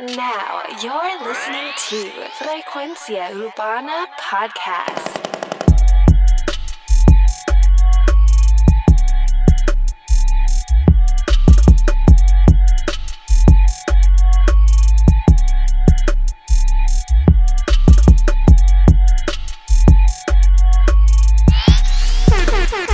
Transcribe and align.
Now 0.00 0.62
you're 0.82 1.28
listening 1.28 1.72
to 1.76 2.10
Frecuencia 2.38 3.28
Urbana 3.34 4.06
Podcast. 4.18 5.20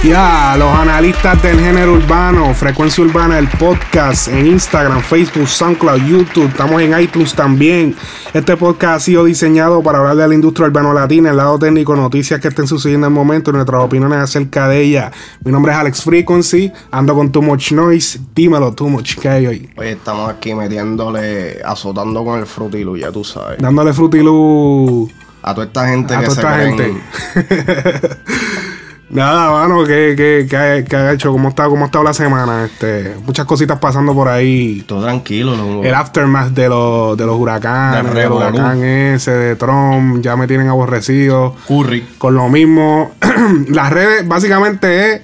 Ya, 0.02 0.56
los 0.58 0.72
analistas 0.96 1.42
del 1.42 1.60
género 1.60 1.92
urbano, 1.92 2.54
Frecuencia 2.54 3.04
Urbana, 3.04 3.38
el 3.38 3.48
podcast 3.48 4.28
en 4.28 4.46
Instagram, 4.46 5.02
Facebook, 5.02 5.46
SoundCloud, 5.46 6.00
YouTube, 6.06 6.48
estamos 6.48 6.80
en 6.80 6.98
iTunes 6.98 7.34
también. 7.34 7.94
Este 8.32 8.56
podcast 8.56 8.96
ha 8.96 9.00
sido 9.00 9.24
diseñado 9.26 9.82
para 9.82 9.98
hablar 9.98 10.16
de 10.16 10.26
la 10.26 10.32
industria 10.34 10.68
urbano 10.68 10.94
latina, 10.94 11.28
el 11.32 11.36
lado 11.36 11.58
técnico, 11.58 11.94
noticias 11.94 12.40
que 12.40 12.48
estén 12.48 12.66
sucediendo 12.66 13.06
en 13.08 13.12
el 13.12 13.14
momento 13.14 13.50
y 13.50 13.52
nuestras 13.52 13.82
opiniones 13.82 14.20
acerca 14.20 14.68
de 14.68 14.80
ella. 14.80 15.12
Mi 15.44 15.52
nombre 15.52 15.70
es 15.72 15.76
Alex 15.78 16.02
Frequency, 16.02 16.72
ando 16.90 17.14
con 17.14 17.30
Too 17.30 17.42
Much 17.42 17.72
Noise, 17.72 18.18
dímelo 18.34 18.72
Too 18.72 18.88
Much, 18.88 19.16
¿qué 19.16 19.28
hay 19.28 19.46
hoy? 19.48 19.68
Oye, 19.76 19.92
estamos 19.92 20.30
aquí 20.30 20.54
metiéndole, 20.54 21.60
azotando 21.62 22.24
con 22.24 22.38
el 22.38 22.46
frutilu, 22.46 22.96
ya 22.96 23.12
tú 23.12 23.22
sabes. 23.22 23.58
Dándole 23.58 23.92
frutilú 23.92 25.10
A 25.42 25.52
toda 25.52 25.66
esta 25.66 25.88
gente 25.88 26.14
a 26.14 26.20
que 26.20 26.24
toda 26.24 26.34
se 26.36 26.40
esta 26.40 26.56
creen- 26.56 27.02
gente. 27.34 28.16
Nada, 29.08 29.52
mano, 29.52 29.84
¿qué, 29.84 30.14
qué, 30.16 30.46
qué 30.50 30.56
ha- 30.56 30.84
qué 30.84 30.96
ha 30.96 31.12
hecho? 31.12 31.30
¿Cómo 31.30 31.54
¿Cómo 31.54 31.82
ha 31.84 31.86
estado 31.86 32.02
la 32.02 32.12
semana? 32.12 32.64
Este, 32.64 33.14
muchas 33.24 33.46
cositas 33.46 33.78
pasando 33.78 34.12
por 34.14 34.26
ahí. 34.28 34.82
Todo 34.86 35.04
tranquilo, 35.04 35.56
¿no? 35.56 35.84
El 35.84 35.94
aftermath 35.94 36.48
de 36.50 36.68
los, 36.68 37.16
de 37.16 37.24
los 37.24 37.38
huracanes, 37.38 38.02
Del 38.04 38.12
revolú. 38.12 38.48
huracán 38.48 38.82
ese, 38.84 39.30
de 39.30 39.54
Trump, 39.56 40.20
ya 40.22 40.34
me 40.36 40.48
tienen 40.48 40.66
aborrecido. 40.68 41.54
Curry. 41.68 42.04
Con 42.18 42.34
lo 42.34 42.48
mismo, 42.48 43.12
las 43.68 43.92
redes 43.92 44.26
básicamente 44.26 45.12
es 45.14 45.20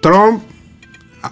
Trump, 0.00 0.42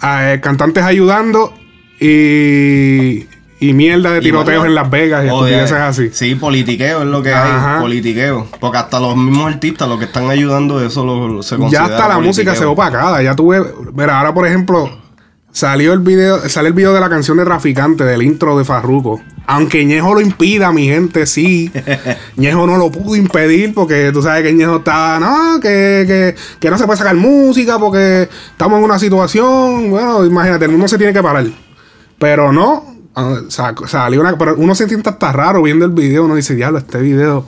eh, 0.03 0.39
cantantes 0.41 0.83
ayudando 0.83 1.51
y, 1.99 3.25
y 3.59 3.73
mierda 3.73 4.11
de 4.11 4.19
tiroteos 4.21 4.59
bueno, 4.59 4.71
en 4.71 4.75
Las 4.75 4.89
Vegas 4.89 5.23
y 5.23 5.27
estupideces 5.27 5.71
así. 5.77 6.09
Sí, 6.11 6.35
politiqueo 6.35 7.01
es 7.01 7.07
lo 7.07 7.21
que 7.23 7.33
Ajá. 7.33 7.75
hay. 7.77 7.81
Politiqueo. 7.81 8.47
Porque 8.59 8.77
hasta 8.77 8.99
los 8.99 9.15
mismos 9.15 9.53
artistas, 9.53 9.87
los 9.87 9.99
que 9.99 10.05
están 10.05 10.29
ayudando, 10.29 10.83
eso 10.85 11.05
lo, 11.05 11.27
lo- 11.27 11.43
se 11.43 11.55
Ya 11.55 11.59
considera 11.59 11.85
hasta 11.85 12.07
la 12.09 12.19
música 12.19 12.55
se 12.55 12.65
opacada. 12.65 13.21
Ya 13.21 13.35
tuve. 13.35 13.61
Mira, 13.93 14.19
ahora 14.19 14.33
por 14.33 14.45
ejemplo, 14.47 14.89
salió 15.51 15.93
el 15.93 15.99
video, 15.99 16.49
sale 16.49 16.67
el 16.69 16.73
video 16.73 16.93
de 16.93 16.99
la 16.99 17.09
canción 17.09 17.37
de 17.37 17.45
Traficante, 17.45 18.03
del 18.03 18.21
intro 18.23 18.57
de 18.57 18.65
Farruko. 18.65 19.21
Aunque 19.45 19.83
Ñejo 19.85 20.13
lo 20.13 20.21
impida, 20.21 20.71
mi 20.71 20.87
gente, 20.87 21.25
sí. 21.25 21.71
Ñejo 22.37 22.65
no 22.65 22.77
lo 22.77 22.89
pudo 22.91 23.15
impedir 23.15 23.73
porque 23.73 24.11
tú 24.13 24.21
sabes 24.21 24.43
que 24.43 24.53
Ñejo 24.53 24.77
está, 24.77 25.19
no, 25.19 25.59
que, 25.61 26.03
que, 26.07 26.35
que 26.59 26.69
no 26.69 26.77
se 26.77 26.85
puede 26.85 26.97
sacar 26.97 27.15
música 27.15 27.77
porque 27.79 28.27
estamos 28.51 28.79
en 28.79 28.85
una 28.85 28.99
situación. 28.99 29.89
Bueno, 29.89 30.25
imagínate, 30.25 30.65
el 30.65 30.71
mundo 30.71 30.87
se 30.87 30.97
tiene 30.97 31.13
que 31.13 31.21
parar. 31.21 31.45
Pero 32.17 32.51
no. 32.53 32.92
Ah, 33.15 33.37
sa- 33.49 33.75
Salió 33.87 34.21
una, 34.21 34.37
pero 34.37 34.55
uno 34.57 34.75
se 34.75 34.87
siente 34.87 35.09
hasta 35.09 35.31
raro 35.31 35.61
viendo 35.63 35.85
el 35.85 35.91
video. 35.91 36.25
Uno 36.25 36.35
dice, 36.35 36.55
diablo, 36.55 36.79
este 36.79 36.99
video. 36.99 37.45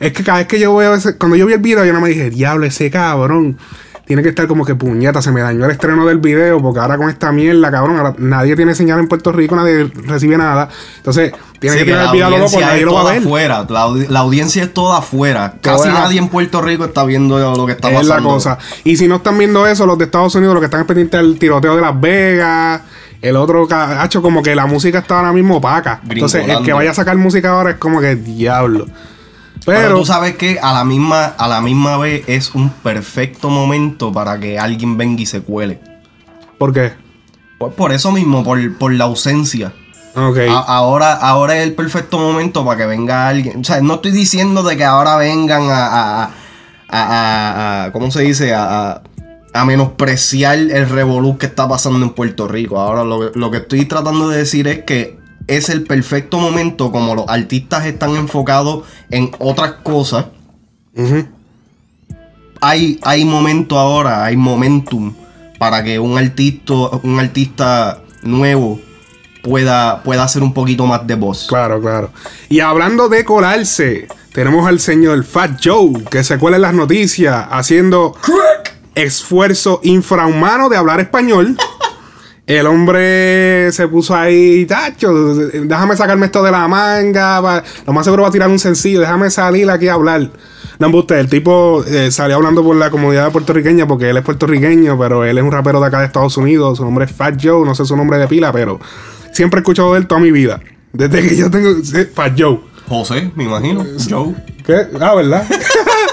Es 0.00 0.12
que 0.12 0.22
cada 0.24 0.38
vez 0.38 0.46
que 0.46 0.58
yo 0.60 0.74
veo 0.74 0.94
ese. 0.94 1.16
Cuando 1.16 1.36
yo 1.36 1.46
vi 1.46 1.52
el 1.54 1.60
video, 1.60 1.84
yo 1.84 1.92
no 1.92 2.00
me 2.00 2.08
dije, 2.08 2.30
diablo, 2.30 2.66
ese 2.66 2.90
cabrón. 2.90 3.58
Tiene 4.06 4.22
que 4.22 4.28
estar 4.28 4.46
como 4.46 4.64
que 4.64 4.76
puñeta. 4.76 5.20
Se 5.20 5.32
me 5.32 5.40
dañó 5.40 5.64
el 5.64 5.72
estreno 5.72 6.06
del 6.06 6.18
video. 6.18 6.62
Porque 6.62 6.78
ahora 6.78 6.96
con 6.96 7.10
esta 7.10 7.32
mierda, 7.32 7.72
cabrón. 7.72 7.96
ahora 7.96 8.14
nadie 8.18 8.54
tiene 8.54 8.72
señal 8.76 9.00
en 9.00 9.08
Puerto 9.08 9.32
Rico, 9.32 9.56
nadie 9.56 9.90
recibe 10.06 10.38
nada. 10.38 10.68
Entonces, 10.98 11.32
tiene 11.58 11.78
Sí, 11.78 11.84
que 11.84 11.90
la 11.90 12.04
el 12.04 12.10
video 12.12 12.30
loco, 12.30 12.42
audiencia 12.44 12.66
nadie 12.68 12.84
lo 12.84 12.94
va 12.94 13.00
a 13.00 13.12
ver. 13.14 13.18
afuera. 13.18 13.66
La, 13.68 13.86
audi- 13.88 14.06
la 14.08 14.20
audiencia 14.20 14.62
es 14.62 14.72
toda 14.72 14.98
afuera. 14.98 15.54
Casi 15.60 15.88
nadie 15.88 16.20
en 16.20 16.28
Puerto 16.28 16.62
Rico 16.62 16.84
está 16.84 17.02
viendo 17.04 17.36
lo 17.56 17.66
que 17.66 17.72
está 17.72 17.88
Es 17.90 17.96
pasando. 17.96 18.14
la 18.14 18.22
cosa. 18.22 18.58
Y 18.84 18.96
si 18.96 19.08
no 19.08 19.16
están 19.16 19.38
viendo 19.38 19.66
eso, 19.66 19.86
los 19.86 19.98
de 19.98 20.04
Estados 20.04 20.32
Unidos, 20.36 20.54
los 20.54 20.60
que 20.60 20.66
están 20.66 20.86
pendientes 20.86 21.20
del 21.20 21.36
tiroteo 21.36 21.74
de 21.74 21.82
Las 21.82 22.00
Vegas, 22.00 22.82
el 23.22 23.36
otro 23.36 23.66
cacho, 23.66 24.22
como 24.22 24.42
que 24.42 24.54
la 24.54 24.66
música 24.66 24.98
está 25.00 25.18
ahora 25.18 25.32
mismo 25.32 25.56
opaca. 25.56 26.00
Entonces, 26.08 26.48
el 26.48 26.64
que 26.64 26.72
vaya 26.72 26.90
a 26.90 26.94
sacar 26.94 27.16
música 27.16 27.50
ahora 27.50 27.70
es 27.70 27.76
como 27.76 28.00
que 28.00 28.16
diablo. 28.16 28.86
Pero, 29.64 29.80
Pero, 29.80 29.98
tú 29.98 30.06
sabes 30.06 30.36
que 30.36 30.58
a 30.62 30.72
la 30.72 30.84
misma 30.84 31.24
a 31.24 31.48
la 31.48 31.60
misma 31.60 31.96
vez 31.98 32.22
es 32.28 32.54
un 32.54 32.70
perfecto 32.70 33.50
momento 33.50 34.12
para 34.12 34.38
que 34.38 34.58
alguien 34.58 34.96
venga 34.96 35.22
y 35.22 35.26
se 35.26 35.40
cuele. 35.40 35.80
¿por 36.58 36.72
qué? 36.72 36.92
Pues 37.58 37.72
por 37.74 37.90
eso 37.92 38.12
mismo, 38.12 38.44
por, 38.44 38.76
por 38.78 38.92
la 38.92 39.04
ausencia. 39.04 39.72
A- 40.48 40.58
ahora, 40.76 41.14
ahora 41.14 41.56
es 41.56 41.64
el 41.64 41.74
perfecto 41.74 42.18
momento 42.18 42.64
para 42.64 42.78
que 42.78 42.86
venga 42.86 43.28
alguien. 43.28 43.60
O 43.60 43.64
sea, 43.64 43.80
no 43.80 43.94
estoy 43.94 44.12
diciendo 44.12 44.62
de 44.62 44.76
que 44.76 44.84
ahora 44.84 45.16
vengan 45.16 45.62
a. 45.70 45.86
a, 45.86 46.22
a- 46.24 46.30
a- 46.88 47.84
a- 47.86 47.92
¿Cómo 47.92 48.10
se 48.10 48.22
dice? 48.22 48.54
A, 48.54 49.02
a- 49.60 49.64
menospreciar 49.64 50.58
el 50.58 50.88
revolú 50.88 51.38
que 51.38 51.46
está 51.46 51.68
pasando 51.68 52.04
en 52.04 52.10
Puerto 52.10 52.46
Rico. 52.48 52.78
Ahora 52.80 53.04
lo, 53.04 53.30
lo 53.32 53.50
que 53.50 53.58
estoy 53.58 53.84
tratando 53.86 54.28
de 54.28 54.38
decir 54.38 54.68
es 54.68 54.84
que 54.84 55.18
es 55.46 55.68
el 55.68 55.84
perfecto 55.84 56.38
momento, 56.38 56.90
como 56.90 57.14
los 57.14 57.26
artistas 57.28 57.86
están 57.86 58.16
enfocados 58.16 58.84
en 59.10 59.30
otras 59.38 59.72
cosas. 59.82 60.26
Hay, 62.60 62.98
hay 63.02 63.24
momento 63.24 63.78
ahora, 63.78 64.24
hay 64.24 64.36
momentum 64.36 65.14
para 65.58 65.82
que 65.84 65.98
un 65.98 66.18
artista, 66.18 66.74
un 67.02 67.18
artista 67.20 68.02
nuevo 68.22 68.80
pueda, 69.42 70.02
pueda 70.02 70.24
hacer 70.24 70.42
un 70.42 70.52
poquito 70.52 70.86
más 70.86 71.06
de 71.06 71.14
voz. 71.14 71.46
Claro, 71.48 71.80
claro. 71.80 72.10
Y 72.48 72.60
hablando 72.60 73.08
de 73.08 73.24
colarse, 73.24 74.08
tenemos 74.32 74.66
al 74.66 74.80
señor 74.80 75.22
Fat 75.24 75.60
Joe, 75.62 76.02
que 76.10 76.24
se 76.24 76.38
cuela 76.38 76.56
en 76.56 76.62
las 76.62 76.74
noticias 76.74 77.46
haciendo 77.50 78.14
esfuerzo 78.96 79.78
infrahumano 79.84 80.68
de 80.68 80.76
hablar 80.76 80.98
español. 80.98 81.56
El 82.46 82.66
hombre 82.68 83.70
se 83.72 83.88
puso 83.88 84.14
ahí, 84.14 84.66
tacho, 84.66 85.12
déjame 85.34 85.96
sacarme 85.96 86.26
esto 86.26 86.42
de 86.44 86.50
la 86.52 86.66
manga. 86.68 87.42
pa- 87.42 87.62
Lo 87.86 87.92
más 87.92 88.04
seguro 88.04 88.22
va 88.22 88.28
a 88.28 88.32
tirar 88.32 88.48
un 88.48 88.58
sencillo, 88.60 89.00
déjame 89.00 89.30
salir 89.30 89.68
aquí 89.70 89.88
a 89.88 89.94
hablar. 89.94 90.30
No, 90.78 90.88
usted, 90.96 91.16
el 91.18 91.28
tipo 91.28 91.82
eh, 91.88 92.10
salió 92.12 92.36
hablando 92.36 92.62
por 92.62 92.76
la 92.76 92.90
comunidad 92.90 93.32
puertorriqueña 93.32 93.86
porque 93.88 94.10
él 94.10 94.16
es 94.18 94.22
puertorriqueño, 94.22 94.96
pero 94.98 95.24
él 95.24 95.38
es 95.38 95.42
un 95.44 95.50
rapero 95.50 95.80
de 95.80 95.86
acá 95.86 96.00
de 96.00 96.06
Estados 96.06 96.36
Unidos. 96.36 96.78
Su 96.78 96.84
nombre 96.84 97.06
es 97.06 97.10
Fat 97.12 97.34
Joe, 97.42 97.64
no 97.66 97.74
sé 97.74 97.84
su 97.84 97.96
nombre 97.96 98.18
de 98.18 98.28
pila, 98.28 98.52
pero 98.52 98.78
siempre 99.32 99.58
he 99.58 99.62
escuchado 99.62 99.94
de 99.94 100.00
él 100.00 100.06
toda 100.06 100.20
mi 100.20 100.30
vida. 100.30 100.60
Desde 100.92 101.26
que 101.28 101.34
yo 101.36 101.50
tengo. 101.50 101.70
Fat 102.14 102.32
Joe. 102.38 102.60
José, 102.88 103.32
me 103.34 103.44
imagino. 103.44 103.84
Joe. 104.08 104.34
¿Qué? 104.64 104.86
Ah, 105.00 105.14
¿verdad? 105.16 105.44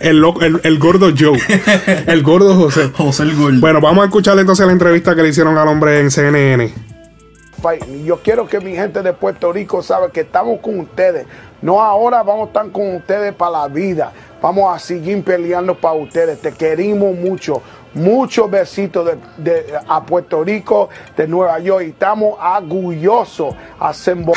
el, 0.00 0.20
loco- 0.20 0.42
el, 0.42 0.60
el 0.64 0.78
gordo 0.78 1.10
Joe. 1.16 1.38
El 2.06 2.22
gordo 2.22 2.54
José. 2.56 2.90
José 2.96 3.22
el 3.24 3.36
Gordo. 3.36 3.60
Bueno, 3.60 3.80
vamos 3.80 4.02
a 4.02 4.06
escuchar 4.06 4.38
entonces 4.38 4.66
la 4.66 4.72
entrevista 4.72 5.14
que 5.14 5.22
le 5.22 5.28
hicieron 5.28 5.56
al 5.58 5.68
hombre 5.68 6.00
en 6.00 6.10
CNN. 6.10 6.72
Yo 8.06 8.16
quiero 8.22 8.46
que 8.46 8.58
mi 8.60 8.74
gente 8.74 9.02
de 9.02 9.12
Puerto 9.12 9.52
Rico 9.52 9.82
sabe 9.82 10.10
que 10.10 10.20
estamos 10.20 10.60
con 10.60 10.80
ustedes. 10.80 11.26
No 11.60 11.82
ahora 11.82 12.22
vamos 12.22 12.44
a 12.44 12.46
estar 12.46 12.70
con 12.72 12.96
ustedes 12.96 13.34
para 13.34 13.52
la 13.52 13.68
vida. 13.68 14.12
Vamos 14.40 14.74
a 14.74 14.78
seguir 14.78 15.22
peleando 15.22 15.74
para 15.74 15.94
ustedes. 15.94 16.40
Te 16.40 16.52
queremos 16.52 17.14
mucho. 17.14 17.62
Muchos 17.92 18.50
besitos 18.50 19.04
de, 19.04 19.18
de- 19.52 19.66
a 19.86 20.02
Puerto 20.06 20.42
Rico, 20.42 20.88
de 21.16 21.28
Nueva 21.28 21.58
York. 21.58 21.84
Y 21.86 21.90
estamos 21.90 22.36
orgullosos 22.40 23.54
a 23.78 23.92
sembo- 23.92 24.32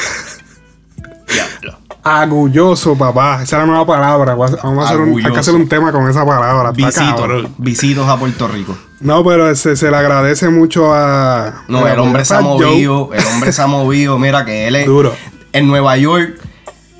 Agulloso, 2.04 2.98
papá. 2.98 3.36
Esa 3.44 3.56
es 3.56 3.62
la 3.62 3.66
nueva 3.66 3.86
palabra. 3.86 4.36
Vamos 4.36 4.60
a 4.62 4.86
hacer 4.86 5.00
un, 5.00 5.26
hay 5.26 5.32
que 5.32 5.40
hacer 5.40 5.56
un 5.56 5.70
tema 5.70 5.92
con 5.92 6.10
esa 6.10 6.26
palabra. 6.26 6.72
Está 6.76 7.16
Visitos, 7.58 8.08
a 8.10 8.18
Puerto 8.18 8.48
Rico. 8.48 8.76
No, 9.00 9.24
pero 9.24 9.54
se, 9.56 9.76
se 9.76 9.90
le 9.90 9.96
agradece 9.98 10.50
mucho 10.50 10.94
a. 10.94 11.64
No, 11.68 11.88
el 11.88 11.98
hombre 12.00 12.26
se 12.26 12.34
ha 12.36 12.42
Joe. 12.42 12.66
movido, 12.66 13.10
el 13.14 13.26
hombre 13.28 13.54
se 13.54 13.62
ha 13.62 13.68
movido, 13.68 14.20
mira 14.20 14.44
que 14.44 14.68
él 14.68 14.76
es 14.76 14.86
Duro. 14.86 15.14
en 15.54 15.68
Nueva 15.68 15.96
York. 15.98 16.40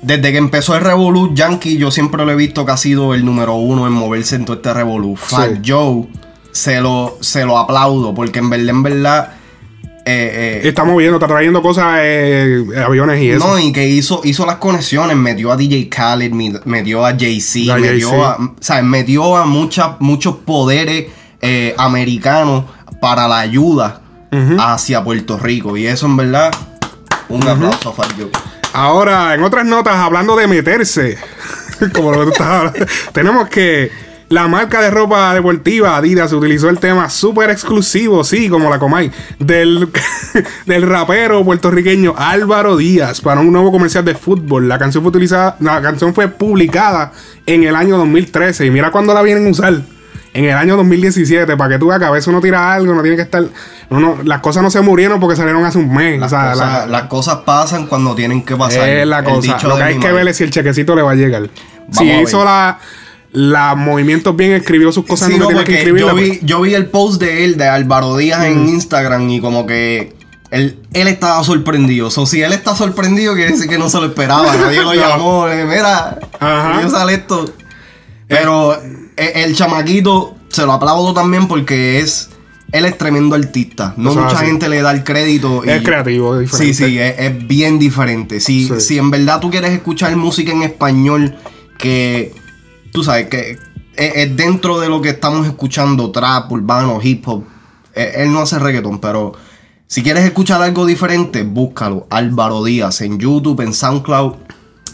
Desde 0.00 0.32
que 0.32 0.38
empezó 0.38 0.74
el 0.76 0.82
Revolut 0.82 1.34
Yankee, 1.34 1.78
yo 1.78 1.90
siempre 1.90 2.24
lo 2.26 2.32
he 2.32 2.36
visto 2.36 2.66
que 2.66 2.72
ha 2.72 2.76
sido 2.76 3.14
el 3.14 3.24
número 3.24 3.54
uno 3.54 3.86
en 3.86 3.92
moverse 3.94 4.36
en 4.36 4.44
todo 4.44 4.56
este 4.56 4.72
Revolut. 4.74 5.16
Fat 5.18 5.50
Sí. 5.54 5.60
Joe, 5.66 6.06
se 6.52 6.80
lo, 6.80 7.16
se 7.20 7.44
lo 7.46 7.58
aplaudo, 7.58 8.14
porque 8.14 8.38
en 8.38 8.50
verdad, 8.50 8.68
en 8.68 8.82
verdad, 8.82 9.32
eh, 10.06 10.60
eh, 10.64 10.68
Está 10.68 10.84
moviendo, 10.84 11.16
está 11.16 11.26
trayendo 11.26 11.62
cosas, 11.62 11.96
eh, 12.00 12.62
aviones 12.86 13.22
y 13.22 13.30
eso. 13.30 13.46
no, 13.46 13.58
y 13.58 13.72
que 13.72 13.88
hizo, 13.88 14.20
hizo 14.24 14.44
las 14.44 14.56
conexiones, 14.56 15.16
metió 15.16 15.50
a 15.50 15.56
DJ 15.56 15.88
Khaled, 15.88 16.32
metió 16.64 17.06
a 17.06 17.10
Jay-Z, 17.18 17.76
metió 17.78 18.24
a, 18.24 18.52
¿sabes? 18.60 18.84
metió 18.84 19.36
a 19.36 19.46
mucha- 19.46 19.96
muchos 20.00 20.36
poderes 20.44 21.06
eh, 21.40 21.74
americanos 21.78 22.64
para 23.00 23.28
la 23.28 23.38
ayuda 23.40 24.00
hacia 24.58 25.02
Puerto 25.04 25.38
Rico. 25.38 25.76
Y 25.76 25.86
eso 25.86 26.06
en 26.06 26.16
verdad, 26.16 26.52
un 27.28 27.46
aplauso 27.46 27.90
a 27.90 27.92
Fat 27.92 28.12
Joe. 28.18 28.30
Ahora, 28.72 29.34
en 29.34 29.42
otras 29.44 29.64
notas, 29.64 29.94
hablando 29.96 30.34
de 30.36 30.46
meterse, 30.48 31.16
como 31.94 32.10
lo 32.10 32.18
que 32.20 32.24
tú 32.26 32.32
estás 32.32 32.46
hablando, 32.48 32.86
tenemos 33.12 33.48
que 33.48 33.90
La 34.30 34.48
marca 34.48 34.80
de 34.80 34.90
ropa 34.90 35.34
deportiva 35.34 35.96
Adidas 35.96 36.32
utilizó 36.32 36.68
el 36.70 36.78
tema 36.78 37.10
súper 37.10 37.50
exclusivo, 37.50 38.24
sí, 38.24 38.48
como 38.48 38.70
la 38.70 38.78
Comay, 38.78 39.10
del, 39.38 39.88
del 40.66 40.82
rapero 40.82 41.44
puertorriqueño 41.44 42.14
Álvaro 42.16 42.76
Díaz 42.76 43.20
para 43.20 43.40
un 43.42 43.52
nuevo 43.52 43.70
comercial 43.70 44.04
de 44.04 44.14
fútbol. 44.14 44.66
La 44.68 44.78
canción 44.78 45.02
fue 45.04 45.10
utilizada, 45.10 45.56
la 45.60 45.80
canción 45.82 46.14
fue 46.14 46.28
publicada 46.28 47.12
en 47.46 47.64
el 47.64 47.76
año 47.76 47.98
2013 47.98 48.66
y 48.66 48.70
mira 48.70 48.90
cuándo 48.90 49.12
la 49.14 49.22
vienen 49.22 49.46
a 49.46 49.50
usar. 49.50 49.74
En 50.32 50.44
el 50.46 50.56
año 50.56 50.76
2017, 50.76 51.56
para 51.56 51.74
que 51.74 51.78
tú 51.78 51.92
a 51.92 51.98
veces 52.10 52.26
uno 52.26 52.40
tira 52.40 52.72
algo, 52.74 52.92
no 52.92 53.02
tiene 53.02 53.14
que 53.16 53.22
estar. 53.22 53.44
uno- 53.90 54.18
las 54.24 54.40
cosas 54.40 54.64
no 54.64 54.70
se 54.70 54.80
murieron 54.80 55.20
porque 55.20 55.36
salieron 55.36 55.64
hace 55.64 55.78
un 55.78 55.94
mes. 55.94 56.18
Las, 56.18 56.32
o 56.32 56.36
sea, 56.36 56.50
cosas, 56.50 56.58
la- 56.58 56.86
las 56.86 57.02
cosas 57.04 57.36
pasan 57.44 57.86
cuando 57.86 58.16
tienen 58.16 58.42
que 58.42 58.56
pasar. 58.56 58.88
es 58.88 59.06
la 59.06 59.22
cosa. 59.22 59.58
Lo 59.68 59.76
que 59.76 59.82
hay 59.84 59.98
que 60.00 60.10
ver 60.10 60.26
es 60.26 60.36
si 60.36 60.42
el 60.42 60.50
chequecito 60.50 60.96
le 60.96 61.02
va 61.02 61.12
a 61.12 61.14
llegar. 61.14 61.48
si 61.92 62.10
a 62.10 62.14
ver. 62.16 62.22
hizo 62.24 62.42
la, 62.44 62.78
la 63.34 63.74
movimientos 63.74 64.34
bien, 64.36 64.52
escribió 64.52 64.90
sus 64.92 65.04
cosas 65.04 65.28
Sí, 65.28 65.36
no, 65.38 65.48
tenía 65.48 65.64
que 65.64 65.72
porque 65.72 65.78
escribirla. 65.78 66.08
yo 66.12 66.14
vi, 66.16 66.40
yo 66.42 66.60
vi 66.62 66.74
el 66.74 66.86
post 66.86 67.20
de 67.20 67.44
él, 67.44 67.56
de 67.58 67.66
Álvaro 67.68 68.16
Díaz 68.16 68.44
en 68.44 68.68
Instagram 68.68 69.28
y 69.28 69.40
como 69.40 69.66
que 69.66 70.14
él, 70.50 70.78
él 70.92 71.08
estaba 71.08 71.42
sorprendido. 71.44 72.08
O 72.14 72.26
si 72.26 72.42
él 72.42 72.52
está 72.52 72.76
sorprendido, 72.76 73.34
quiere 73.34 73.50
decir 73.52 73.68
que 73.68 73.76
no 73.76 73.90
se 73.90 73.98
lo 73.98 74.06
esperaba. 74.06 74.56
Nadie 74.56 74.82
lo 74.82 74.94
llamó. 74.94 75.48
eh, 75.48 75.64
Mira, 75.64 76.18
yo 76.80 76.88
sale 76.90 77.14
esto. 77.14 77.44
Pero 78.28 78.74
eh, 79.16 79.32
el 79.44 79.54
chamaquito 79.54 80.36
se 80.48 80.64
lo 80.64 80.72
aplaudo 80.72 81.12
también 81.12 81.48
porque 81.48 81.98
es... 82.00 82.30
Él 82.72 82.86
es 82.86 82.98
tremendo 82.98 83.36
artista. 83.36 83.94
No 83.96 84.12
mucha 84.14 84.36
gente 84.38 84.68
le 84.68 84.82
da 84.82 84.90
el 84.90 85.04
crédito. 85.04 85.62
Es 85.62 85.82
creativo, 85.82 86.40
es 86.40 86.50
Sí, 86.50 86.66
diferente. 86.66 86.86
sí, 86.88 86.98
es, 86.98 87.14
es 87.32 87.46
bien 87.46 87.78
diferente. 87.78 88.40
Si, 88.40 88.66
Sí. 88.66 88.80
si 88.80 88.98
en 88.98 89.10
verdad 89.12 89.38
tú 89.40 89.48
quieres 89.50 89.70
escuchar 89.70 90.14
música 90.16 90.50
en 90.50 90.62
español 90.64 91.36
que, 91.78 92.32
tú 92.94 93.02
sabes, 93.02 93.26
que 93.26 93.50
es, 93.50 93.58
es 93.96 94.36
dentro 94.36 94.78
de 94.78 94.88
lo 94.88 95.02
que 95.02 95.08
estamos 95.10 95.44
escuchando, 95.48 96.12
trap, 96.12 96.50
urbano, 96.52 97.00
hip 97.02 97.26
hop, 97.26 97.44
eh, 97.92 98.12
él 98.18 98.32
no 98.32 98.40
hace 98.40 98.58
reggaeton, 98.60 99.00
pero 99.00 99.32
si 99.88 100.04
quieres 100.04 100.24
escuchar 100.24 100.62
algo 100.62 100.86
diferente, 100.86 101.42
búscalo. 101.42 102.06
Álvaro 102.08 102.62
Díaz 102.62 103.00
en 103.00 103.18
YouTube, 103.18 103.60
en 103.62 103.74
SoundCloud. 103.74 104.34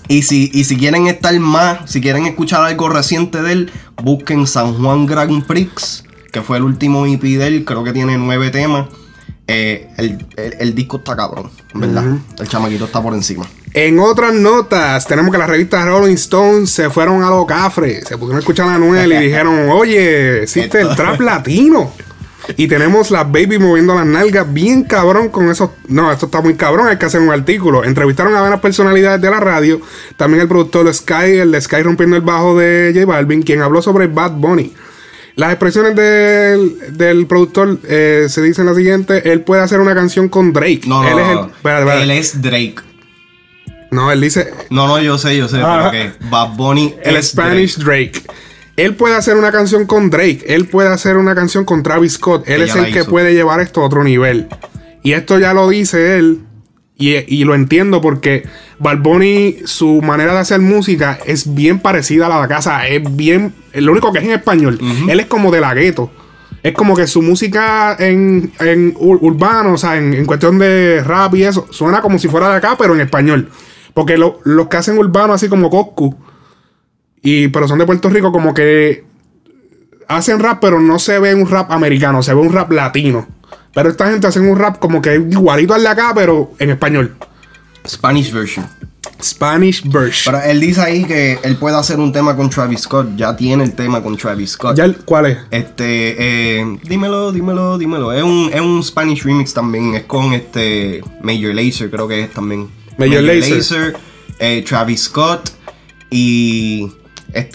Y 0.08 0.22
si, 0.22 0.50
y 0.54 0.64
si 0.64 0.76
quieren 0.78 1.06
estar 1.08 1.38
más, 1.40 1.90
si 1.90 2.00
quieren 2.00 2.24
escuchar 2.26 2.62
algo 2.64 2.88
reciente 2.88 3.42
de 3.42 3.52
él, 3.52 3.72
busquen 4.02 4.46
San 4.46 4.74
Juan 4.82 5.04
Grand 5.06 5.44
Prix, 5.44 6.04
que 6.32 6.40
fue 6.40 6.56
el 6.56 6.64
último 6.64 7.04
EP 7.06 7.20
de 7.22 7.46
él, 7.46 7.64
creo 7.66 7.84
que 7.84 7.92
tiene 7.92 8.16
nueve 8.16 8.50
temas. 8.50 8.88
Eh, 9.46 9.88
el, 9.98 10.26
el- 10.36 10.54
el 10.58 10.74
disco 10.74 10.96
está 10.98 11.14
cabrón, 11.16 11.50
¿verdad? 11.74 12.04
El 12.38 12.48
chamaquito 12.48 12.86
está 12.86 13.02
por 13.02 13.12
encima. 13.14 13.46
En 13.72 14.00
otras 14.00 14.34
notas, 14.34 15.06
tenemos 15.06 15.30
que 15.30 15.38
las 15.38 15.48
revistas 15.48 15.86
Rolling 15.86 16.14
Stone 16.14 16.66
se 16.66 16.90
fueron 16.90 17.22
a 17.22 17.30
lo 17.30 17.46
cafre. 17.46 18.02
Se 18.02 18.16
pusieron 18.16 18.36
a 18.36 18.38
escuchar 18.40 18.68
a 18.68 18.74
Anuel 18.74 19.12
y 19.12 19.16
dijeron, 19.26 19.70
oye, 19.70 20.42
existe 20.42 20.80
el 20.80 20.94
trap 20.96 21.20
latino. 21.20 21.92
Y 22.56 22.66
tenemos 22.66 23.12
las 23.12 23.30
baby 23.30 23.58
moviendo 23.58 23.94
las 23.94 24.06
nalgas 24.06 24.52
bien 24.52 24.82
cabrón 24.82 25.28
con 25.28 25.48
esos... 25.50 25.70
No, 25.86 26.10
esto 26.10 26.26
está 26.26 26.40
muy 26.40 26.54
cabrón, 26.54 26.88
hay 26.88 26.96
que 26.96 27.06
hacer 27.06 27.20
un 27.20 27.30
artículo. 27.30 27.84
Entrevistaron 27.84 28.34
a 28.34 28.40
varias 28.40 28.60
personalidades 28.60 29.20
de 29.20 29.30
la 29.30 29.38
radio. 29.38 29.80
También 30.16 30.42
el 30.42 30.48
productor 30.48 30.92
Sky, 30.92 31.38
el 31.38 31.52
de 31.52 31.60
Sky 31.60 31.82
rompiendo 31.82 32.16
el 32.16 32.22
bajo 32.22 32.58
de 32.58 32.90
J 32.92 33.06
Balvin, 33.06 33.42
quien 33.42 33.62
habló 33.62 33.82
sobre 33.82 34.08
Bad 34.08 34.32
Bunny. 34.32 34.74
Las 35.36 35.52
expresiones 35.52 35.94
del, 35.94 36.96
del 36.96 37.26
productor 37.26 37.78
eh, 37.84 38.26
se 38.28 38.42
dicen 38.42 38.66
la 38.66 38.74
siguiente. 38.74 39.30
Él 39.32 39.42
puede 39.42 39.62
hacer 39.62 39.78
una 39.78 39.94
canción 39.94 40.28
con 40.28 40.52
Drake. 40.52 40.82
No, 40.86 41.02
no, 41.02 41.08
él 41.08 41.18
es 41.18 41.28
el... 41.28 41.84
no, 41.84 41.92
él 41.92 42.10
es 42.10 42.42
Drake. 42.42 42.89
No, 43.90 44.10
él 44.12 44.20
dice... 44.20 44.52
No, 44.70 44.86
no, 44.86 45.00
yo 45.00 45.18
sé, 45.18 45.36
yo 45.36 45.48
sé, 45.48 45.58
Ah. 45.62 45.90
pero 45.90 46.10
que 46.20 46.24
Bad 46.30 46.50
Bunny 46.56 46.94
El 47.02 47.16
es 47.16 47.28
Spanish 47.30 47.76
Drake. 47.78 48.22
Él 48.76 48.94
puede 48.94 49.14
hacer 49.16 49.36
una 49.36 49.50
canción 49.52 49.84
con 49.86 50.10
Drake. 50.10 50.44
Él 50.46 50.66
puede 50.66 50.88
hacer 50.88 51.16
una 51.16 51.34
canción 51.34 51.64
con 51.64 51.82
Travis 51.82 52.14
Scott. 52.14 52.48
Él 52.48 52.62
es 52.62 52.74
el 52.76 52.92
que 52.92 53.04
puede 53.04 53.34
llevar 53.34 53.60
esto 53.60 53.82
a 53.82 53.86
otro 53.86 54.02
nivel. 54.04 54.48
Y 55.02 55.12
esto 55.12 55.38
ya 55.38 55.52
lo 55.52 55.68
dice 55.68 56.16
él. 56.18 56.40
Y, 56.96 57.14
y 57.34 57.44
lo 57.44 57.54
entiendo 57.54 58.00
porque 58.02 58.46
Bad 58.78 58.98
Bunny, 58.98 59.56
su 59.64 60.00
manera 60.02 60.34
de 60.34 60.38
hacer 60.40 60.60
música 60.60 61.18
es 61.26 61.54
bien 61.54 61.80
parecida 61.80 62.26
a 62.26 62.28
la 62.28 62.42
de 62.42 62.48
casa. 62.48 62.86
Es 62.86 63.02
bien. 63.16 63.54
Lo 63.74 63.92
único 63.92 64.12
que 64.12 64.18
es 64.20 64.24
en 64.24 64.32
español. 64.32 64.78
Él 65.08 65.18
es 65.20 65.26
como 65.26 65.50
de 65.50 65.60
la 65.60 65.74
gueto. 65.74 66.10
Es 66.62 66.72
como 66.74 66.94
que 66.94 67.06
su 67.06 67.22
música 67.22 67.96
en, 67.98 68.52
en 68.60 68.94
ur- 68.96 69.18
urbano, 69.22 69.72
o 69.72 69.78
sea, 69.78 69.96
en, 69.96 70.12
en 70.12 70.26
cuestión 70.26 70.58
de 70.58 71.02
rap 71.02 71.34
y 71.34 71.44
eso, 71.44 71.66
suena 71.70 72.02
como 72.02 72.18
si 72.18 72.28
fuera 72.28 72.50
de 72.50 72.56
acá, 72.56 72.76
pero 72.78 72.94
en 72.94 73.00
español. 73.00 73.48
Porque 73.94 74.16
lo- 74.18 74.38
los 74.44 74.68
que 74.68 74.76
hacen 74.76 74.98
urbano, 74.98 75.32
así 75.32 75.48
como 75.48 75.70
Coscu, 75.70 76.16
y, 77.22 77.48
pero 77.48 77.68
son 77.68 77.78
de 77.78 77.86
Puerto 77.86 78.08
Rico, 78.08 78.32
como 78.32 78.54
que 78.54 79.04
hacen 80.08 80.38
rap, 80.40 80.58
pero 80.60 80.80
no 80.80 80.98
se 80.98 81.18
ve 81.18 81.34
un 81.34 81.48
rap 81.48 81.70
americano, 81.70 82.22
se 82.22 82.34
ve 82.34 82.40
un 82.40 82.52
rap 82.52 82.70
latino. 82.72 83.26
Pero 83.74 83.88
esta 83.88 84.10
gente 84.10 84.26
hacen 84.26 84.48
un 84.48 84.58
rap 84.58 84.78
como 84.78 85.00
que 85.00 85.14
igualito 85.14 85.74
al 85.74 85.82
de 85.82 85.88
acá, 85.88 86.12
pero 86.14 86.52
en 86.58 86.70
español. 86.70 87.14
Spanish 87.86 88.32
version. 88.32 88.66
Spanish 89.22 89.82
version. 89.88 90.34
Pero 90.34 90.44
él 90.50 90.60
dice 90.60 90.80
ahí 90.80 91.04
que 91.04 91.38
él 91.42 91.56
puede 91.56 91.76
hacer 91.76 91.98
un 91.98 92.10
tema 92.12 92.34
con 92.34 92.48
Travis 92.50 92.80
Scott. 92.80 93.10
Ya 93.16 93.36
tiene 93.36 93.62
el 93.64 93.74
tema 93.74 94.02
con 94.02 94.16
Travis 94.16 94.52
Scott. 94.52 94.76
¿Ya 94.76 94.84
el- 94.86 94.96
¿Cuál 94.96 95.26
es? 95.26 95.38
Este, 95.50 96.16
eh, 96.60 96.78
dímelo, 96.84 97.30
dímelo, 97.30 97.78
dímelo. 97.78 98.12
Es 98.12 98.22
un, 98.22 98.50
es 98.52 98.60
un 98.60 98.82
Spanish 98.82 99.22
remix 99.24 99.52
también. 99.54 99.94
Es 99.94 100.04
con 100.04 100.32
este 100.32 101.02
Major 101.22 101.54
Lazer, 101.54 101.90
creo 101.90 102.08
que 102.08 102.22
es 102.22 102.30
también. 102.32 102.68
Major 103.08 103.22
Lazer. 103.22 103.96
eh, 104.38 104.64
Travis 104.66 105.02
Scott 105.04 105.50
y, 106.10 106.88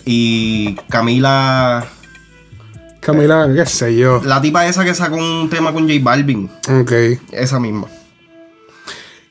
y 0.05 0.75
Camila. 0.89 1.87
Camila, 2.99 3.47
qué 3.55 3.65
sé 3.65 3.95
yo. 3.95 4.21
La 4.25 4.41
tipa 4.41 4.67
esa 4.67 4.83
que 4.83 4.95
sacó 4.95 5.15
un 5.17 5.49
tema 5.49 5.71
con 5.71 5.87
J 5.87 5.99
Balvin. 6.01 6.49
Ok. 6.81 6.91
Esa 7.31 7.59
misma. 7.59 7.87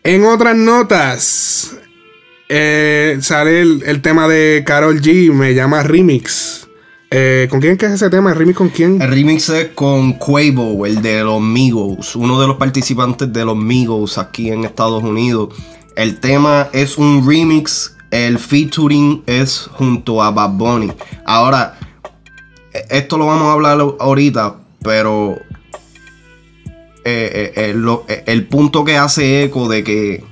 En 0.05 0.25
otras 0.25 0.55
notas, 0.55 1.77
eh, 2.49 3.19
sale 3.21 3.61
el, 3.63 3.83
el 3.87 4.03
tema 4.03 4.29
de 4.29 4.63
Carol 4.67 5.01
G, 5.01 5.33
me 5.33 5.55
llama 5.55 5.83
Remix. 5.83 6.69
Eh, 7.11 7.47
¿Con 7.49 7.61
quién 7.61 7.77
que 7.77 7.87
es 7.87 7.93
ese 7.93 8.11
tema? 8.11 8.31
¿El 8.33 8.37
remix 8.37 8.59
con 8.59 8.69
quién? 8.71 9.01
El 9.01 9.09
remix 9.09 9.49
es 9.49 9.69
con 9.75 10.15
Quavo, 10.15 10.85
el 10.85 11.01
de 11.01 11.23
los 11.23 11.41
Migos, 11.41 12.17
uno 12.17 12.41
de 12.41 12.49
los 12.49 12.57
participantes 12.57 13.33
de 13.33 13.45
los 13.45 13.57
Migos 13.57 14.19
aquí 14.19 14.51
en 14.51 14.65
Estados 14.65 15.03
Unidos. 15.05 15.55
El 15.97 16.19
tema 16.19 16.69
es 16.73 16.99
un 16.99 17.27
remix, 17.27 17.97
el 18.11 18.39
featuring 18.39 19.23
es 19.27 19.69
junto 19.73 20.23
a 20.23 20.31
Bad 20.31 20.51
Bunny. 20.51 20.93
Ahora, 21.25 21.79
e- 22.73 22.85
esto 22.91 23.17
lo 23.17 23.27
vamos 23.27 23.45
a 23.49 23.53
hablar 23.53 23.79
ahorita, 24.01 24.57
pero 24.83 25.37
eh, 27.05 27.53
eh, 27.57 27.75
eh, 28.09 28.23
el 28.27 28.47
punto 28.47 28.85
que 28.85 28.97
hace 28.97 29.45
eco 29.45 29.69
de 29.69 29.85
que 29.85 30.25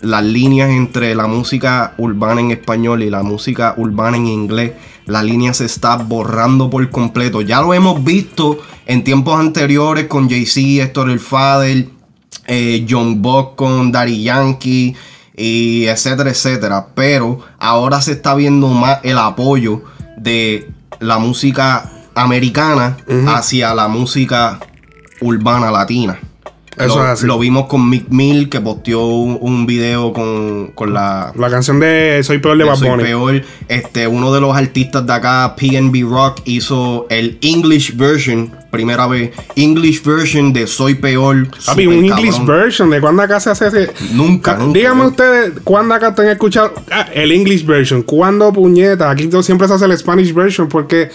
las 0.00 0.24
líneas 0.24 0.70
entre 0.70 1.14
la 1.14 1.26
música 1.26 1.94
urbana 1.98 2.40
en 2.40 2.50
español 2.50 3.02
y 3.02 3.10
la 3.10 3.22
música 3.22 3.74
urbana 3.76 4.16
en 4.16 4.26
inglés, 4.26 4.72
la 5.06 5.22
línea 5.22 5.52
se 5.52 5.66
está 5.66 5.96
borrando 5.96 6.70
por 6.70 6.88
completo. 6.90 7.40
Ya 7.42 7.60
lo 7.60 7.74
hemos 7.74 8.02
visto 8.02 8.58
en 8.86 9.04
tiempos 9.04 9.38
anteriores 9.38 10.06
con 10.06 10.28
Jay-Z, 10.28 10.84
Héctor 10.84 11.10
el 11.10 11.20
Fader, 11.20 11.88
John 12.88 13.22
Buck 13.22 13.54
con 13.54 13.92
Daddy 13.92 14.22
Yankee, 14.22 14.94
y 15.36 15.86
etcétera, 15.86 16.30
etcétera. 16.30 16.86
Pero 16.94 17.40
ahora 17.58 18.00
se 18.00 18.12
está 18.12 18.34
viendo 18.34 18.68
más 18.68 19.00
el 19.02 19.18
apoyo 19.18 19.82
de 20.16 20.70
la 21.00 21.18
música 21.18 21.90
americana 22.14 22.96
hacia 23.28 23.74
la 23.74 23.88
música 23.88 24.60
urbana 25.20 25.70
latina. 25.70 26.18
Eso 26.76 26.98
lo, 26.98 27.04
es 27.04 27.10
así. 27.10 27.26
lo 27.26 27.38
vimos 27.38 27.66
con 27.66 27.88
Mick 27.88 28.08
Mill 28.08 28.48
que 28.48 28.60
posteó 28.60 29.06
un, 29.06 29.36
un 29.40 29.66
video 29.66 30.12
con, 30.12 30.68
con 30.74 30.94
la 30.94 31.32
La 31.36 31.50
canción 31.50 31.78
de 31.80 32.22
Soy 32.24 32.38
Peor 32.38 32.56
de 32.56 32.64
de 32.64 32.70
Bad 32.70 32.76
Soy. 32.76 32.98
Peor. 32.98 33.42
Este, 33.68 34.06
uno 34.06 34.32
de 34.32 34.40
los 34.40 34.56
artistas 34.56 35.06
de 35.06 35.12
acá, 35.12 35.54
PNB 35.54 36.08
Rock, 36.08 36.40
hizo 36.46 37.06
el 37.10 37.38
English 37.42 37.94
version, 37.96 38.52
primera 38.72 39.06
vez, 39.06 39.30
English 39.54 40.02
version 40.02 40.52
de 40.52 40.66
Soy 40.66 40.94
Peor. 40.96 41.46
Papi, 41.64 41.86
un 41.86 42.04
English 42.06 42.38
cabrón. 42.38 42.46
version. 42.46 42.90
¿De 42.90 43.00
cuándo 43.00 43.22
acá 43.22 43.38
se 43.38 43.50
hace 43.50 43.68
ese? 43.68 43.90
Nunca, 44.14 44.56
Ca- 44.56 44.58
nunca, 44.58 44.78
Díganme 44.78 45.06
ustedes, 45.06 45.52
¿cuándo 45.62 45.94
acá 45.94 46.14
te 46.14 46.22
han 46.22 46.28
escuchado 46.28 46.72
ah, 46.90 47.06
el 47.14 47.30
English 47.30 47.64
version? 47.64 48.02
¿Cuándo 48.02 48.52
puñeta? 48.52 49.10
Aquí 49.10 49.28
siempre 49.42 49.68
se 49.68 49.74
hace 49.74 49.84
el 49.84 49.96
Spanish 49.96 50.32
version 50.34 50.68
porque 50.68 51.10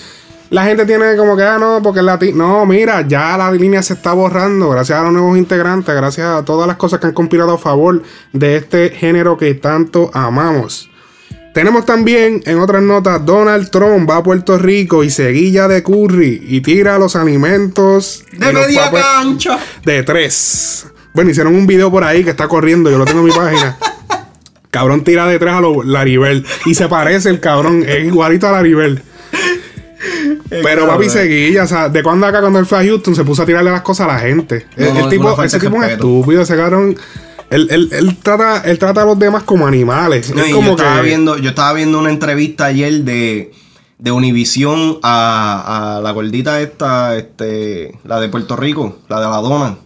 la 0.51 0.63
gente 0.65 0.85
tiene 0.85 1.17
como 1.17 1.35
que, 1.35 1.43
ah, 1.43 1.57
no, 1.59 1.81
porque 1.83 1.99
el 1.99 2.05
latino. 2.05 2.47
No, 2.47 2.65
mira, 2.65 3.05
ya 3.07 3.35
la 3.37 3.51
línea 3.51 3.81
se 3.81 3.95
está 3.95 4.13
borrando 4.13 4.69
gracias 4.69 4.99
a 4.99 5.03
los 5.03 5.11
nuevos 5.11 5.37
integrantes, 5.37 5.93
gracias 5.93 6.27
a 6.27 6.45
todas 6.45 6.67
las 6.67 6.77
cosas 6.77 6.99
que 6.99 7.07
han 7.07 7.13
conspirado 7.13 7.53
a 7.53 7.57
favor 7.57 8.01
de 8.33 8.55
este 8.57 8.91
género 8.91 9.35
que 9.35 9.55
tanto 9.55 10.09
amamos. 10.13 10.89
Tenemos 11.57 11.87
también 11.87 12.43
en 12.45 12.59
otras 12.59 12.83
notas, 12.83 13.25
Donald 13.25 13.71
Trump 13.71 14.07
va 14.07 14.17
a 14.17 14.23
Puerto 14.23 14.59
Rico 14.59 15.03
y 15.03 15.09
se 15.09 15.31
guilla 15.31 15.67
de 15.67 15.81
curry 15.81 16.39
y 16.47 16.61
tira 16.61 16.99
los 16.99 17.15
alimentos 17.15 18.23
De 18.31 18.53
media 18.53 18.91
cancha. 18.91 19.57
de 19.83 20.03
tres. 20.03 20.85
Bueno, 21.15 21.31
hicieron 21.31 21.55
un 21.55 21.65
video 21.65 21.89
por 21.89 22.03
ahí 22.03 22.23
que 22.23 22.29
está 22.29 22.47
corriendo, 22.47 22.91
yo 22.91 22.99
lo 22.99 23.05
tengo 23.05 23.21
en 23.21 23.25
mi 23.25 23.31
página. 23.31 23.75
Cabrón 24.69 25.03
tira 25.03 25.25
de 25.25 25.39
tres 25.39 25.51
a 25.51 25.59
lo 25.59 25.81
Laribel. 25.81 26.45
Y 26.67 26.75
se 26.75 26.87
parece 26.87 27.31
el 27.31 27.39
cabrón, 27.39 27.83
es 27.87 28.05
igualito 28.05 28.47
a 28.47 28.51
Laribel. 28.51 29.01
Pero 30.51 30.85
papi 30.85 31.09
seguía, 31.09 31.63
o 31.63 31.67
sea, 31.67 31.89
de 31.89 32.03
cuando 32.03 32.27
acá 32.27 32.39
cuando 32.39 32.59
él 32.59 32.67
fue 32.67 32.77
a 32.77 32.83
Houston 32.83 33.15
se 33.15 33.23
puso 33.23 33.41
a 33.41 33.45
tirarle 33.47 33.71
las 33.71 33.81
cosas 33.81 34.07
a 34.07 34.13
la 34.13 34.19
gente. 34.19 34.67
No, 34.75 34.85
el, 34.85 34.97
el 34.97 35.09
tipo, 35.09 35.43
ese 35.43 35.59
tipo 35.59 35.77
es 35.77 35.81
respeto. 35.81 36.07
estúpido, 36.07 36.41
ese 36.43 36.55
cabrón. 36.55 36.95
Él, 37.49 37.67
él- 37.71 37.89
él 37.91 38.17
trata, 38.21 38.61
él 38.69 38.77
trata 38.77 39.03
a 39.03 39.05
los 39.05 39.17
demás 39.17 39.43
como 39.43 39.65
animales. 39.67 40.33
No, 40.35 40.41
es 40.43 40.49
y 40.49 40.51
como 40.53 40.67
yo, 40.67 40.75
estaba 40.77 41.01
que. 41.01 41.07
viendo, 41.07 41.37
yo 41.37 41.49
estaba 41.49 41.73
viendo 41.73 41.97
una 41.99 42.09
entrevista 42.09 42.65
ayer 42.65 43.03
de, 43.03 43.51
de 43.99 44.11
Univision 44.11 44.97
a, 45.03 45.97
a 45.97 46.01
la 46.01 46.11
gordita 46.11 46.59
esta, 46.61 47.15
este, 47.17 47.97
la 48.03 48.19
de 48.19 48.29
Puerto 48.29 48.55
Rico, 48.55 48.97
la 49.07 49.19
de 49.21 49.27
la 49.29 49.37
dona, 49.37 49.77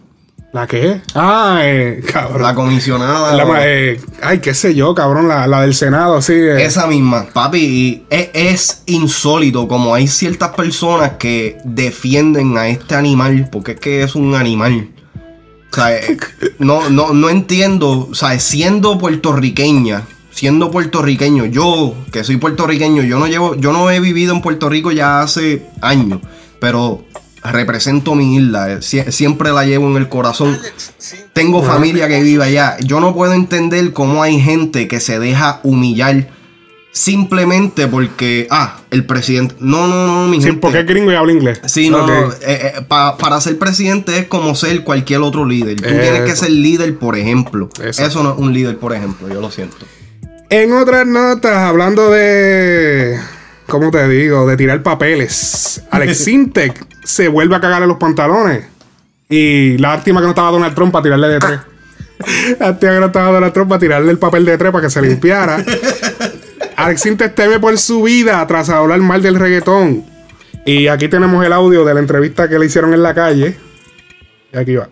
¿La 0.52 0.66
qué? 0.66 1.00
Ah, 1.14 1.60
eh, 1.62 2.02
cabrón. 2.12 2.42
la 2.42 2.54
comisionada. 2.54 3.34
La 3.34 3.66
eh, 3.66 3.98
ay, 4.22 4.40
qué 4.40 4.52
sé 4.52 4.74
yo, 4.74 4.94
cabrón, 4.94 5.26
la, 5.26 5.46
la 5.46 5.62
del 5.62 5.72
Senado, 5.74 6.20
sí. 6.20 6.34
eh. 6.34 6.66
Esa 6.66 6.86
misma, 6.86 7.24
papi, 7.32 7.58
y 7.58 8.02
es, 8.10 8.28
es 8.34 8.82
insólito 8.84 9.66
como 9.66 9.94
hay 9.94 10.08
ciertas 10.08 10.50
personas 10.50 11.12
que 11.18 11.56
defienden 11.64 12.58
a 12.58 12.68
este 12.68 12.94
animal, 12.94 13.48
porque 13.50 13.72
es 13.72 13.80
que 13.80 14.02
es 14.02 14.14
un 14.14 14.34
animal. 14.34 14.90
O 15.72 15.74
sea, 15.74 15.96
eh, 15.96 16.18
no, 16.58 16.90
no, 16.90 17.12
no 17.14 17.30
entiendo, 17.30 18.08
o 18.10 18.14
sea, 18.14 18.38
siendo 18.38 18.98
puertorriqueña, 18.98 20.02
siendo 20.30 20.70
puertorriqueño, 20.70 21.46
yo 21.46 21.94
que 22.12 22.24
soy 22.24 22.36
puertorriqueño, 22.36 23.02
yo 23.02 23.18
no 23.18 23.26
llevo, 23.26 23.54
yo 23.56 23.72
no 23.72 23.90
he 23.90 23.98
vivido 24.00 24.34
en 24.34 24.42
Puerto 24.42 24.68
Rico 24.68 24.92
ya 24.92 25.22
hace 25.22 25.66
años, 25.80 26.20
pero 26.60 27.04
represento 27.42 28.14
mi 28.14 28.36
isla, 28.36 28.70
eh, 28.72 28.76
sie- 28.82 29.10
siempre 29.10 29.50
la 29.50 29.64
llevo 29.64 29.88
en 29.90 29.96
el 29.96 30.08
corazón. 30.08 30.58
Tengo 31.32 31.62
familia 31.62 32.06
que 32.06 32.22
vive 32.22 32.44
allá. 32.44 32.76
Yo 32.80 33.00
no 33.00 33.14
puedo 33.14 33.32
entender 33.32 33.92
cómo 33.92 34.22
hay 34.22 34.38
gente 34.40 34.86
que 34.88 35.00
se 35.00 35.18
deja 35.18 35.58
humillar 35.62 36.28
simplemente 36.92 37.86
porque, 37.88 38.46
ah, 38.50 38.80
el 38.90 39.04
presidente. 39.06 39.54
No, 39.58 39.86
no, 39.88 40.06
no, 40.06 40.28
mi 40.28 40.36
Sí, 40.38 40.44
gente. 40.44 40.60
porque 40.60 40.80
es 40.80 40.86
gringo 40.86 41.10
y 41.10 41.14
habla 41.14 41.32
inglés. 41.32 41.60
Sí, 41.66 41.88
no, 41.90 42.04
Ok. 42.04 42.08
no. 42.10 42.32
eh, 42.32 42.36
eh, 42.42 42.72
pa- 42.86 43.16
para 43.16 43.40
ser 43.40 43.58
presidente 43.58 44.18
es 44.18 44.26
como 44.26 44.54
ser 44.54 44.84
cualquier 44.84 45.20
otro 45.22 45.44
líder. 45.44 45.76
Tú 45.80 45.88
tienes 45.88 46.20
que 46.22 46.36
ser 46.36 46.50
líder, 46.50 46.96
por 46.98 47.16
ejemplo. 47.16 47.68
Eso. 47.82 48.04
Eso 48.06 48.22
no 48.22 48.32
es 48.34 48.38
un 48.38 48.52
líder, 48.52 48.78
por 48.78 48.94
ejemplo. 48.94 49.28
Yo 49.28 49.40
lo 49.40 49.50
siento. 49.50 49.76
En 50.50 50.72
otras 50.74 51.06
notas, 51.06 51.56
hablando 51.56 52.10
de. 52.10 53.18
¿Cómo 53.68 53.90
te 53.90 54.06
digo? 54.08 54.46
De 54.46 54.56
tirar 54.58 54.82
papeles. 54.82 55.82
Alex 55.90 56.18
Sintek 56.24 56.86
se 57.04 57.28
vuelve 57.28 57.56
a 57.56 57.60
cagarle 57.60 57.86
los 57.86 57.96
pantalones. 57.96 58.64
Y 59.30 59.78
lástima 59.78 60.20
que 60.20 60.24
no 60.24 60.30
estaba 60.32 60.50
Donald 60.50 60.74
Trump 60.74 60.92
para 60.92 61.04
tirarle 61.04 61.28
de 61.28 61.38
tres. 61.38 61.60
Lástima 62.60 62.92
que 62.92 63.00
no 63.00 63.06
estaba 63.06 63.32
Donald 63.32 63.52
Trump 63.54 63.68
para 63.70 63.80
tirarle 63.80 64.10
el 64.10 64.18
papel 64.18 64.44
de 64.44 64.58
tres 64.58 64.70
para 64.70 64.84
que 64.84 64.90
se 64.90 65.00
limpiara. 65.02 65.64
Alex 66.76 67.02
Sintek 67.02 67.34
teme 67.34 67.60
por 67.60 67.76
su 67.78 68.02
vida 68.02 68.44
tras 68.46 68.68
hablar 68.68 69.00
mal 69.00 69.22
del 69.22 69.36
reggaetón. 69.36 70.04
Y 70.64 70.86
aquí 70.88 71.08
tenemos 71.08 71.44
el 71.44 71.52
audio 71.52 71.84
de 71.84 71.94
la 71.94 72.00
entrevista 72.00 72.48
que 72.48 72.58
le 72.58 72.66
hicieron 72.66 72.94
en 72.94 73.02
la 73.02 73.14
calle. 73.14 73.56
Y 74.52 74.56
aquí 74.56 74.76
va. 74.76 74.88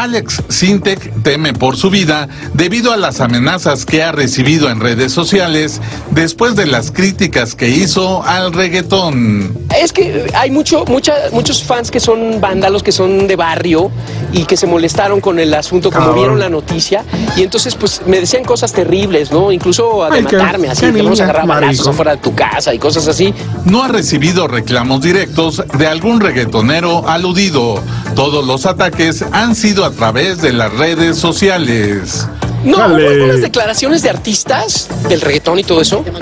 Alex 0.00 0.42
Sintek 0.50 1.22
teme 1.22 1.54
por 1.54 1.78
su 1.78 1.88
vida 1.88 2.28
debido 2.52 2.92
a 2.92 2.98
las 2.98 3.20
amenazas 3.22 3.86
que 3.86 4.02
ha 4.02 4.12
recibido 4.12 4.68
en 4.68 4.78
redes 4.78 5.10
sociales 5.10 5.80
después 6.10 6.54
de 6.54 6.66
las 6.66 6.90
críticas 6.90 7.54
que 7.54 7.70
hizo 7.70 8.22
al 8.22 8.52
reggaetón. 8.52 9.56
Es 9.74 9.94
que 9.94 10.26
hay 10.34 10.50
mucho, 10.50 10.84
mucha- 10.84 11.14
muchos 11.32 11.64
fans 11.64 11.90
que 11.90 11.98
son 11.98 12.42
vándalos, 12.42 12.82
que 12.82 12.92
son 12.92 13.26
de 13.26 13.36
barrio 13.36 13.90
y 14.32 14.44
que 14.44 14.58
se 14.58 14.66
molestaron 14.66 15.22
con 15.22 15.38
el 15.38 15.54
asunto, 15.54 15.90
como 15.90 16.04
Cabrón. 16.08 16.18
vieron 16.20 16.40
la 16.40 16.50
noticia. 16.50 17.02
Y 17.34 17.42
entonces, 17.42 17.74
pues, 17.74 18.02
me 18.06 18.20
decían 18.20 18.44
cosas 18.44 18.74
terribles, 18.74 19.32
¿no? 19.32 19.50
Incluso 19.50 20.06
de 20.10 20.18
Ay, 20.18 20.24
qué- 20.26 20.36
matarme, 20.36 20.68
así, 20.68 20.82
qué 20.86 20.92
que 20.92 21.02
vamos 21.02 21.20
a 21.20 21.24
agarrar 21.24 21.46
balazos 21.46 21.88
afuera 21.88 22.10
de 22.16 22.18
tu 22.18 22.34
casa 22.34 22.74
y 22.74 22.78
cosas 22.78 23.08
así. 23.08 23.32
No 23.64 23.82
ha 23.82 23.88
recibido 23.88 24.46
reclamos 24.46 25.00
directos 25.00 25.62
de 25.78 25.86
algún 25.86 26.20
reggaetonero 26.20 27.08
aludido. 27.08 27.82
Todos 28.14 28.46
los 28.46 28.66
ataques 28.66 29.24
han 29.32 29.54
sido 29.54 29.85
a 29.86 29.90
través 29.90 30.42
de 30.42 30.52
las 30.52 30.72
redes 30.72 31.16
sociales. 31.18 32.26
No, 32.64 32.78
Dale. 32.78 33.04
hubo 33.04 33.10
algunas 33.12 33.40
declaraciones 33.40 34.02
de 34.02 34.10
artistas 34.10 34.88
del 35.08 35.20
reggaetón 35.20 35.58
y 35.58 35.64
todo 35.64 35.80
eso. 35.80 36.04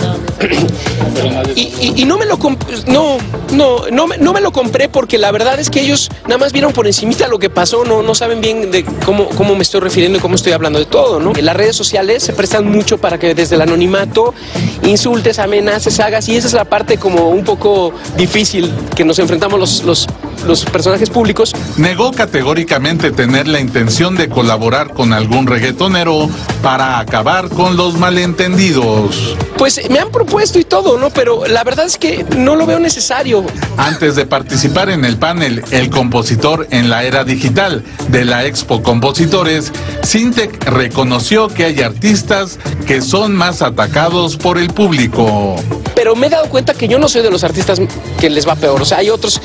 Y, 1.56 1.60
y- 1.80 1.92
y 2.02 2.04
no 2.04 2.18
me 2.18 2.26
lo 2.26 2.36
comp- 2.38 2.84
no, 2.86 3.18
no, 3.52 3.88
no 3.90 4.06
me, 4.08 4.18
no 4.18 4.32
me 4.32 4.40
lo 4.40 4.50
compré 4.50 4.88
porque 4.88 5.16
la 5.18 5.30
verdad 5.30 5.60
es 5.60 5.70
que 5.70 5.80
ellos 5.80 6.10
nada 6.24 6.38
más 6.38 6.52
vieron 6.52 6.72
por 6.72 6.86
encimita 6.88 7.28
lo 7.28 7.38
que 7.38 7.48
pasó, 7.50 7.84
no, 7.84 8.02
no 8.02 8.14
saben 8.16 8.40
bien 8.40 8.70
de 8.72 8.84
cómo, 9.04 9.28
cómo 9.28 9.54
me 9.54 9.62
estoy 9.62 9.80
refiriendo 9.80 10.18
y 10.18 10.20
cómo 10.20 10.34
estoy 10.34 10.52
hablando 10.52 10.80
de 10.80 10.86
todo, 10.86 11.20
¿no? 11.20 11.32
Las 11.40 11.56
redes 11.56 11.76
sociales 11.76 12.24
se 12.24 12.32
prestan 12.32 12.66
mucho 12.70 12.98
para 12.98 13.18
que 13.18 13.34
desde 13.34 13.54
el 13.54 13.60
anonimato 13.62 14.34
insultes, 14.82 15.38
amenaces, 15.38 16.00
hagas, 16.00 16.28
y 16.28 16.36
esa 16.36 16.48
es 16.48 16.52
la 16.54 16.64
parte 16.64 16.98
como 16.98 17.28
un 17.28 17.44
poco 17.44 17.92
difícil 18.16 18.72
que 18.96 19.04
nos 19.04 19.18
enfrentamos 19.20 19.60
los, 19.60 19.84
los, 19.84 20.08
los 20.46 20.64
personajes 20.64 21.10
públicos 21.10 21.54
Negó 21.76 22.12
categóricamente 22.12 23.10
tener 23.10 23.48
la 23.48 23.60
intención 23.60 24.14
de 24.16 24.28
colaborar 24.28 24.92
con 24.92 25.12
algún 25.12 25.46
reggaetonero 25.46 26.28
para 26.62 26.98
acabar 26.98 27.48
con 27.48 27.76
los 27.76 27.98
malentendidos. 27.98 29.36
Pues 29.58 29.80
me 29.90 29.98
han 29.98 30.10
propuesto 30.10 30.58
y 30.58 30.64
todo, 30.64 30.98
¿no? 30.98 31.10
Pero 31.10 31.46
la 31.46 31.64
verdad 31.64 31.86
es 31.86 31.98
que 31.98 32.24
no 32.36 32.56
lo 32.56 32.66
veo 32.66 32.78
necesario. 32.78 33.44
Antes 33.76 34.16
de 34.16 34.26
participar 34.26 34.90
en 34.90 35.04
el 35.04 35.16
panel 35.16 35.64
El 35.70 35.90
compositor 35.90 36.66
en 36.70 36.90
la 36.90 37.04
era 37.04 37.24
digital 37.24 37.84
de 38.08 38.24
la 38.24 38.44
Expo 38.44 38.82
Compositores, 38.82 39.72
Sintec 40.02 40.64
reconoció 40.64 41.48
que 41.48 41.64
hay 41.64 41.80
artistas 41.82 42.58
que 42.86 43.00
son 43.00 43.34
más 43.34 43.62
atacados 43.62 44.36
por 44.36 44.58
el 44.58 44.68
público. 44.68 45.56
Pero 45.94 46.16
me 46.16 46.26
he 46.26 46.30
dado 46.30 46.48
cuenta 46.48 46.74
que 46.74 46.88
yo 46.88 46.98
no 46.98 47.08
soy 47.08 47.22
de 47.22 47.30
los 47.30 47.44
artistas 47.44 47.80
que 48.20 48.28
les 48.28 48.46
va 48.46 48.56
peor. 48.56 48.82
O 48.82 48.84
sea, 48.84 48.98
hay 48.98 49.10
otros, 49.10 49.40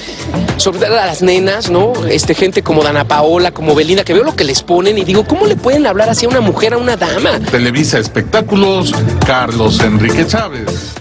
sobre 0.58 0.79
a 0.84 1.06
las 1.06 1.22
nenas, 1.22 1.70
¿no? 1.70 1.94
Este, 2.08 2.34
gente 2.36 2.62
como 2.64 2.84
Dana 2.84 3.06
Paola, 3.08 3.52
como 3.52 3.76
Belinda, 3.76 4.04
que 4.04 4.14
veo 4.14 4.24
lo 4.24 4.36
que 4.36 4.44
les 4.44 4.62
ponen 4.64 4.98
y 4.98 5.04
digo, 5.06 5.26
¿cómo 5.26 5.46
le 5.46 5.56
pueden 5.56 5.86
hablar 5.88 6.10
así 6.10 6.26
a 6.26 6.30
una 6.30 6.42
mujer, 6.42 6.74
a 6.74 6.78
una 6.78 6.96
dama? 6.96 7.40
Televisa 7.52 8.00
Espectáculos, 8.00 8.94
Carlos 9.26 9.80
Enrique 9.82 10.26
Chávez. 10.26 10.96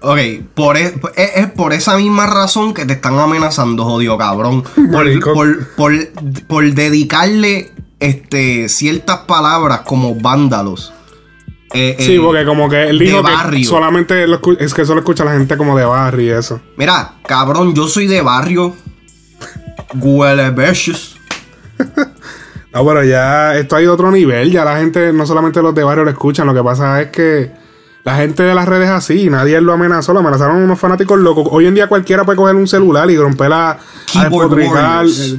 Ok, 0.00 0.18
por 0.54 0.76
e- 0.76 0.94
es, 1.16 1.30
es 1.36 1.46
por 1.52 1.72
esa 1.72 1.96
misma 1.96 2.26
razón 2.26 2.74
que 2.74 2.84
te 2.84 2.92
están 2.92 3.18
amenazando, 3.18 3.84
jodido 3.84 4.18
cabrón. 4.18 4.62
Por, 4.92 5.20
por, 5.32 5.66
por, 5.76 5.92
por 6.46 6.72
dedicarle 6.74 7.72
este, 8.00 8.68
ciertas 8.68 9.20
palabras 9.20 9.80
como 9.80 10.14
vándalos. 10.14 10.92
Eh, 11.72 11.96
Sí, 11.98 12.16
eh, 12.16 12.20
porque 12.22 12.44
como 12.44 12.68
que 12.68 12.84
él 12.84 12.98
de 12.98 13.04
dijo 13.06 13.22
que 13.24 13.32
barrio. 13.32 13.68
solamente 13.68 14.26
lo 14.28 14.40
es 14.60 14.74
que 14.74 14.84
solo 14.84 15.00
escucha 15.00 15.22
a 15.22 15.26
la 15.26 15.32
gente 15.32 15.56
como 15.56 15.76
de 15.76 15.84
barrio 15.84 16.26
y 16.26 16.38
eso. 16.38 16.60
Mira, 16.76 17.14
cabrón, 17.26 17.74
yo 17.74 17.88
soy 17.88 18.06
de 18.06 18.20
barrio. 18.20 18.74
Huele 19.94 20.50
beches. 20.50 21.16
No, 22.74 22.84
pero 22.84 23.04
ya 23.04 23.56
esto 23.56 23.76
ha 23.76 23.82
ido 23.82 23.92
a 23.92 23.94
otro 23.94 24.10
nivel. 24.10 24.50
Ya 24.50 24.64
la 24.64 24.78
gente, 24.78 25.12
no 25.12 25.24
solamente 25.24 25.62
los 25.62 25.72
de 25.76 25.84
barrio 25.84 26.02
lo 26.02 26.10
escuchan. 26.10 26.44
Lo 26.44 26.52
que 26.52 26.62
pasa 26.64 27.00
es 27.02 27.08
que 27.10 27.52
la 28.04 28.16
gente 28.16 28.42
de 28.42 28.54
las 28.54 28.68
redes 28.68 28.90
así. 28.90 29.28
Nadie 29.30 29.60
lo 29.60 29.72
amenazó. 29.72 30.12
Lo 30.12 30.20
amenazaron 30.20 30.56
unos 30.56 30.78
fanáticos 30.78 31.18
locos. 31.18 31.48
Hoy 31.50 31.66
en 31.66 31.74
día 31.74 31.86
cualquiera 31.88 32.24
puede 32.24 32.36
coger 32.36 32.54
un 32.54 32.68
celular 32.68 33.10
y 33.10 33.16
romper 33.16 33.48
la. 33.50 33.78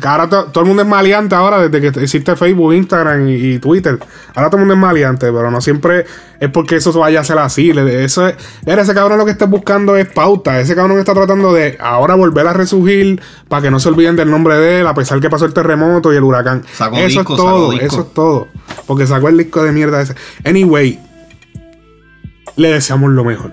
Ahora 0.04 0.28
to- 0.30 0.46
todo 0.46 0.64
el 0.64 0.68
mundo 0.68 0.82
es 0.82 0.88
maleante 0.90 1.36
ahora 1.36 1.68
desde 1.68 1.80
que 1.92 2.00
existe 2.02 2.36
Facebook, 2.36 2.74
Instagram 2.74 3.30
y, 3.30 3.34
y 3.36 3.60
Twitter. 3.60 4.00
Ahora 4.34 4.50
todo 4.50 4.58
el 4.58 4.68
mundo 4.68 4.74
es 4.74 4.80
maleante, 4.80 5.28
pero 5.32 5.50
no 5.52 5.62
siempre 5.62 6.06
es 6.40 6.50
porque 6.50 6.78
eso 6.78 6.92
vaya 7.00 7.22
a 7.22 7.24
ser 7.24 7.38
así. 7.38 7.70
Eso 7.70 8.28
es, 8.28 8.36
ese 8.66 8.94
cabrón 8.94 9.18
lo 9.20 9.26
que 9.26 9.32
está 9.32 9.46
buscando 9.46 9.96
es 9.96 10.08
pauta. 10.08 10.60
Ese 10.60 10.76
cabrón 10.76 10.98
está 11.00 11.14
tratando 11.14 11.54
de 11.54 11.78
ahora 11.80 12.16
volver 12.16 12.48
a 12.48 12.54
resurgir 12.54 13.22
para 13.48 13.62
que 13.62 13.72
no 13.72 13.80
se 13.80 13.88
olviden 13.90 14.16
del 14.16 14.30
nombre 14.32 14.58
de 14.58 14.82
él, 14.82 14.88
a 14.88 14.94
pesar 14.96 15.20
que 15.22 15.30
pasó 15.30 15.46
el 15.46 15.54
terremoto 15.54 16.12
y 16.12 16.18
el 16.18 16.24
huracán. 16.24 16.64
Sacó 16.74 16.98
eso 16.98 17.20
disco, 17.20 17.34
es 17.34 17.38
todo, 17.40 17.74
eso 17.74 18.02
es 18.02 18.14
todo. 18.14 18.48
Porque 18.88 19.08
sacó 19.08 19.30
el 19.30 19.38
disco 19.38 19.64
de 19.64 19.72
mierda 19.72 20.02
ese. 20.02 20.16
Anyway, 20.44 21.00
le 22.56 22.70
deseamos 22.70 23.12
lo 23.12 23.24
mejor. 23.24 23.52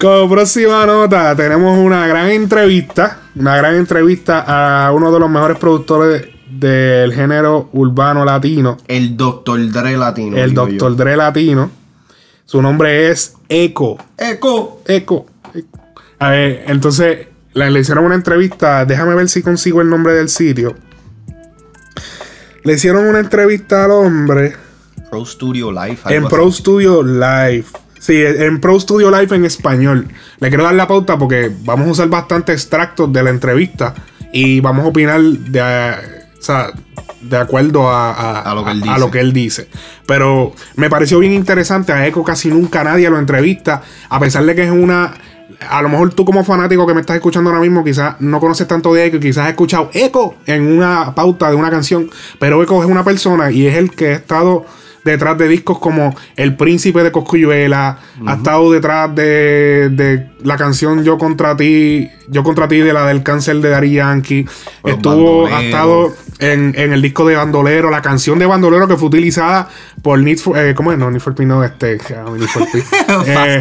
Como 0.00 0.30
próxima 0.30 0.86
nota, 0.86 1.34
tenemos 1.34 1.76
una 1.76 2.06
gran 2.06 2.30
entrevista. 2.30 3.22
Una 3.34 3.56
gran 3.56 3.74
entrevista 3.74 4.44
a 4.86 4.92
uno 4.92 5.10
de 5.10 5.18
los 5.18 5.28
mejores 5.28 5.58
productores 5.58 6.26
del 6.48 7.12
género 7.12 7.68
urbano 7.72 8.24
latino. 8.24 8.76
El 8.86 9.16
doctor 9.16 9.58
Dre 9.70 9.96
latino. 9.96 10.36
el 10.36 10.54
yo. 10.54 10.90
Dre 10.90 11.16
latino. 11.16 11.70
Su 12.44 12.62
nombre 12.62 13.10
es 13.10 13.34
Eco. 13.48 13.98
Eco. 14.16 14.82
Eco. 14.86 15.26
Eco. 15.52 15.66
A 16.20 16.30
ver, 16.30 16.64
entonces 16.68 17.26
le, 17.54 17.70
le 17.70 17.80
hicieron 17.80 18.04
una 18.04 18.14
entrevista. 18.14 18.84
Déjame 18.84 19.16
ver 19.16 19.28
si 19.28 19.42
consigo 19.42 19.80
el 19.80 19.90
nombre 19.90 20.12
del 20.14 20.28
sitio. 20.28 20.76
Le 22.62 22.74
hicieron 22.74 23.04
una 23.04 23.18
entrevista 23.18 23.84
al 23.84 23.90
hombre 23.90 24.54
Pro 25.10 25.24
Studio 25.24 25.70
Live. 25.72 25.98
en 26.06 26.24
así. 26.24 26.34
Pro 26.34 26.50
Studio 26.52 27.02
Live. 27.02 27.64
Sí, 27.98 28.14
en 28.24 28.60
Pro 28.60 28.78
Studio 28.78 29.10
Live 29.10 29.34
en 29.34 29.44
español. 29.44 30.06
Le 30.38 30.48
quiero 30.48 30.64
dar 30.64 30.74
la 30.74 30.86
pauta 30.86 31.18
porque 31.18 31.50
vamos 31.64 31.88
a 31.88 31.90
usar 31.92 32.08
bastante 32.08 32.52
extractos 32.52 33.12
de 33.12 33.22
la 33.22 33.30
entrevista 33.30 33.94
y 34.32 34.60
vamos 34.60 34.84
a 34.84 34.88
opinar 34.88 35.20
de, 35.20 35.60
o 36.38 36.42
sea, 36.42 36.70
de 37.20 37.36
acuerdo 37.36 37.88
a, 37.88 38.12
a- 38.12 38.40
A 38.42 38.54
lo 38.54 38.64
que 38.64 38.70
él 38.70 38.80
dice. 38.82 38.90
a 38.94 38.98
lo 38.98 39.10
que 39.10 39.20
él 39.20 39.32
dice. 39.32 39.68
Pero 40.06 40.52
me 40.76 40.88
pareció 40.88 41.18
bien 41.18 41.32
interesante. 41.32 41.92
A 41.92 42.06
Eco 42.06 42.22
casi 42.22 42.48
nunca 42.50 42.84
nadie 42.84 43.10
lo 43.10 43.18
entrevista. 43.18 43.82
A 44.08 44.20
pesar 44.20 44.44
de 44.44 44.54
que 44.54 44.64
es 44.64 44.70
una 44.70 45.14
a 45.70 45.82
lo 45.82 45.88
mejor 45.88 46.12
tú 46.14 46.24
como 46.24 46.44
fanático 46.44 46.86
que 46.86 46.94
me 46.94 47.00
estás 47.00 47.16
escuchando 47.16 47.50
ahora 47.50 47.62
mismo, 47.62 47.82
quizás 47.82 48.20
no 48.20 48.38
conoces 48.38 48.68
tanto 48.68 48.94
de 48.94 49.06
Echo 49.06 49.16
y 49.16 49.20
quizás 49.20 49.44
has 49.46 49.50
escuchado 49.50 49.90
Echo 49.92 50.34
en 50.46 50.70
una 50.70 51.14
pauta 51.16 51.48
de 51.50 51.56
una 51.56 51.68
canción, 51.70 52.08
pero 52.38 52.62
Echo 52.62 52.80
es 52.84 52.88
una 52.88 53.02
persona 53.02 53.50
y 53.50 53.66
es 53.66 53.74
el 53.74 53.90
que 53.90 54.08
ha 54.10 54.12
estado 54.16 54.66
detrás 55.04 55.38
de 55.38 55.48
discos 55.48 55.78
como 55.78 56.14
El 56.36 56.56
Príncipe 56.56 57.02
de 57.02 57.12
Coscuyuela, 57.12 57.98
ha 58.26 58.34
estado 58.34 58.70
detrás 58.72 59.14
de, 59.14 59.88
de 59.90 60.30
la 60.42 60.56
canción 60.56 61.04
Yo 61.04 61.18
contra 61.18 61.56
ti, 61.56 62.08
Yo 62.28 62.42
contra 62.42 62.68
ti 62.68 62.78
de 62.78 62.92
la 62.92 63.06
del 63.06 63.22
cáncer 63.22 63.60
de 63.60 63.70
Dari 63.70 63.92
Yankee, 63.92 64.46
Los 64.84 64.94
estuvo, 64.94 65.46
ha 65.46 65.62
estado 65.62 66.12
en, 66.38 66.74
en 66.76 66.92
el 66.92 67.02
disco 67.02 67.26
de 67.26 67.36
Bandolero, 67.36 67.90
la 67.90 68.02
canción 68.02 68.38
de 68.38 68.46
Bandolero 68.46 68.86
que 68.88 68.96
fue 68.96 69.08
utilizada 69.08 69.68
por 70.02 70.18
Need 70.18 70.38
for, 70.38 70.58
eh, 70.58 70.74
¿cómo 70.74 70.92
es? 70.92 70.98
No, 70.98 71.10
Need 71.10 71.20
for 71.20 71.32
Speed, 71.32 71.46
no, 71.46 71.64
este, 71.64 71.98
ah, 72.16 72.30
Need 72.30 72.48
for 72.48 72.62
Speed. 72.62 72.82
Eh. 73.26 73.60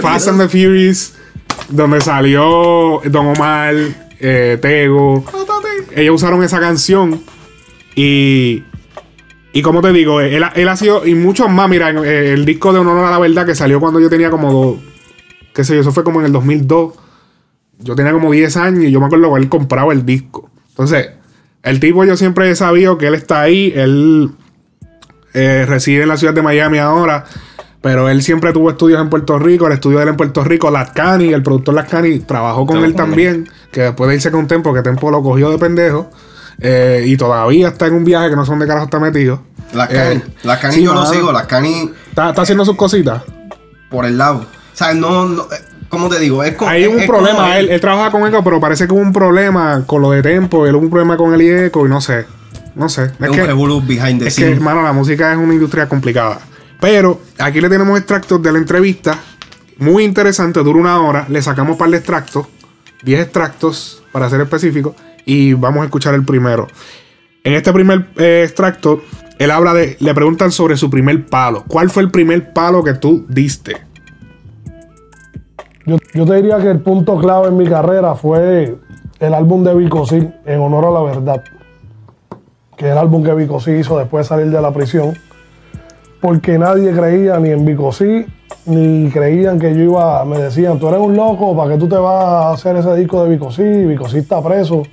Fast 0.00 0.28
and 0.28 0.40
the 0.40 0.48
Furious, 0.48 1.14
donde 1.68 2.00
salió 2.00 3.00
Don 3.04 3.26
Omar, 3.26 3.74
eh, 4.20 4.58
Tego. 4.60 5.24
Ellos 5.94 6.16
usaron 6.16 6.42
esa 6.42 6.60
canción 6.60 7.22
y... 7.94 8.64
Y 9.52 9.62
como 9.62 9.82
te 9.82 9.92
digo, 9.92 10.20
él, 10.20 10.42
él 10.54 10.68
ha 10.68 10.76
sido, 10.76 11.06
y 11.06 11.14
muchos 11.14 11.50
más, 11.50 11.68
mira, 11.68 11.90
eh, 11.90 12.32
el 12.32 12.44
disco 12.44 12.72
de 12.72 12.78
Honor 12.78 13.04
a 13.04 13.10
la 13.10 13.18
Verdad 13.18 13.44
que 13.44 13.54
salió 13.54 13.80
cuando 13.80 14.00
yo 14.00 14.08
tenía 14.08 14.30
como, 14.30 14.52
dos, 14.52 14.76
qué 15.52 15.62
sé 15.64 15.74
yo, 15.74 15.82
eso 15.82 15.92
fue 15.92 16.04
como 16.04 16.20
en 16.20 16.26
el 16.26 16.32
2002. 16.32 16.94
Yo 17.80 17.94
tenía 17.94 18.12
como 18.12 18.30
10 18.30 18.56
años 18.56 18.84
y 18.84 18.90
yo 18.90 19.00
me 19.00 19.06
acuerdo 19.06 19.34
que 19.34 19.40
él 19.40 19.48
compraba 19.48 19.92
el 19.92 20.06
disco. 20.06 20.48
Entonces, 20.70 21.10
el 21.62 21.80
tipo 21.80 22.04
yo 22.04 22.16
siempre 22.16 22.50
he 22.50 22.56
sabido 22.56 22.96
que 22.96 23.08
él 23.08 23.14
está 23.14 23.42
ahí, 23.42 23.72
él 23.74 24.30
eh, 25.34 25.64
reside 25.66 26.02
en 26.02 26.08
la 26.08 26.16
ciudad 26.16 26.32
de 26.32 26.42
Miami 26.42 26.78
ahora, 26.78 27.24
pero 27.80 28.08
él 28.08 28.22
siempre 28.22 28.52
tuvo 28.52 28.70
estudios 28.70 29.00
en 29.00 29.10
Puerto 29.10 29.38
Rico, 29.38 29.66
el 29.66 29.74
estudio 29.74 29.98
de 29.98 30.04
él 30.04 30.08
en 30.10 30.16
Puerto 30.16 30.44
Rico, 30.44 30.70
Lascani, 30.70 31.32
el 31.32 31.42
productor 31.42 31.74
Lascani, 31.74 32.20
trabajó 32.20 32.66
con 32.66 32.84
él 32.84 32.94
también, 32.94 33.48
que 33.70 33.82
después 33.82 34.08
de 34.08 34.14
irse 34.14 34.30
con 34.30 34.46
Tempo, 34.46 34.72
que 34.72 34.82
Tempo 34.82 35.10
lo 35.10 35.22
cogió 35.22 35.50
de 35.50 35.58
pendejo, 35.58 36.10
eh, 36.60 37.04
y 37.06 37.16
todavía 37.16 37.68
está 37.68 37.86
en 37.86 37.94
un 37.94 38.04
viaje 38.04 38.30
que 38.30 38.36
no 38.36 38.44
sé 38.44 38.50
dónde 38.52 38.66
carajo 38.66 38.84
está 38.86 38.98
metido. 39.00 39.42
Las 39.74 39.88
Cani, 39.88 40.16
Eh, 40.16 40.22
las 40.42 40.58
Cani 40.58 40.74
sí, 40.74 40.82
yo 40.82 40.92
lo 40.94 41.00
mano. 41.00 41.12
sigo, 41.12 41.32
las 41.32 41.46
Cani 41.46 41.90
Está, 42.10 42.30
está 42.30 42.42
haciendo 42.42 42.64
sus 42.64 42.76
cositas. 42.76 43.22
por 43.90 44.04
el 44.06 44.16
lado. 44.18 44.40
O 44.40 44.76
sea, 44.76 44.94
no, 44.94 45.26
no 45.26 45.42
eh, 45.44 45.56
¿cómo 45.88 46.08
te 46.08 46.18
digo? 46.18 46.42
Es 46.44 46.54
como, 46.54 46.70
Hay 46.70 46.84
es- 46.84 46.88
un 46.88 47.00
es 47.00 47.06
problema, 47.06 47.58
él, 47.58 47.68
él 47.70 47.80
trabaja 47.80 48.10
con 48.10 48.26
Echo, 48.26 48.42
pero 48.44 48.58
parece 48.60 48.86
que 48.86 48.92
hubo 48.94 49.00
un 49.00 49.12
problema 49.12 49.82
con 49.86 50.00
lo 50.02 50.10
de 50.10 50.22
Tempo, 50.22 50.66
él 50.66 50.74
hubo 50.74 50.84
un 50.84 50.90
problema 50.90 51.16
con 51.16 51.32
el 51.34 51.42
y 51.42 51.50
Echo, 51.50 51.84
y 51.86 51.88
no 51.88 52.00
sé. 52.00 52.26
No 52.74 52.88
sé. 52.88 53.10
es 53.20 53.28
un 53.28 53.36
revolú 53.36 53.82
behind 53.82 54.20
the 54.22 54.28
Es 54.28 54.36
que, 54.36 54.50
hermano, 54.50 54.82
la 54.82 54.92
música 54.94 55.30
es 55.32 55.38
una 55.38 55.52
industria 55.52 55.86
complicada. 55.88 56.38
Pero 56.80 57.20
aquí 57.38 57.60
le 57.60 57.68
tenemos 57.68 57.98
extractos 57.98 58.42
de 58.42 58.50
la 58.50 58.58
entrevista. 58.58 59.18
Muy 59.78 60.04
interesante, 60.04 60.60
dura 60.62 60.78
una 60.78 61.00
hora. 61.02 61.26
Le 61.28 61.42
sacamos 61.42 61.72
un 61.72 61.78
par 61.78 61.90
de 61.90 61.98
extractos. 61.98 62.46
10 63.02 63.20
extractos, 63.20 64.02
para 64.10 64.30
ser 64.30 64.40
específico. 64.40 64.94
Y 65.24 65.52
vamos 65.54 65.82
a 65.82 65.84
escuchar 65.84 66.14
el 66.14 66.24
primero. 66.24 66.66
En 67.44 67.54
este 67.54 67.72
primer 67.72 68.06
eh, 68.16 68.42
extracto, 68.44 69.02
él 69.38 69.50
habla 69.50 69.74
de. 69.74 69.96
Le 70.00 70.14
preguntan 70.14 70.52
sobre 70.52 70.76
su 70.76 70.88
primer 70.88 71.26
palo. 71.26 71.64
¿Cuál 71.66 71.90
fue 71.90 72.02
el 72.02 72.10
primer 72.10 72.52
palo 72.52 72.84
que 72.84 72.94
tú 72.94 73.26
diste? 73.28 73.76
Yo, 75.84 75.96
yo 76.14 76.24
te 76.24 76.36
diría 76.36 76.58
que 76.58 76.70
el 76.70 76.80
punto 76.80 77.18
clave 77.18 77.48
en 77.48 77.56
mi 77.56 77.66
carrera 77.66 78.14
fue 78.14 78.76
el 79.18 79.34
álbum 79.34 79.64
de 79.64 79.74
Vico 79.74 80.06
Sí, 80.06 80.28
en 80.46 80.60
honor 80.60 80.84
a 80.84 80.90
la 80.90 81.02
verdad. 81.02 81.42
Que 82.76 82.86
es 82.86 82.92
el 82.92 82.98
álbum 82.98 83.24
que 83.24 83.34
Vico 83.34 83.60
Sí 83.60 83.72
hizo 83.72 83.98
después 83.98 84.26
de 84.26 84.28
salir 84.28 84.50
de 84.50 84.62
la 84.62 84.72
prisión. 84.72 85.14
Porque 86.20 86.56
nadie 86.56 86.92
creía 86.92 87.38
ni 87.40 87.50
en 87.50 87.64
Vico 87.64 87.92
Sí, 87.92 88.24
ni 88.66 89.10
creían 89.10 89.58
que 89.58 89.74
yo 89.74 89.82
iba. 89.82 90.24
Me 90.24 90.38
decían, 90.38 90.78
tú 90.78 90.88
eres 90.88 91.00
un 91.00 91.16
loco, 91.16 91.56
¿para 91.56 91.72
qué 91.72 91.78
tú 91.78 91.88
te 91.88 91.96
vas 91.96 92.24
a 92.24 92.52
hacer 92.52 92.76
ese 92.76 92.94
disco 92.94 93.24
de 93.24 93.30
Vico 93.30 93.50
Sí? 93.50 93.62
Vico 93.62 94.08
Sí 94.08 94.18
está 94.18 94.40
preso. 94.40 94.84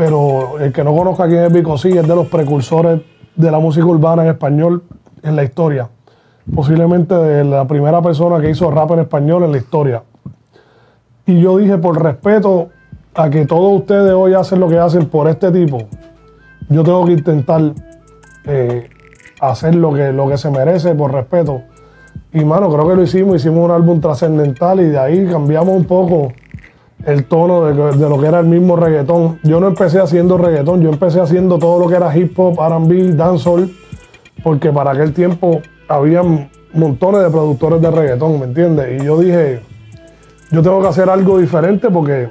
Pero 0.00 0.58
el 0.58 0.72
que 0.72 0.82
no 0.82 0.96
conozca 0.96 1.28
quién 1.28 1.44
es 1.44 1.52
Vico 1.52 1.76
Sí 1.76 1.90
es 1.90 2.08
de 2.08 2.14
los 2.14 2.26
precursores 2.28 3.02
de 3.36 3.50
la 3.50 3.58
música 3.58 3.84
urbana 3.84 4.22
en 4.22 4.30
español 4.30 4.82
en 5.22 5.36
la 5.36 5.44
historia 5.44 5.90
posiblemente 6.54 7.14
de 7.14 7.44
la 7.44 7.66
primera 7.66 8.00
persona 8.00 8.40
que 8.40 8.48
hizo 8.48 8.70
rap 8.70 8.92
en 8.92 9.00
español 9.00 9.44
en 9.44 9.52
la 9.52 9.58
historia. 9.58 10.02
Y 11.26 11.38
yo 11.38 11.58
dije, 11.58 11.76
por 11.76 12.02
respeto 12.02 12.70
a 13.14 13.28
que 13.28 13.44
todos 13.44 13.80
ustedes 13.80 14.12
hoy 14.12 14.32
hacen 14.32 14.58
lo 14.58 14.68
que 14.68 14.78
hacen 14.78 15.04
por 15.06 15.28
este 15.28 15.50
tipo, 15.50 15.78
yo 16.70 16.82
tengo 16.82 17.04
que 17.04 17.12
intentar 17.12 17.74
eh, 18.46 18.88
hacer 19.38 19.74
lo 19.74 19.92
que, 19.92 20.12
lo 20.12 20.28
que 20.30 20.38
se 20.38 20.50
merece 20.50 20.94
por 20.94 21.12
respeto. 21.12 21.60
Y 22.32 22.42
mano, 22.42 22.72
creo 22.72 22.88
que 22.88 22.96
lo 22.96 23.02
hicimos, 23.02 23.36
hicimos 23.36 23.66
un 23.66 23.70
álbum 23.72 24.00
trascendental 24.00 24.80
y 24.80 24.86
de 24.86 24.98
ahí 24.98 25.26
cambiamos 25.26 25.76
un 25.76 25.84
poco 25.84 26.32
el 27.06 27.24
tono 27.24 27.64
de, 27.64 28.08
lo 28.08 28.20
que 28.20 28.26
era 28.26 28.40
el 28.40 28.46
mismo 28.46 28.76
reggaetón. 28.76 29.38
Yo 29.42 29.60
no 29.60 29.68
empecé 29.68 30.00
haciendo 30.00 30.38
reggaetón, 30.38 30.82
yo 30.82 30.90
empecé 30.90 31.20
haciendo 31.20 31.58
todo 31.58 31.80
lo 31.80 31.88
que 31.88 31.96
era 31.96 32.16
hip 32.16 32.38
hop, 32.38 32.58
RB, 32.58 33.16
dancehall, 33.16 33.70
porque 34.42 34.70
para 34.70 34.92
aquel 34.92 35.12
tiempo 35.12 35.62
había 35.88 36.22
montones 36.72 37.22
de 37.22 37.30
productores 37.30 37.80
de 37.80 37.90
reggaetón, 37.90 38.38
¿me 38.38 38.46
entiendes? 38.46 39.00
Y 39.00 39.04
yo 39.04 39.18
dije, 39.18 39.60
yo 40.50 40.62
tengo 40.62 40.80
que 40.82 40.88
hacer 40.88 41.08
algo 41.08 41.38
diferente 41.38 41.88
porque 41.90 42.28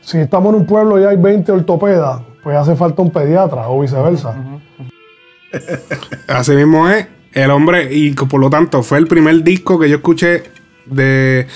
si 0.00 0.18
estamos 0.18 0.54
en 0.54 0.60
un 0.60 0.66
pueblo 0.66 1.00
y 1.00 1.04
hay 1.04 1.16
20 1.16 1.50
ortopedas, 1.52 2.20
pues 2.42 2.56
hace 2.56 2.76
falta 2.76 3.02
un 3.02 3.10
pediatra 3.10 3.68
o 3.68 3.80
viceversa. 3.80 4.34
Así 6.28 6.52
mismo 6.52 6.88
es. 6.88 7.06
El 7.32 7.50
hombre, 7.50 7.92
y 7.92 8.12
por 8.12 8.40
lo 8.40 8.48
tanto, 8.48 8.82
fue 8.82 8.98
el 8.98 9.06
primer 9.06 9.42
disco 9.42 9.78
que 9.78 9.90
yo 9.90 9.96
escuché 9.96 10.44
de. 10.86 11.46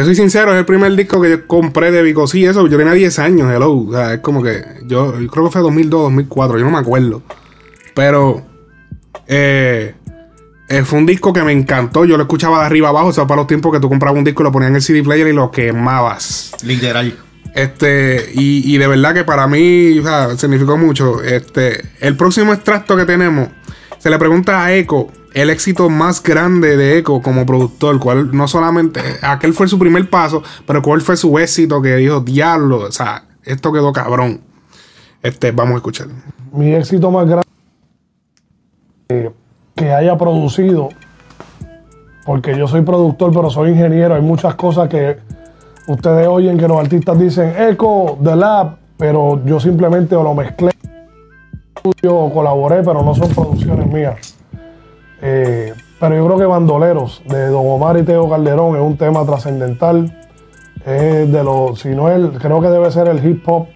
Te 0.00 0.06
soy 0.06 0.14
sincero, 0.14 0.54
es 0.54 0.58
el 0.58 0.64
primer 0.64 0.96
disco 0.96 1.20
que 1.20 1.28
yo 1.28 1.46
compré 1.46 1.90
de 1.90 2.02
Vico. 2.02 2.26
Sí, 2.26 2.42
eso, 2.46 2.66
yo 2.66 2.78
tenía 2.78 2.94
10 2.94 3.18
años, 3.18 3.52
hello. 3.52 3.86
O 3.86 3.92
sea, 3.92 4.14
es 4.14 4.20
como 4.20 4.42
que. 4.42 4.64
Yo, 4.86 5.20
yo 5.20 5.28
creo 5.28 5.44
que 5.44 5.50
fue 5.50 5.60
2002, 5.60 6.04
2004, 6.04 6.58
yo 6.58 6.64
no 6.64 6.70
me 6.70 6.78
acuerdo. 6.78 7.22
Pero. 7.94 8.42
Eh, 9.26 9.94
eh, 10.70 10.82
fue 10.84 11.00
un 11.00 11.04
disco 11.04 11.34
que 11.34 11.42
me 11.42 11.52
encantó. 11.52 12.06
Yo 12.06 12.16
lo 12.16 12.22
escuchaba 12.22 12.60
de 12.60 12.64
arriba 12.64 12.88
abajo. 12.88 13.08
O 13.08 13.12
sea, 13.12 13.26
para 13.26 13.42
los 13.42 13.46
tiempos 13.46 13.74
que 13.74 13.78
tú 13.78 13.90
comprabas 13.90 14.16
un 14.16 14.24
disco 14.24 14.42
y 14.42 14.44
lo 14.44 14.52
ponías 14.52 14.70
en 14.70 14.76
el 14.76 14.80
CD 14.80 15.02
player 15.02 15.26
y 15.26 15.32
lo 15.34 15.50
quemabas. 15.50 16.52
Literal. 16.64 17.14
Este, 17.54 18.30
y, 18.32 18.74
y 18.74 18.78
de 18.78 18.86
verdad 18.86 19.12
que 19.12 19.24
para 19.24 19.46
mí, 19.48 19.98
o 19.98 20.02
sea, 20.02 20.34
significó 20.38 20.78
mucho. 20.78 21.22
Este, 21.22 21.90
el 22.00 22.16
próximo 22.16 22.54
extracto 22.54 22.96
que 22.96 23.04
tenemos, 23.04 23.50
se 24.00 24.08
le 24.08 24.18
pregunta 24.18 24.64
a 24.64 24.72
Echo 24.72 25.08
el 25.34 25.50
éxito 25.50 25.90
más 25.90 26.22
grande 26.22 26.76
de 26.76 26.98
Echo 26.98 27.20
como 27.20 27.44
productor, 27.44 28.00
cuál 28.00 28.34
no 28.34 28.48
solamente, 28.48 29.00
aquel 29.22 29.52
fue 29.52 29.68
su 29.68 29.78
primer 29.78 30.08
paso, 30.08 30.42
pero 30.66 30.82
cuál 30.82 31.02
fue 31.02 31.16
su 31.16 31.38
éxito 31.38 31.82
que 31.82 31.96
dijo, 31.96 32.20
diablo, 32.20 32.78
o 32.78 32.92
sea, 32.92 33.24
esto 33.44 33.72
quedó 33.72 33.92
cabrón. 33.92 34.40
Este, 35.22 35.52
vamos 35.52 35.74
a 35.74 35.76
escuchar. 35.76 36.08
Mi 36.52 36.74
éxito 36.74 37.10
más 37.10 37.28
grande 37.28 37.46
que 39.76 39.92
haya 39.92 40.16
producido, 40.16 40.88
porque 42.24 42.56
yo 42.56 42.66
soy 42.66 42.80
productor, 42.80 43.32
pero 43.34 43.50
soy 43.50 43.70
ingeniero, 43.70 44.14
hay 44.14 44.22
muchas 44.22 44.54
cosas 44.54 44.88
que 44.88 45.18
ustedes 45.88 46.26
oyen 46.26 46.56
que 46.56 46.66
los 46.66 46.80
artistas 46.80 47.18
dicen 47.18 47.54
Echo, 47.56 48.18
The 48.24 48.34
Lab, 48.34 48.78
pero 48.96 49.44
yo 49.44 49.60
simplemente 49.60 50.14
lo 50.14 50.34
mezclé 50.34 50.69
o 52.08 52.32
colaboré, 52.32 52.82
pero 52.82 53.02
no 53.02 53.14
son 53.14 53.28
producciones 53.30 53.86
mías. 53.86 54.36
Eh, 55.22 55.74
pero 55.98 56.16
yo 56.16 56.26
creo 56.26 56.38
que 56.38 56.46
Bandoleros 56.46 57.22
de 57.26 57.48
Don 57.48 57.66
Omar 57.66 57.98
y 57.98 58.02
Teo 58.02 58.28
Calderón 58.28 58.76
es 58.76 58.82
un 58.82 58.96
tema 58.96 59.24
trascendental. 59.24 60.16
De 60.84 61.44
los, 61.44 61.80
si 61.80 61.90
no 61.90 62.06
creo 62.38 62.60
que 62.62 62.68
debe 62.68 62.90
ser 62.90 63.06
el 63.08 63.22
hip 63.22 63.46
hop 63.46 63.66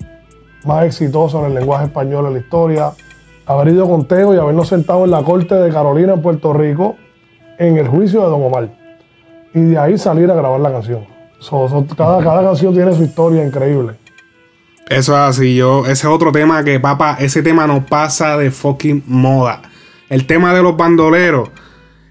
más 0.65 0.85
exitoso 0.87 1.41
en 1.41 1.47
el 1.47 1.55
lenguaje 1.55 1.85
español 1.85 2.27
en 2.27 2.35
la 2.35 2.39
historia. 2.39 2.93
Haber 3.47 3.69
ido 3.69 3.87
con 3.87 4.07
Teo 4.07 4.35
y 4.35 4.39
habernos 4.39 4.69
sentado 4.69 5.05
en 5.05 5.11
la 5.11 5.23
corte 5.23 5.55
de 5.55 5.71
Carolina 5.71 6.15
en 6.15 6.23
Puerto 6.23 6.53
Rico 6.53 6.97
en 7.59 7.77
el 7.77 7.89
juicio 7.89 8.23
de 8.23 8.27
Don 8.29 8.43
Omar. 8.43 8.69
Y 9.53 9.61
de 9.61 9.79
ahí 9.79 9.99
salir 9.99 10.31
a 10.31 10.35
grabar 10.35 10.61
la 10.61 10.73
canción. 10.73 11.05
Cada, 11.97 12.23
cada 12.23 12.43
canción 12.43 12.73
tiene 12.73 12.93
su 12.95 13.03
historia 13.03 13.45
increíble. 13.45 13.95
Eso 14.89 15.13
es 15.15 15.19
así, 15.39 15.55
yo, 15.57 15.85
ese 15.85 15.93
es 15.93 16.05
otro 16.05 16.31
tema 16.31 16.63
que, 16.63 16.79
papá, 16.79 17.17
ese 17.19 17.43
tema 17.43 17.67
no 17.67 17.87
pasa 17.87 18.37
de 18.37 18.51
fucking 18.51 19.03
moda. 19.07 19.63
El 20.11 20.27
tema 20.27 20.53
de 20.55 20.63
los 20.63 20.77
bandoleros, 20.77 21.49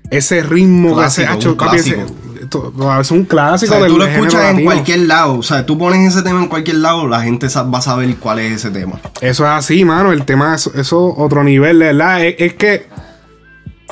ese 0.10 0.42
ritmo 0.42 0.96
Clásico, 0.96 1.22
que 1.22 1.28
se 1.28 1.32
ha 1.32 1.36
hecho, 1.36 1.52
un 1.52 1.58
papi, 1.58 1.78
ese- 1.78 1.94
clásico. 1.96 2.18
esto- 2.42 3.00
es 3.00 3.12
un 3.12 3.22
O 3.22 3.28
clásico 3.28 3.74
sea, 3.74 3.84
del 3.84 3.92
tú 3.92 3.98
lo 4.00 4.06
escuchas 4.06 4.42
en 4.42 4.48
latino. 4.54 4.64
cualquier 4.72 5.00
lado. 5.02 5.36
O 5.38 5.44
sea, 5.44 5.66
tú 5.66 5.78
pones 5.78 6.08
ese 6.14 6.24
tema 6.24 6.40
en 6.42 6.48
cualquier 6.48 6.78
lado, 6.78 7.08
la 7.08 7.22
gente 7.22 7.48
va 7.48 7.78
a 7.78 7.82
saber 7.82 8.16
cuál 8.18 8.40
es 8.40 8.54
ese 8.54 8.72
tema. 8.72 9.00
Eso 9.22 9.44
es 9.46 9.50
así, 9.52 9.86
mano. 9.86 10.12
El 10.12 10.26
tema 10.26 10.56
es 10.56 10.68
eso 10.76 11.14
otro 11.16 11.44
nivel, 11.44 11.80
de 11.80 11.86
verdad. 11.94 12.24
Es, 12.26 12.36
es 12.40 12.54
que 12.56 12.88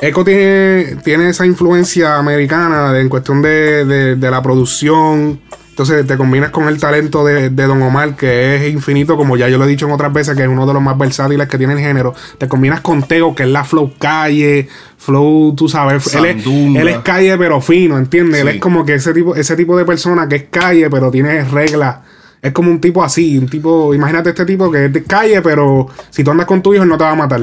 Echo 0.00 0.24
tiene, 0.24 0.96
tiene 1.04 1.28
esa 1.28 1.46
influencia 1.46 2.16
americana 2.16 2.92
de- 2.92 3.00
en 3.02 3.08
cuestión 3.08 3.40
de, 3.40 3.84
de- 3.84 4.16
de 4.16 4.30
la 4.32 4.42
producción. 4.42 5.40
Entonces 5.72 6.06
te 6.06 6.18
combinas 6.18 6.50
con 6.50 6.68
el 6.68 6.78
talento 6.78 7.24
de, 7.24 7.48
de 7.48 7.66
Don 7.66 7.80
Omar, 7.80 8.14
que 8.14 8.56
es 8.56 8.70
infinito, 8.70 9.16
como 9.16 9.38
ya 9.38 9.48
yo 9.48 9.56
lo 9.56 9.64
he 9.64 9.68
dicho 9.68 9.86
en 9.86 9.92
otras 9.92 10.12
veces, 10.12 10.36
que 10.36 10.42
es 10.42 10.48
uno 10.48 10.66
de 10.66 10.74
los 10.74 10.82
más 10.82 10.98
versátiles 10.98 11.48
que 11.48 11.56
tiene 11.56 11.72
el 11.72 11.78
género. 11.78 12.14
Te 12.36 12.46
combinas 12.46 12.82
con 12.82 13.02
Tego, 13.04 13.34
que 13.34 13.44
es 13.44 13.48
la 13.48 13.64
flow 13.64 13.94
calle, 13.98 14.68
flow, 14.98 15.54
tú 15.56 15.70
sabes. 15.70 16.14
Él 16.14 16.26
es, 16.26 16.44
Sandunga. 16.44 16.80
él 16.82 16.88
es 16.88 16.98
calle, 16.98 17.38
pero 17.38 17.58
fino, 17.62 17.96
¿entiendes? 17.96 18.42
Él 18.42 18.48
es 18.48 18.60
como 18.60 18.84
que 18.84 18.96
ese 18.96 19.14
tipo, 19.14 19.34
ese 19.34 19.56
tipo 19.56 19.74
de 19.74 19.86
persona 19.86 20.28
que 20.28 20.36
es 20.36 20.44
calle, 20.50 20.90
pero 20.90 21.10
tiene 21.10 21.42
reglas. 21.42 22.00
Es 22.42 22.52
como 22.52 22.70
un 22.70 22.78
tipo 22.78 23.02
así, 23.02 23.38
un 23.38 23.48
tipo, 23.48 23.94
imagínate 23.94 24.28
este 24.28 24.44
tipo 24.44 24.70
que 24.70 24.84
es 24.84 24.92
de 24.92 25.04
calle, 25.04 25.40
pero 25.40 25.86
si 26.10 26.22
tú 26.22 26.32
andas 26.32 26.44
con 26.44 26.60
tu 26.60 26.74
hijo, 26.74 26.82
él 26.82 26.88
no 26.90 26.98
te 26.98 27.04
va 27.04 27.12
a 27.12 27.16
matar. 27.16 27.40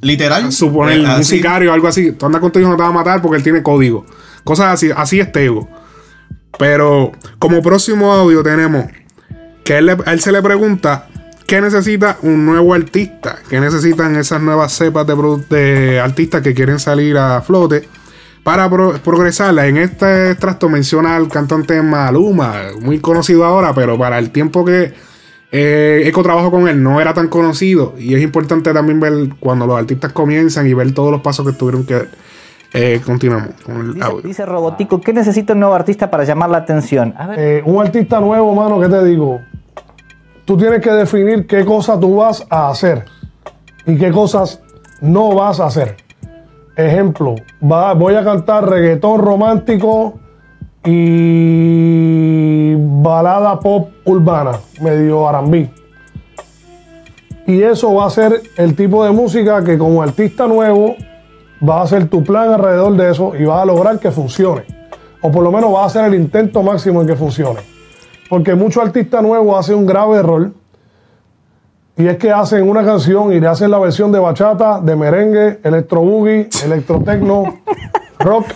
Literal. 0.00 0.50
Suponer 0.50 1.00
eh, 1.00 1.16
un 1.18 1.24
sicario 1.24 1.70
o 1.70 1.74
algo 1.74 1.86
así. 1.86 2.12
Tú 2.12 2.24
andas 2.24 2.40
con 2.40 2.50
tu 2.50 2.60
hijo, 2.60 2.70
no 2.70 2.76
te 2.76 2.82
va 2.82 2.88
a 2.88 2.92
matar 2.92 3.20
porque 3.20 3.36
él 3.36 3.42
tiene 3.42 3.62
código. 3.62 4.06
Cosas 4.42 4.72
así, 4.72 4.90
así 4.96 5.20
es 5.20 5.30
Tego. 5.30 5.68
Pero 6.58 7.12
como 7.38 7.62
próximo 7.62 8.12
audio 8.12 8.42
tenemos 8.42 8.86
que 9.64 9.78
él, 9.78 9.96
él 10.06 10.20
se 10.20 10.32
le 10.32 10.42
pregunta 10.42 11.08
qué 11.46 11.60
necesita 11.60 12.18
un 12.22 12.46
nuevo 12.46 12.74
artista, 12.74 13.38
qué 13.48 13.60
necesitan 13.60 14.16
esas 14.16 14.40
nuevas 14.40 14.72
cepas 14.72 15.06
de, 15.06 16.00
artistas 16.00 16.42
que 16.42 16.54
quieren 16.54 16.78
salir 16.78 17.16
a 17.18 17.40
flote 17.42 17.88
para 18.42 18.68
pro- 18.70 18.98
progresarla. 19.02 19.66
En 19.66 19.76
este 19.78 20.30
extracto 20.30 20.68
menciona 20.68 21.16
al 21.16 21.28
cantante 21.28 21.80
Maluma, 21.82 22.54
muy 22.80 22.98
conocido 23.00 23.44
ahora, 23.44 23.74
pero 23.74 23.98
para 23.98 24.18
el 24.18 24.30
tiempo 24.30 24.64
que 24.64 24.92
eh, 25.50 26.02
Eco 26.06 26.22
trabajó 26.22 26.50
con 26.50 26.68
él 26.68 26.82
no 26.82 27.00
era 27.00 27.14
tan 27.14 27.28
conocido. 27.28 27.94
Y 27.98 28.14
es 28.14 28.22
importante 28.22 28.72
también 28.72 29.00
ver 29.00 29.12
cuando 29.40 29.66
los 29.66 29.78
artistas 29.78 30.12
comienzan 30.12 30.66
y 30.66 30.74
ver 30.74 30.92
todos 30.92 31.10
los 31.10 31.20
pasos 31.20 31.46
que 31.46 31.52
tuvieron 31.52 31.84
que 31.84 32.06
eh, 32.74 33.00
continuamos 33.04 33.50
con 33.64 33.76
el 33.80 33.94
Dice, 33.94 34.04
audio. 34.06 34.20
dice 34.22 34.44
Robotico, 34.46 35.00
¿qué 35.00 35.12
necesita 35.12 35.52
un 35.54 35.60
nuevo 35.60 35.74
artista 35.74 36.10
para 36.10 36.24
llamar 36.24 36.50
la 36.50 36.58
atención? 36.58 37.14
A 37.16 37.28
ver, 37.28 37.38
Eh, 37.38 37.62
un 37.64 37.80
artista 37.80 38.20
nuevo, 38.20 38.52
mano, 38.54 38.80
¿qué 38.80 38.88
te 38.88 39.02
digo? 39.04 39.40
Tú 40.44 40.56
tienes 40.58 40.80
que 40.82 40.90
definir 40.90 41.46
qué 41.46 41.64
cosas 41.64 41.98
tú 42.00 42.16
vas 42.16 42.44
a 42.50 42.68
hacer 42.68 43.04
y 43.86 43.96
qué 43.96 44.10
cosas 44.10 44.60
no 45.00 45.34
vas 45.34 45.60
a 45.60 45.66
hacer. 45.66 45.96
Ejemplo, 46.76 47.36
va- 47.62 47.94
voy 47.94 48.14
a 48.16 48.24
cantar 48.24 48.68
reggaetón 48.68 49.20
romántico 49.20 50.18
y 50.84 52.74
balada 52.76 53.58
pop 53.60 53.90
urbana, 54.04 54.58
medio 54.80 55.28
arambí. 55.28 55.70
Y 57.46 57.62
eso 57.62 57.94
va 57.94 58.06
a 58.06 58.10
ser 58.10 58.40
el 58.56 58.74
tipo 58.74 59.04
de 59.04 59.10
música 59.12 59.62
que 59.62 59.78
como 59.78 60.02
artista 60.02 60.46
nuevo 60.46 60.96
vas 61.60 61.78
a 61.78 61.82
hacer 61.82 62.08
tu 62.08 62.22
plan 62.24 62.52
alrededor 62.52 62.96
de 62.96 63.10
eso 63.10 63.32
y 63.36 63.44
vas 63.44 63.62
a 63.62 63.64
lograr 63.64 63.98
que 63.98 64.10
funcione. 64.10 64.62
O 65.22 65.30
por 65.30 65.42
lo 65.42 65.50
menos 65.50 65.72
vas 65.72 65.82
a 65.82 65.86
hacer 65.86 66.04
el 66.04 66.14
intento 66.14 66.62
máximo 66.62 67.00
en 67.00 67.06
que 67.06 67.16
funcione. 67.16 67.60
Porque 68.28 68.54
muchos 68.54 68.82
artistas 68.82 69.22
nuevos 69.22 69.58
hacen 69.58 69.76
un 69.76 69.86
grave 69.86 70.18
error. 70.18 70.50
Y 71.96 72.06
es 72.08 72.16
que 72.18 72.32
hacen 72.32 72.68
una 72.68 72.84
canción 72.84 73.32
y 73.32 73.38
le 73.40 73.46
hacen 73.46 73.70
la 73.70 73.78
versión 73.78 74.10
de 74.10 74.18
bachata, 74.18 74.80
de 74.80 74.96
merengue, 74.96 75.60
electro 75.62 76.00
boogie, 76.00 76.48
electrotecno, 76.64 77.44
rock, 78.18 78.46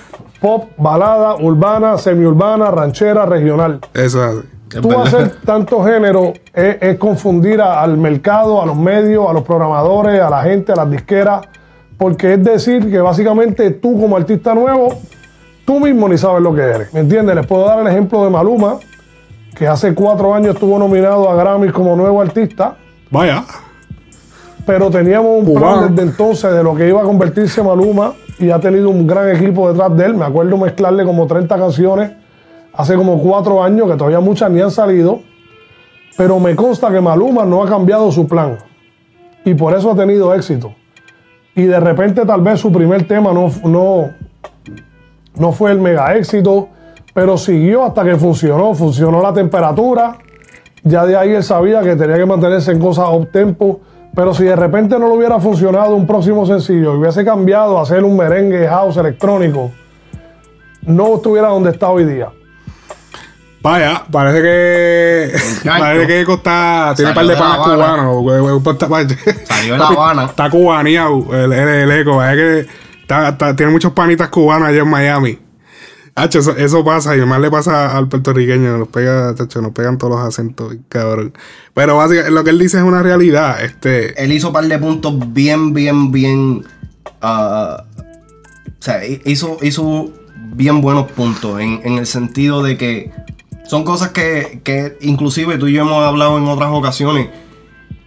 pop, 0.41 0.65
balada, 0.77 1.37
urbana, 1.37 1.97
semiurbana, 1.99 2.71
ranchera, 2.73 3.25
regional. 3.27 3.81
Eso 3.95 4.25
es 4.25 4.39
así. 4.39 4.49
Tú 4.83 4.99
hacer 5.01 5.37
tanto 5.47 5.83
género 5.85 6.33
es, 6.53 6.77
es 6.81 6.99
confundir 6.99 7.61
a- 7.63 7.81
al 7.81 7.97
mercado, 7.97 8.61
a 8.61 8.67
los 8.67 8.77
medios, 8.77 9.31
a 9.31 9.33
los 9.33 9.45
programadores, 9.45 10.21
a 10.21 10.29
la 10.29 10.43
gente, 10.43 10.73
a 10.73 10.77
las 10.77 10.91
disqueras, 10.91 11.47
porque 11.99 12.35
es 12.35 12.45
decir 12.45 12.89
que 12.91 13.01
básicamente 13.01 13.73
tú 13.73 14.01
como 14.01 14.17
artista 14.17 14.55
nuevo, 14.55 14.95
tú 15.65 15.81
mismo 15.81 16.09
ni 16.09 16.17
sabes 16.17 16.41
lo 16.41 16.55
que 16.55 16.63
eres. 16.63 16.95
¿Me 16.95 17.01
entiendes? 17.01 17.35
Les 17.35 17.47
puedo 17.47 17.67
dar 17.67 17.81
el 17.81 17.89
ejemplo 17.89 18.25
de 18.25 18.31
Maluma, 18.31 18.79
que 19.55 19.67
hace 19.67 19.95
cuatro 19.95 20.33
años 20.33 20.55
estuvo 20.55 20.79
nominado 20.79 21.29
a 21.29 21.35
Grammy 21.35 21.71
como 21.71 21.97
nuevo 21.97 22.23
artista, 22.23 22.77
Vaya. 23.11 23.45
pero 24.65 24.89
teníamos 24.91 25.39
un 25.41 25.45
plan 25.45 25.75
Cubano. 25.75 25.89
desde 25.89 26.03
entonces 26.09 26.53
de 26.53 26.63
lo 26.63 26.75
que 26.77 26.89
iba 26.89 27.01
a 27.01 27.05
convertirse 27.05 27.63
Maluma 27.63 28.13
y 28.39 28.51
ha 28.51 28.61
tenido 28.61 28.89
un 28.91 29.05
gran 29.05 29.35
equipo 29.35 29.69
detrás 29.69 29.97
de 29.97 30.07
él. 30.07 30.15
Me 30.15 30.25
acuerdo 30.25 30.57
mezclarle 30.57 31.05
como 31.05 31.27
30 31.27 31.57
canciones 31.59 32.13
hace 32.73 32.95
como 32.95 33.21
cuatro 33.21 33.61
años, 33.61 33.91
que 33.91 33.97
todavía 33.97 34.21
muchas 34.21 34.53
ni 34.53 34.61
han 34.61 34.71
salido, 34.71 35.21
pero 36.17 36.39
me 36.39 36.55
consta 36.55 36.93
que 36.93 37.01
Maluma 37.01 37.45
no 37.45 37.65
ha 37.65 37.69
cambiado 37.69 38.13
su 38.13 38.29
plan 38.29 38.57
y 39.45 39.55
por 39.55 39.75
eso 39.75 39.91
ha 39.91 39.97
tenido 39.97 40.33
éxito. 40.33 40.73
Y 41.59 41.64
de 41.64 41.81
repente 41.81 42.25
tal 42.25 42.40
vez 42.40 42.61
su 42.61 42.71
primer 42.71 43.09
tema 43.09 43.33
no, 43.33 43.51
no, 43.64 44.11
no 45.35 45.51
fue 45.51 45.73
el 45.73 45.81
mega 45.81 46.14
éxito, 46.14 46.68
pero 47.12 47.37
siguió 47.37 47.83
hasta 47.83 48.05
que 48.05 48.14
funcionó, 48.14 48.77
funcionó 48.77 49.21
la 49.21 49.35
temperatura, 49.35 50.18
ya 50.85 51.05
de 51.05 51.16
ahí 51.16 51.31
él 51.31 51.42
sabía 51.42 51.83
que 51.83 51.97
tenía 51.97 52.16
que 52.16 52.27
mantenerse 52.27 52.71
en 52.71 52.79
cosas 52.79 53.09
up 53.11 53.33
tempo. 53.33 53.81
Pero 54.14 54.33
si 54.35 54.44
de 54.44 54.55
repente 54.55 55.01
no 55.01 55.09
le 55.09 55.16
hubiera 55.16 55.40
funcionado 55.40 55.97
un 55.97 56.07
próximo 56.07 56.47
sencillo 56.47 56.94
y 56.94 56.99
hubiese 56.99 57.25
cambiado 57.25 57.77
a 57.77 57.83
hacer 57.83 58.05
un 58.05 58.16
merengue 58.16 58.68
house 58.68 58.97
electrónico, 58.97 59.73
no 60.87 61.16
estuviera 61.16 61.49
donde 61.49 61.71
está 61.71 61.90
hoy 61.90 62.05
día. 62.05 62.29
Vaya, 63.71 64.05
parece 64.11 64.43
que. 64.43 65.33
parece 65.79 66.07
que 66.07 66.21
Eco 66.23 66.35
está. 66.35 66.93
Tiene 66.97 67.11
un 67.11 67.15
par 67.15 67.27
de 67.27 67.37
panas 67.37 67.59
cubanos. 67.59 68.17
Salió 69.45 69.73
de 69.75 69.79
La 69.79 69.87
Habana. 69.89 70.25
Está 70.25 70.51
cubaneado 70.51 71.27
el, 71.33 71.53
el, 71.53 71.69
el 71.69 71.91
Eco. 72.01 72.17
Parece 72.17 72.37
que 72.67 72.73
está- 73.03 73.29
está- 73.31 73.57
tiene 73.57 73.73
muchos 73.73 73.93
panitas 73.93 74.29
cubanos 74.29 74.69
allá 74.69 74.81
en 74.83 74.89
Miami. 74.89 75.39
Hacho, 76.15 76.41
eso, 76.41 76.57
eso 76.57 76.85
pasa 76.85 77.17
y 77.17 77.21
más 77.21 77.41
le 77.41 77.49
pasa 77.51 77.97
al 77.97 78.09
puertorriqueño. 78.09 78.77
Nos 78.79 78.89
pega, 78.89 79.35
nos 79.63 79.73
pegan 79.73 79.99
todos 79.99 80.15
los 80.19 80.27
acentos, 80.27 80.75
cabrón. 80.89 81.33
Pero 81.75 81.97
básicamente 81.97 82.33
lo 82.33 82.43
que 82.43 82.51
él 82.51 82.59
dice 82.59 82.79
es 82.79 82.83
una 82.83 83.03
realidad. 83.03 83.63
Este. 83.63 84.21
Él 84.23 84.33
hizo 84.33 84.49
un 84.49 84.53
par 84.55 84.65
de 84.65 84.79
puntos 84.79 85.15
bien, 85.33 85.73
bien, 85.75 86.11
bien. 86.11 86.65
ah, 87.23 87.85
o 88.67 88.83
sea, 88.83 89.05
hi- 89.07 89.21
hizo, 89.27 89.59
hizo 89.63 90.11
bien 90.55 90.81
buenos 90.81 91.11
puntos 91.13 91.61
en, 91.61 91.81
en 91.85 91.99
el 91.99 92.07
sentido 92.07 92.63
de 92.65 92.77
que 92.77 93.13
son 93.69 93.85
cosas 93.85 94.11
que, 94.11 94.61
que 94.65 94.97
inclusive 95.03 95.59
tú 95.59 95.69
y 95.69 95.75
yo 95.75 95.83
hemos 95.83 96.03
hablado 96.03 96.39
en 96.39 96.49
otras 96.49 96.71
ocasiones. 96.73 97.29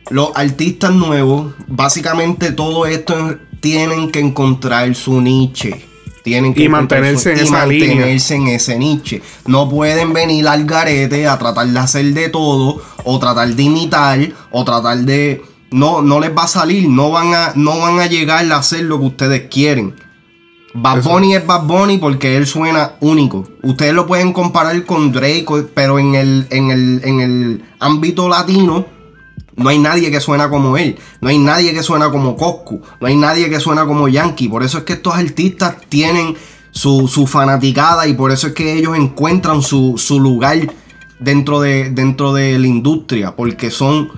Los 0.10 0.32
artistas 0.36 0.92
nuevos, 0.92 1.54
básicamente 1.68 2.52
todo 2.52 2.86
esto 2.86 3.38
tienen 3.62 4.12
que 4.12 4.20
encontrar 4.20 4.94
su 4.96 5.22
niche. 5.22 5.86
Tienen 6.24 6.54
que 6.54 6.64
Y 6.64 6.66
encontrar 6.66 7.02
mantenerse 7.02 7.32
en 7.34 7.38
y 7.38 7.42
esa 7.42 7.66
línea. 7.66 7.88
mantenerse 7.96 8.36
en 8.36 8.48
ese 8.48 8.78
niche. 8.78 9.22
No 9.46 9.70
pueden 9.70 10.14
venir 10.14 10.48
al 10.48 10.66
garete 10.66 11.28
a 11.28 11.38
tratar 11.38 11.68
de 11.68 11.80
hacer 11.80 12.06
de 12.14 12.30
todo, 12.30 12.82
o 13.04 13.20
tratar 13.20 13.48
de 13.56 13.64
imitar, 13.64 14.20
o 14.52 14.64
tratar 14.66 14.98
de. 15.00 15.42
No, 15.72 16.02
no 16.02 16.20
les 16.20 16.36
va 16.36 16.44
a 16.44 16.48
salir, 16.48 16.90
no 16.90 17.12
van 17.12 17.34
a, 17.34 17.54
no 17.56 17.80
van 17.80 18.00
a 18.00 18.08
llegar 18.08 18.52
a 18.52 18.58
hacer 18.58 18.84
lo 18.84 19.00
que 19.00 19.06
ustedes 19.06 19.42
quieren. 19.50 19.96
Bad 20.74 21.00
Eso. 21.00 21.10
Bunny 21.10 21.36
es 21.36 21.46
Bad 21.46 21.66
Bunny 21.66 21.98
porque 21.98 22.38
él 22.38 22.48
suena 22.48 22.94
único. 23.02 23.48
Ustedes 23.62 23.94
lo 23.94 24.08
pueden 24.08 24.32
comparar 24.34 24.86
con 24.86 25.12
Drake, 25.12 25.46
pero 25.74 26.00
en 26.00 26.16
el, 26.16 26.48
en 26.50 26.72
el, 26.72 27.02
en 27.04 27.20
el 27.20 27.66
ámbito 27.80 28.30
latino, 28.30 28.86
no 29.56 29.70
hay 29.70 29.80
nadie 29.80 30.10
que 30.12 30.22
suena 30.22 30.50
como 30.50 30.78
él. 30.78 30.98
No 31.20 31.30
hay 31.30 31.38
nadie 31.38 31.74
que 31.74 31.84
suena 31.84 32.10
como 32.10 32.36
Coscu. 32.36 32.82
No 33.00 33.08
hay 33.08 33.16
nadie 33.16 33.50
que 33.50 33.60
suena 33.60 33.86
como 33.86 34.08
Yankee. 34.08 34.48
Por 34.48 34.64
eso 34.64 34.78
es 34.80 34.84
que 34.86 34.94
estos 34.94 35.14
artistas 35.14 35.76
tienen 35.90 36.36
su, 36.72 37.08
su 37.08 37.28
fanaticada 37.28 38.08
y 38.08 38.14
por 38.14 38.32
eso 38.32 38.48
es 38.48 38.54
que 38.54 38.74
ellos 38.74 38.96
encuentran 38.98 39.62
su, 39.62 39.96
su 39.98 40.20
lugar 40.20 40.58
dentro 41.20 41.60
de, 41.60 41.90
dentro 41.90 42.34
de 42.34 42.58
la 42.58 42.68
industria. 42.68 43.36
Porque 43.36 43.72
son. 43.72 44.10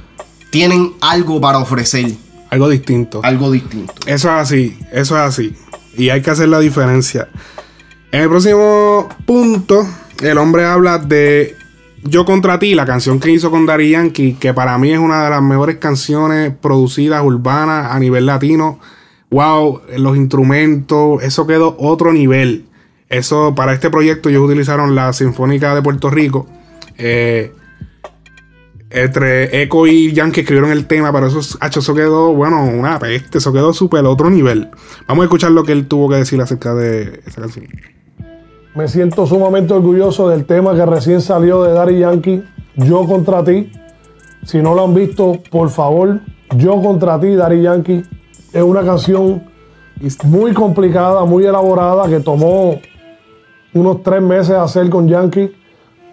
Tienen 0.52 0.94
algo 1.02 1.42
para 1.42 1.58
ofrecer. 1.58 2.12
Algo 2.52 2.70
distinto. 2.70 3.22
Algo 3.24 3.52
distinto. 3.52 3.96
Eso 4.06 4.30
es 4.30 4.36
así, 4.36 4.78
eso 4.92 5.18
es 5.18 5.24
así. 5.24 5.56
Y 5.96 6.10
hay 6.10 6.22
que 6.22 6.32
hacer 6.32 6.50
la 6.50 6.60
diferencia. 6.60 7.28
En 8.12 8.22
el 8.22 8.30
próximo 8.30 9.10
punto, 9.26 9.88
el 10.22 10.38
hombre 10.38 10.66
habla 10.66 10.98
de 11.00 11.56
Yo 12.04 12.26
contra 12.26 12.60
ti, 12.60 12.76
la 12.76 12.86
canción 12.86 13.20
que 13.20 13.32
hizo 13.32 13.50
con 13.50 13.66
Daddy 13.66 13.92
Yankee, 13.92 14.34
que 14.40 14.54
para 14.54 14.78
mí 14.78 14.92
es 14.92 15.00
una 15.00 15.24
de 15.24 15.30
las 15.30 15.42
mejores 15.42 15.78
canciones 15.78 16.54
producidas 16.62 17.24
urbanas 17.24 17.92
a 17.92 18.00
nivel 18.00 18.26
latino. 18.26 18.80
Wow, 19.30 19.82
los 19.98 20.16
instrumentos, 20.16 21.24
eso 21.24 21.48
quedó 21.48 21.76
otro 21.80 22.14
nivel. 22.14 22.66
Eso, 23.10 23.54
para 23.56 23.74
este 23.74 23.90
proyecto, 23.90 24.30
ellos 24.30 24.44
utilizaron 24.44 24.96
la 24.96 25.14
Sinfónica 25.14 25.74
de 25.74 25.82
Puerto 25.82 26.10
Rico. 26.10 26.48
Eh, 26.98 27.52
entre 28.94 29.62
Echo 29.62 29.88
y 29.88 30.14
Yankee 30.14 30.42
escribieron 30.42 30.72
el 30.72 30.86
tema, 30.86 31.12
pero 31.12 31.28
eso, 31.28 31.58
hacho, 31.60 31.80
eso 31.80 31.94
quedó, 31.96 32.34
bueno, 32.34 32.64
una 32.64 33.00
peste, 33.00 33.40
eso 33.40 33.52
quedó 33.52 33.74
súper 33.74 34.06
otro 34.06 34.30
nivel. 34.30 34.70
Vamos 35.08 35.24
a 35.24 35.26
escuchar 35.26 35.52
lo 35.52 35.64
que 35.64 35.72
él 35.72 35.88
tuvo 35.88 36.10
que 36.10 36.16
decir 36.18 36.40
acerca 36.40 36.74
de 36.74 37.22
esa 37.26 37.42
canción. 37.42 37.68
Me 38.76 38.88
siento 38.88 39.28
sumamente 39.28 39.74
orgulloso 39.74 40.30
del 40.30 40.46
tema 40.46 40.76
que 40.76 40.86
recién 40.86 41.22
salió 41.22 41.64
de 41.64 41.74
Daddy 41.74 42.00
Yankee, 42.00 42.44
Yo 42.76 43.06
contra 43.06 43.44
ti. 43.44 43.72
Si 44.46 44.62
no 44.62 44.74
lo 44.74 44.86
han 44.86 44.94
visto, 44.94 45.40
por 45.52 45.70
favor, 45.70 46.20
Yo 46.58 46.82
contra 46.82 47.20
ti, 47.20 47.36
Daddy 47.36 47.62
Yankee. 47.62 48.04
Es 48.52 48.64
una 48.64 48.84
canción 48.84 49.44
muy 50.24 50.54
complicada, 50.54 51.24
muy 51.26 51.46
elaborada, 51.46 52.08
que 52.10 52.20
tomó 52.20 52.80
unos 53.74 54.04
tres 54.04 54.22
meses 54.22 54.56
hacer 54.56 54.90
con 54.90 55.08
Yankee, 55.08 55.52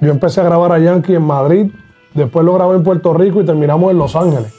Yo 0.00 0.10
empecé 0.10 0.40
a 0.40 0.44
grabar 0.44 0.72
a 0.72 0.78
Yankee 0.78 1.14
en 1.14 1.22
Madrid, 1.22 1.70
después 2.14 2.44
lo 2.44 2.54
grabé 2.54 2.76
en 2.76 2.82
Puerto 2.82 3.14
Rico 3.14 3.40
y 3.40 3.44
terminamos 3.44 3.90
en 3.90 3.98
Los 3.98 4.16
Ángeles. 4.16 4.52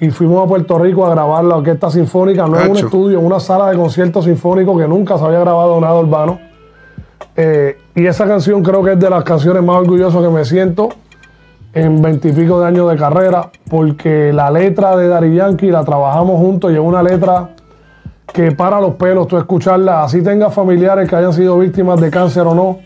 Y 0.00 0.10
fuimos 0.10 0.44
a 0.44 0.48
Puerto 0.48 0.78
Rico 0.78 1.04
a 1.06 1.10
grabar 1.10 1.42
la 1.44 1.56
orquesta 1.56 1.90
sinfónica, 1.90 2.46
no 2.46 2.60
en 2.60 2.70
un 2.70 2.76
estudio, 2.76 3.18
en 3.18 3.26
una 3.26 3.40
sala 3.40 3.70
de 3.70 3.76
conciertos 3.76 4.26
sinfónicos 4.26 4.80
que 4.80 4.86
nunca 4.86 5.18
se 5.18 5.24
había 5.24 5.40
grabado 5.40 5.80
nada 5.80 5.98
urbano. 5.98 6.38
Eh, 7.34 7.78
y 7.94 8.06
esa 8.06 8.26
canción 8.26 8.62
creo 8.62 8.82
que 8.82 8.92
es 8.92 8.98
de 8.98 9.10
las 9.10 9.24
canciones 9.24 9.62
más 9.62 9.76
orgullosas 9.76 10.22
que 10.22 10.28
me 10.28 10.44
siento 10.44 10.90
en 11.72 12.00
veintipico 12.00 12.60
de 12.60 12.66
años 12.66 12.90
de 12.90 12.96
carrera, 12.96 13.50
porque 13.68 14.32
la 14.32 14.50
letra 14.50 14.96
de 14.96 15.08
Dari 15.08 15.34
Yankee 15.34 15.70
la 15.70 15.84
trabajamos 15.84 16.38
juntos 16.38 16.72
y 16.72 16.74
es 16.74 16.80
una 16.80 17.02
letra 17.02 17.50
que 18.32 18.52
para 18.52 18.80
los 18.80 18.94
pelos 18.94 19.26
tú 19.26 19.36
escucharla, 19.36 20.04
así 20.04 20.22
tengas 20.22 20.54
familiares 20.54 21.08
que 21.08 21.16
hayan 21.16 21.32
sido 21.32 21.58
víctimas 21.58 22.00
de 22.00 22.10
cáncer 22.10 22.46
o 22.46 22.54
no. 22.54 22.78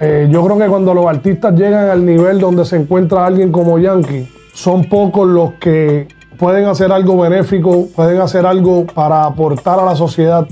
Eh, 0.00 0.28
yo 0.30 0.42
creo 0.44 0.58
que 0.58 0.66
cuando 0.66 0.94
los 0.94 1.06
artistas 1.06 1.54
llegan 1.54 1.90
al 1.90 2.04
nivel 2.06 2.38
donde 2.40 2.64
se 2.64 2.76
encuentra 2.76 3.26
alguien 3.26 3.52
como 3.52 3.78
Yankee, 3.78 4.26
son 4.54 4.84
pocos 4.84 5.28
los 5.28 5.52
que 5.60 6.08
pueden 6.38 6.64
hacer 6.64 6.90
algo 6.90 7.18
benéfico, 7.18 7.86
pueden 7.94 8.20
hacer 8.20 8.46
algo 8.46 8.86
para 8.86 9.24
aportar 9.24 9.78
a 9.78 9.84
la 9.84 9.94
sociedad 9.94 10.46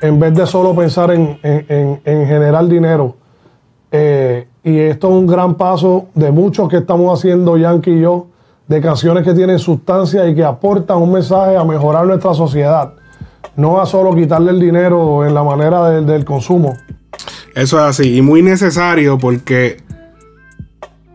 en 0.00 0.20
vez 0.20 0.34
de 0.34 0.46
solo 0.46 0.74
pensar 0.76 1.10
en, 1.10 1.38
en- 1.42 1.66
en- 1.68 2.00
en 2.04 2.26
generar 2.26 2.66
dinero. 2.68 3.16
Eh, 3.90 4.46
y 4.62 4.78
esto 4.78 5.08
es 5.08 5.14
un 5.14 5.26
gran 5.26 5.54
paso 5.56 6.06
de 6.14 6.30
muchos 6.30 6.68
que 6.68 6.76
estamos 6.78 7.18
haciendo 7.18 7.56
Yankee 7.56 7.90
y 7.92 8.00
yo, 8.00 8.26
de 8.68 8.80
canciones 8.80 9.24
que 9.24 9.34
tienen 9.34 9.58
sustancia 9.58 10.26
y 10.28 10.34
que 10.34 10.44
aportan 10.44 10.98
un 10.98 11.12
mensaje 11.12 11.56
a 11.56 11.64
mejorar 11.64 12.06
nuestra 12.06 12.32
sociedad. 12.32 12.92
No 13.56 13.80
a 13.80 13.86
solo 13.86 14.14
quitarle 14.14 14.52
el 14.52 14.60
dinero 14.60 15.26
en 15.26 15.34
la 15.34 15.42
manera 15.42 15.90
del 15.90 16.24
consumo. 16.24 16.72
Eso 17.54 17.78
es 17.78 17.84
así. 17.84 18.16
Y 18.16 18.22
muy 18.22 18.42
necesario 18.42 19.18
porque 19.18 19.78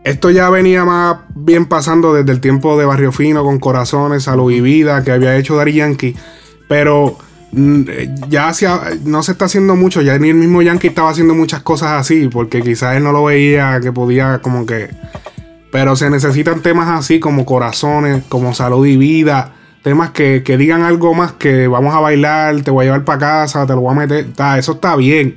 esto 0.02 0.30
ya 0.30 0.48
venía 0.48 0.84
más 0.84 1.18
bien 1.34 1.66
pasando 1.66 2.14
desde 2.14 2.32
el 2.32 2.40
tiempo 2.40 2.78
de 2.78 2.86
Barrio 2.86 3.12
Fino 3.12 3.44
con 3.44 3.58
Corazones, 3.58 4.22
Salud 4.24 4.50
y 4.50 4.60
Vida 4.60 5.04
que 5.04 5.12
había 5.12 5.36
hecho 5.36 5.56
Daddy 5.56 5.74
Yankee. 5.74 6.16
Pero 6.68 7.18
mm, 7.52 7.82
eh, 7.88 8.14
ya 8.28 8.48
hacia, 8.48 8.80
no 9.04 9.22
se 9.22 9.32
está 9.32 9.44
haciendo 9.44 9.76
mucho. 9.76 10.00
Ya 10.00 10.18
ni 10.18 10.30
el 10.30 10.36
mismo 10.36 10.62
Yankee 10.62 10.88
estaba 10.88 11.10
haciendo 11.10 11.34
muchas 11.34 11.62
cosas 11.62 12.00
así 12.00 12.28
porque 12.28 12.62
quizás 12.62 12.96
él 12.96 13.02
no 13.02 13.12
lo 13.12 13.24
veía 13.24 13.80
que 13.80 13.92
podía 13.92 14.40
como 14.40 14.64
que... 14.64 14.88
Pero 15.70 15.94
se 15.94 16.10
necesitan 16.10 16.62
temas 16.62 16.88
así 16.88 17.20
como 17.20 17.44
Corazones, 17.44 18.24
como 18.28 18.54
Salud 18.54 18.84
y 18.86 18.96
Vida. 18.96 19.52
Temas 19.82 20.10
que, 20.10 20.42
que 20.42 20.56
digan 20.56 20.82
algo 20.82 21.14
más 21.14 21.32
que 21.32 21.68
vamos 21.68 21.94
a 21.94 22.00
bailar, 22.00 22.62
te 22.62 22.70
voy 22.70 22.84
a 22.84 22.86
llevar 22.86 23.04
para 23.04 23.18
casa, 23.18 23.66
te 23.66 23.74
lo 23.74 23.82
voy 23.82 23.92
a 23.92 23.98
meter. 23.98 24.32
Ta, 24.32 24.58
eso 24.58 24.72
está 24.72 24.96
bien. 24.96 25.36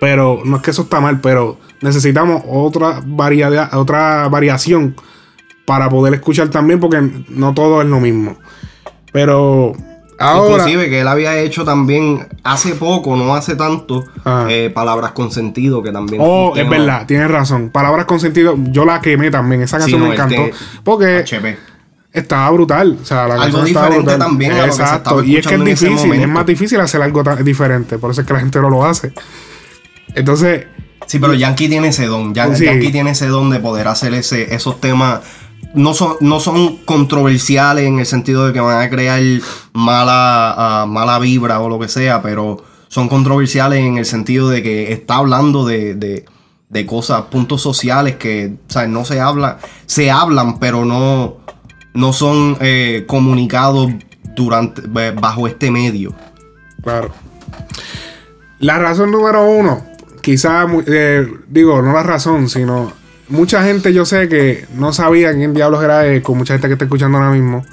Pero 0.00 0.40
no 0.44 0.56
es 0.56 0.62
que 0.62 0.70
eso 0.70 0.82
está 0.82 1.00
mal, 1.00 1.20
pero 1.20 1.58
necesitamos 1.82 2.42
otra, 2.48 3.00
variedad, 3.04 3.74
otra 3.74 4.28
variación 4.28 4.96
para 5.66 5.88
poder 5.90 6.14
escuchar 6.14 6.48
también, 6.48 6.80
porque 6.80 7.00
no 7.28 7.52
todo 7.54 7.82
es 7.82 7.88
lo 7.88 8.00
mismo. 8.00 8.36
Pero 9.12 9.72
ahora. 10.18 10.56
Inclusive 10.64 10.88
que 10.88 11.00
él 11.00 11.08
había 11.08 11.36
hecho 11.38 11.64
también 11.64 12.26
hace 12.44 12.74
poco, 12.74 13.14
no 13.16 13.34
hace 13.34 13.56
tanto, 13.56 14.04
Ah. 14.24 14.46
eh, 14.48 14.70
palabras 14.74 15.12
con 15.12 15.30
sentido, 15.30 15.82
que 15.82 15.92
también. 15.92 16.22
Oh, 16.24 16.54
es 16.56 16.68
verdad, 16.68 17.06
tienes 17.06 17.30
razón. 17.30 17.70
Palabras 17.70 18.06
con 18.06 18.20
sentido, 18.20 18.56
yo 18.70 18.84
la 18.84 19.00
quemé 19.00 19.30
también. 19.30 19.62
Esa 19.62 19.76
Sí, 19.78 19.82
canción 19.82 20.00
no, 20.00 20.06
me 20.08 20.14
encantó. 20.14 20.42
Porque 20.82 21.18
HP. 21.18 21.58
estaba 22.12 22.50
brutal. 22.50 22.98
O 23.02 23.04
sea, 23.04 23.28
la 23.28 23.34
Algo 23.34 23.58
canción 23.58 23.64
diferente 23.66 23.98
brutal. 23.98 24.18
también 24.18 24.52
a 24.52 24.58
lo 24.60 24.64
que 24.64 24.72
se 24.72 24.82
Exacto. 24.82 24.96
estaba 25.10 25.26
y 25.26 25.36
es 25.36 25.46
que 25.46 25.54
es 25.56 25.64
difícil, 25.64 26.12
es 26.14 26.28
más 26.28 26.46
difícil 26.46 26.80
hacer 26.80 27.02
algo 27.02 27.22
tan 27.22 27.44
diferente. 27.44 27.98
Por 27.98 28.10
eso 28.12 28.22
es 28.22 28.26
que 28.26 28.32
la 28.32 28.40
gente 28.40 28.58
no 28.60 28.70
lo 28.70 28.84
hace. 28.84 29.12
Entonces, 30.14 30.66
Sí, 31.06 31.18
pero 31.18 31.34
Yankee 31.34 31.68
tiene 31.68 31.88
ese 31.88 32.06
don. 32.06 32.34
Yan- 32.34 32.54
Sí. 32.54 32.66
Yankee 32.66 32.92
tiene 32.92 33.10
ese 33.10 33.26
don 33.26 33.50
de 33.50 33.58
poder 33.58 33.88
hacer 33.88 34.14
ese, 34.14 34.54
esos 34.54 34.80
temas. 34.80 35.20
No 35.74 35.92
son, 35.92 36.14
no 36.20 36.38
son 36.38 36.76
controversiales 36.84 37.84
en 37.86 37.98
el 37.98 38.06
sentido 38.06 38.46
de 38.46 38.52
que 38.52 38.60
van 38.60 38.80
a 38.80 38.88
crear 38.90 39.20
mala, 39.72 40.54
ah, 40.82 40.86
mala 40.86 41.18
vibra 41.18 41.58
o 41.60 41.68
lo 41.68 41.80
que 41.80 41.88
sea, 41.88 42.22
pero 42.22 42.62
son 42.86 43.08
controversiales 43.08 43.80
en 43.80 43.98
el 43.98 44.04
sentido 44.06 44.50
de 44.50 44.62
que 44.62 44.92
está 44.92 45.16
hablando 45.16 45.64
de, 45.66 45.94
de- 45.96 46.26
de 46.68 46.86
cosas, 46.86 47.22
puntos 47.22 47.60
sociales 47.60 48.14
que 48.14 48.52
o 48.68 48.70
sea, 48.72 48.86
no 48.86 49.04
se 49.04 49.18
habla, 49.20 49.58
se 49.86 50.12
hablan, 50.12 50.60
pero 50.60 50.84
no, 50.84 51.38
no 51.92 52.12
son 52.12 52.56
eh, 52.60 53.04
comunicados 53.08 53.90
durante, 54.36 54.82
bajo 55.12 55.48
este 55.48 55.72
medio. 55.72 56.14
Claro. 56.84 57.10
La 58.60 58.78
razón 58.78 59.10
número 59.10 59.44
uno, 59.48 59.82
quizá, 60.20 60.66
eh, 60.86 61.26
digo, 61.48 61.82
no 61.82 61.92
la 61.92 62.02
razón, 62.02 62.48
sino 62.48 62.92
mucha 63.28 63.62
gente 63.64 63.92
yo 63.92 64.04
sé 64.04 64.28
que 64.28 64.66
no 64.74 64.92
sabía 64.92 65.32
quién 65.32 65.54
diablos 65.54 65.82
era 65.82 66.06
Eco, 66.06 66.34
mucha 66.34 66.54
gente 66.54 66.68
que 66.68 66.74
está 66.74 66.84
escuchando 66.84 67.18
ahora 67.18 67.30
mismo. 67.30 67.64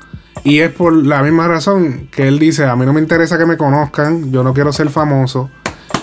Y 0.43 0.59
es 0.59 0.71
por 0.71 0.93
la 0.93 1.23
misma 1.23 1.47
razón 1.47 2.09
que 2.11 2.27
él 2.27 2.39
dice, 2.39 2.65
a 2.65 2.75
mí 2.75 2.85
no 2.85 2.93
me 2.93 3.01
interesa 3.01 3.37
que 3.37 3.45
me 3.45 3.57
conozcan, 3.57 4.31
yo 4.31 4.43
no 4.43 4.53
quiero 4.53 4.71
ser 4.71 4.89
famoso, 4.89 5.49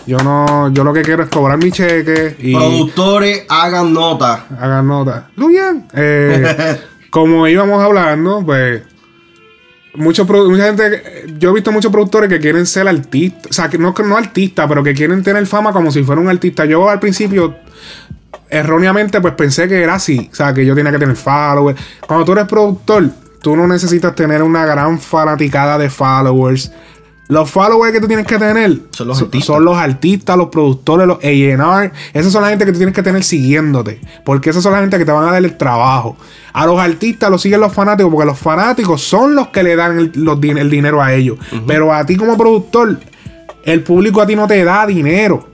yo 0.06 0.18
no, 0.18 0.72
yo 0.72 0.84
lo 0.84 0.92
que 0.92 1.02
quiero 1.02 1.22
es 1.22 1.30
cobrar 1.30 1.56
mi 1.56 1.70
cheque 1.70 2.36
y 2.38 2.54
Productores, 2.54 3.44
hagan 3.48 3.92
nota. 3.94 4.46
hagan 4.58 4.86
nota. 4.86 5.28
Luyan, 5.36 5.86
eh, 5.94 6.80
como 7.10 7.46
íbamos 7.46 7.82
hablando, 7.82 8.42
pues 8.44 8.82
muchos 9.94 10.26
produ- 10.26 10.50
mucha 10.50 10.64
gente, 10.66 11.24
yo 11.38 11.50
he 11.50 11.54
visto 11.54 11.72
muchos 11.72 11.90
productores 11.92 12.28
que 12.28 12.38
quieren 12.40 12.66
ser 12.66 12.86
artistas, 12.88 13.46
o 13.50 13.52
sea, 13.52 13.68
que 13.68 13.78
no, 13.78 13.94
no 14.04 14.16
artistas, 14.16 14.66
pero 14.68 14.82
que 14.82 14.94
quieren 14.94 15.22
tener 15.22 15.46
fama 15.46 15.72
como 15.72 15.90
si 15.90 16.02
fuera 16.02 16.20
un 16.20 16.28
artista. 16.28 16.64
Yo 16.64 16.88
al 16.88 17.00
principio, 17.00 17.54
erróneamente, 18.50 19.20
pues 19.20 19.34
pensé 19.34 19.68
que 19.68 19.82
era 19.82 19.94
así, 19.94 20.28
o 20.30 20.34
sea, 20.34 20.52
que 20.54 20.64
yo 20.64 20.74
tenía 20.74 20.92
que 20.92 20.98
tener 20.98 21.16
followers. 21.16 21.80
Cuando 22.06 22.24
tú 22.24 22.32
eres 22.32 22.46
productor, 22.46 23.08
tú 23.40 23.56
no 23.56 23.66
necesitas 23.66 24.14
tener 24.14 24.42
una 24.42 24.64
gran 24.66 24.98
fanaticada 24.98 25.78
de 25.78 25.90
followers. 25.90 26.70
Los 27.28 27.50
followers 27.50 27.92
que 27.92 28.00
tú 28.00 28.06
tienes 28.06 28.26
que 28.26 28.38
tener 28.38 28.80
Son 28.90 29.08
los 29.08 29.20
artistas. 29.20 29.46
son 29.46 29.64
los 29.64 29.76
artistas, 29.76 30.36
los 30.36 30.48
productores, 30.48 31.06
los 31.06 31.18
A&R. 31.18 31.92
Esas 32.12 32.32
son 32.32 32.42
la 32.42 32.50
gente 32.50 32.66
que 32.66 32.72
tú 32.72 32.78
tienes 32.78 32.94
que 32.94 33.02
tener 33.02 33.24
siguiéndote. 33.24 34.00
Porque 34.24 34.50
esas 34.50 34.62
son 34.62 34.72
la 34.72 34.80
gente 34.80 34.98
que 34.98 35.04
te 35.04 35.12
van 35.12 35.28
a 35.28 35.32
dar 35.32 35.44
el 35.44 35.56
trabajo. 35.56 36.16
A 36.52 36.66
los 36.66 36.78
artistas 36.78 37.30
los 37.30 37.40
siguen 37.40 37.60
los 37.60 37.72
fanáticos 37.72 38.12
porque 38.12 38.26
los 38.26 38.38
fanáticos 38.38 39.00
son 39.02 39.34
los 39.34 39.48
que 39.48 39.62
le 39.62 39.74
dan 39.74 39.98
el, 39.98 40.12
los 40.14 40.38
el 40.42 40.70
dinero 40.70 41.02
a 41.02 41.14
ellos. 41.14 41.38
Pero 41.66 41.92
a 41.94 42.04
ti 42.04 42.16
como 42.16 42.36
productor, 42.36 43.00
el 43.64 43.82
público 43.82 44.20
a 44.20 44.26
ti 44.26 44.36
no 44.36 44.46
te 44.46 44.62
da 44.62 44.86
dinero 44.86 45.48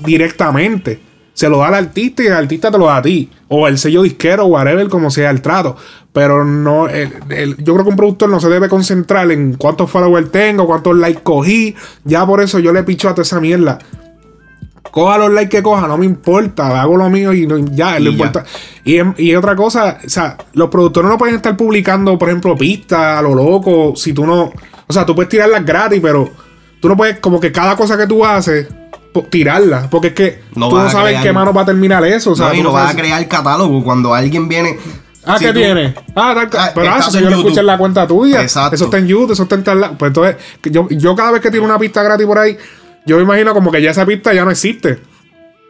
directamente. 0.00 1.00
Se 1.34 1.48
lo 1.48 1.58
da 1.58 1.66
al 1.68 1.74
artista 1.74 2.22
y 2.22 2.26
el 2.26 2.32
artista 2.32 2.70
te 2.70 2.78
lo 2.78 2.86
da 2.86 2.96
a 2.96 3.02
ti. 3.02 3.28
O 3.48 3.68
el 3.68 3.76
sello 3.76 4.02
disquero, 4.02 4.46
whatever, 4.46 4.88
como 4.88 5.10
sea 5.10 5.30
el 5.30 5.42
trato. 5.42 5.76
Pero 6.12 6.44
no, 6.44 6.88
el- 6.88 7.12
el- 7.30 7.56
yo 7.58 7.74
creo 7.74 7.84
que 7.84 7.90
un 7.90 7.96
productor 7.96 8.28
no 8.30 8.38
se 8.40 8.48
debe 8.48 8.68
concentrar 8.68 9.30
en 9.32 9.54
cuántos 9.54 9.90
followers 9.90 10.30
tengo, 10.30 10.66
cuántos 10.66 10.96
likes 10.96 11.22
cogí. 11.22 11.74
Ya 12.04 12.24
por 12.24 12.40
eso 12.40 12.60
yo 12.60 12.72
le 12.72 12.84
picho 12.84 13.08
a 13.08 13.12
toda 13.14 13.22
esa 13.24 13.40
mierda. 13.40 13.78
Coja 14.92 15.18
los 15.18 15.32
likes 15.32 15.56
que 15.56 15.62
coja, 15.62 15.88
no 15.88 15.98
me 15.98 16.06
importa, 16.06 16.80
hago 16.80 16.96
lo 16.96 17.10
mío 17.10 17.32
y 17.32 17.48
no- 17.48 17.58
ya, 17.58 17.98
Y 17.98 18.04
lo 18.04 18.10
ya. 18.12 18.16
importa. 18.16 18.44
Y, 18.84 18.98
y 19.24 19.34
otra 19.34 19.56
cosa, 19.56 19.98
o 20.04 20.08
sea, 20.08 20.36
los 20.52 20.68
productores 20.68 21.10
no 21.10 21.18
pueden 21.18 21.34
estar 21.34 21.56
publicando, 21.56 22.16
por 22.16 22.28
ejemplo, 22.28 22.56
pistas 22.56 23.18
a 23.18 23.22
lo 23.22 23.34
loco, 23.34 23.94
si 23.96 24.12
tú 24.12 24.24
no, 24.24 24.52
o 24.86 24.92
sea, 24.92 25.04
tú 25.04 25.16
puedes 25.16 25.30
tirarlas 25.30 25.64
gratis, 25.66 25.98
pero 26.00 26.30
tú 26.80 26.88
no 26.88 26.96
puedes, 26.96 27.18
como 27.18 27.40
que 27.40 27.50
cada 27.50 27.74
cosa 27.76 27.96
que 27.98 28.06
tú 28.06 28.24
haces, 28.24 28.68
tirarla, 29.22 29.88
porque 29.90 30.08
es 30.08 30.12
que 30.14 30.40
No 30.54 30.68
tú 30.68 30.76
no 30.76 30.90
sabes 30.90 31.08
crear- 31.12 31.22
qué 31.22 31.32
mano 31.32 31.52
va 31.52 31.62
a 31.62 31.66
terminar 31.66 32.04
eso, 32.04 32.32
o 32.32 32.34
sea, 32.36 32.48
no, 32.48 32.54
y 32.54 32.62
no 32.62 32.72
vas 32.72 32.92
a 32.92 32.96
crear 32.96 33.26
catálogo 33.28 33.82
cuando 33.84 34.14
alguien 34.14 34.48
viene. 34.48 34.78
Ah, 35.26 35.38
Si 35.38 35.46
¿qué 35.46 35.52
tú- 35.52 35.58
tiene? 35.60 35.94
Ah, 36.14 36.32
tal- 36.34 36.50
Ah, 36.60 36.70
pero 36.74 36.90
ah, 36.90 37.00
en 37.14 37.20
yo 37.20 37.30
lo 37.30 37.36
escuché 37.36 37.60
en 37.60 37.66
la 37.66 37.78
cuenta 37.78 38.06
tuya. 38.06 38.42
Exacto. 38.42 38.74
Eso 38.74 38.84
está 38.84 38.98
en 38.98 39.06
YouTube, 39.06 39.32
eso 39.32 39.44
está 39.44 39.54
en 39.54 39.64
tal. 39.64 39.96
Pues 39.98 40.08
entonces, 40.10 40.36
yo, 40.64 40.86
yo 40.90 41.14
cada 41.16 41.30
vez 41.30 41.40
que 41.40 41.50
tiro 41.50 41.64
una 41.64 41.78
pista 41.78 42.02
gratis 42.02 42.26
por 42.26 42.38
ahí, 42.38 42.58
yo 43.06 43.16
me 43.16 43.22
imagino 43.22 43.54
como 43.54 43.70
que 43.72 43.80
ya 43.80 43.90
esa 43.92 44.04
pista 44.04 44.34
ya 44.34 44.44
no 44.44 44.50
existe. 44.50 44.98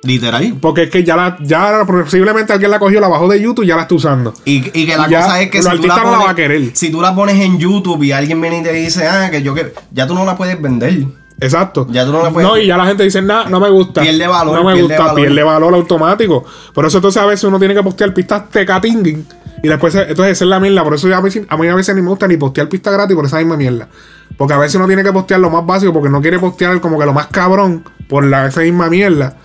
Literal. 0.03 0.57
Porque 0.61 0.83
es 0.83 0.91
que 0.91 1.03
ya 1.03 1.17
la, 1.17 1.39
ya 1.41 1.83
posiblemente 1.87 2.53
alguien 2.53 2.71
la 2.71 2.79
cogió, 2.79 3.01
la 3.01 3.09
bajó 3.09 3.27
de 3.29 3.41
YouTube 3.41 3.65
y 3.65 3.69
ya 3.69 3.77
la 3.77 3.83
está 3.83 3.95
usando. 3.95 4.35
Y, 4.45 4.57
y 4.79 4.85
que 4.87 4.97
la 4.99 5.09
Ya, 5.09 5.23
cosa 5.23 5.41
es 5.41 5.51
que 5.51 5.59
si 5.63 5.63
tú, 5.63 5.69
la 5.69 5.73
artistas 5.73 5.99
no 5.99 6.05
la 6.05 6.11
pones, 6.11 6.27
va 6.27 6.31
a 6.31 6.35
querer. 6.35 6.71
si 6.75 6.91
tú 6.91 7.01
la 7.01 7.15
pones 7.15 7.37
en 7.41 7.59
YouTube 7.59 8.03
y 8.03 8.13
alguien 8.13 8.39
viene 8.41 8.59
y 8.59 8.63
te 8.65 8.73
dice, 8.73 9.07
ah, 9.07 9.31
que 9.31 9.43
yo 9.43 9.55
que 9.55 9.73
ya 9.93 10.07
tú 10.07 10.15
no 10.15 10.25
la 10.27 10.37
puedes 10.37 10.61
vender. 10.61 11.05
Exacto. 11.41 11.87
Ya 11.91 12.05
tú 12.05 12.13
no 12.13 12.23
la 12.23 12.31
puedes- 12.31 12.49
No, 12.49 12.57
y 12.57 12.67
ya 12.67 12.77
la 12.77 12.87
gente 12.87 13.03
dice, 13.03 13.21
nah, 13.21 13.45
no 13.49 13.59
me 13.61 13.69
gusta. 13.71 14.03
Pierde 14.03 14.27
valor, 14.27 14.55
No 14.55 14.65
me 14.65 14.73
pierde 14.75 14.89
gusta, 14.89 15.03
valor. 15.03 15.17
pierde 15.17 15.43
valor 15.43 15.75
automático. 15.75 16.45
Por 16.73 16.87
eso 16.87 16.99
entonces 16.99 17.21
a 17.23 17.27
veces 17.27 17.45
uno 17.45 17.59
tiene 17.59 17.75
que 17.75 17.83
postear 17.83 18.15
pistas 18.15 18.49
tecatinguin. 18.51 19.27
Y 19.63 19.69
después, 19.69 19.95
entonces 19.95 20.33
esa 20.33 20.45
es 20.45 20.49
la 20.49 20.61
mierda. 20.61 20.85
Por 20.85 20.95
eso 20.95 21.13
a, 21.15 21.21
mí, 21.21 21.31
a 21.49 21.57
mí 21.57 21.69
a 21.69 21.75
veces 21.75 21.95
ni 21.95 22.03
me 22.03 22.09
gusta 22.09 22.27
ni 22.29 22.37
postear 22.37 22.69
pistas 22.69 22.93
gratis 22.93 23.17
por 23.17 23.25
esa 23.27 23.39
misma 23.39 23.57
mierda. 23.57 23.89
Porque 24.37 24.55
a 24.55 24.59
veces 24.59 24.75
uno 24.77 24.87
tiene 24.87 25.03
que 25.03 25.13
postear 25.13 25.41
lo 25.41 25.51
más 25.51 25.65
básico 25.67 25.93
porque 25.93 26.09
no 26.09 26.21
quiere 26.21 26.39
postear 26.39 26.81
como 26.81 26.99
que 26.99 27.07
lo 27.07 27.13
más 27.13 27.27
cabrón 27.29 27.85
por 28.09 28.25
la, 28.25 28.47
esa 28.47 28.61
misma 28.61 28.89
mierda. 28.89 29.37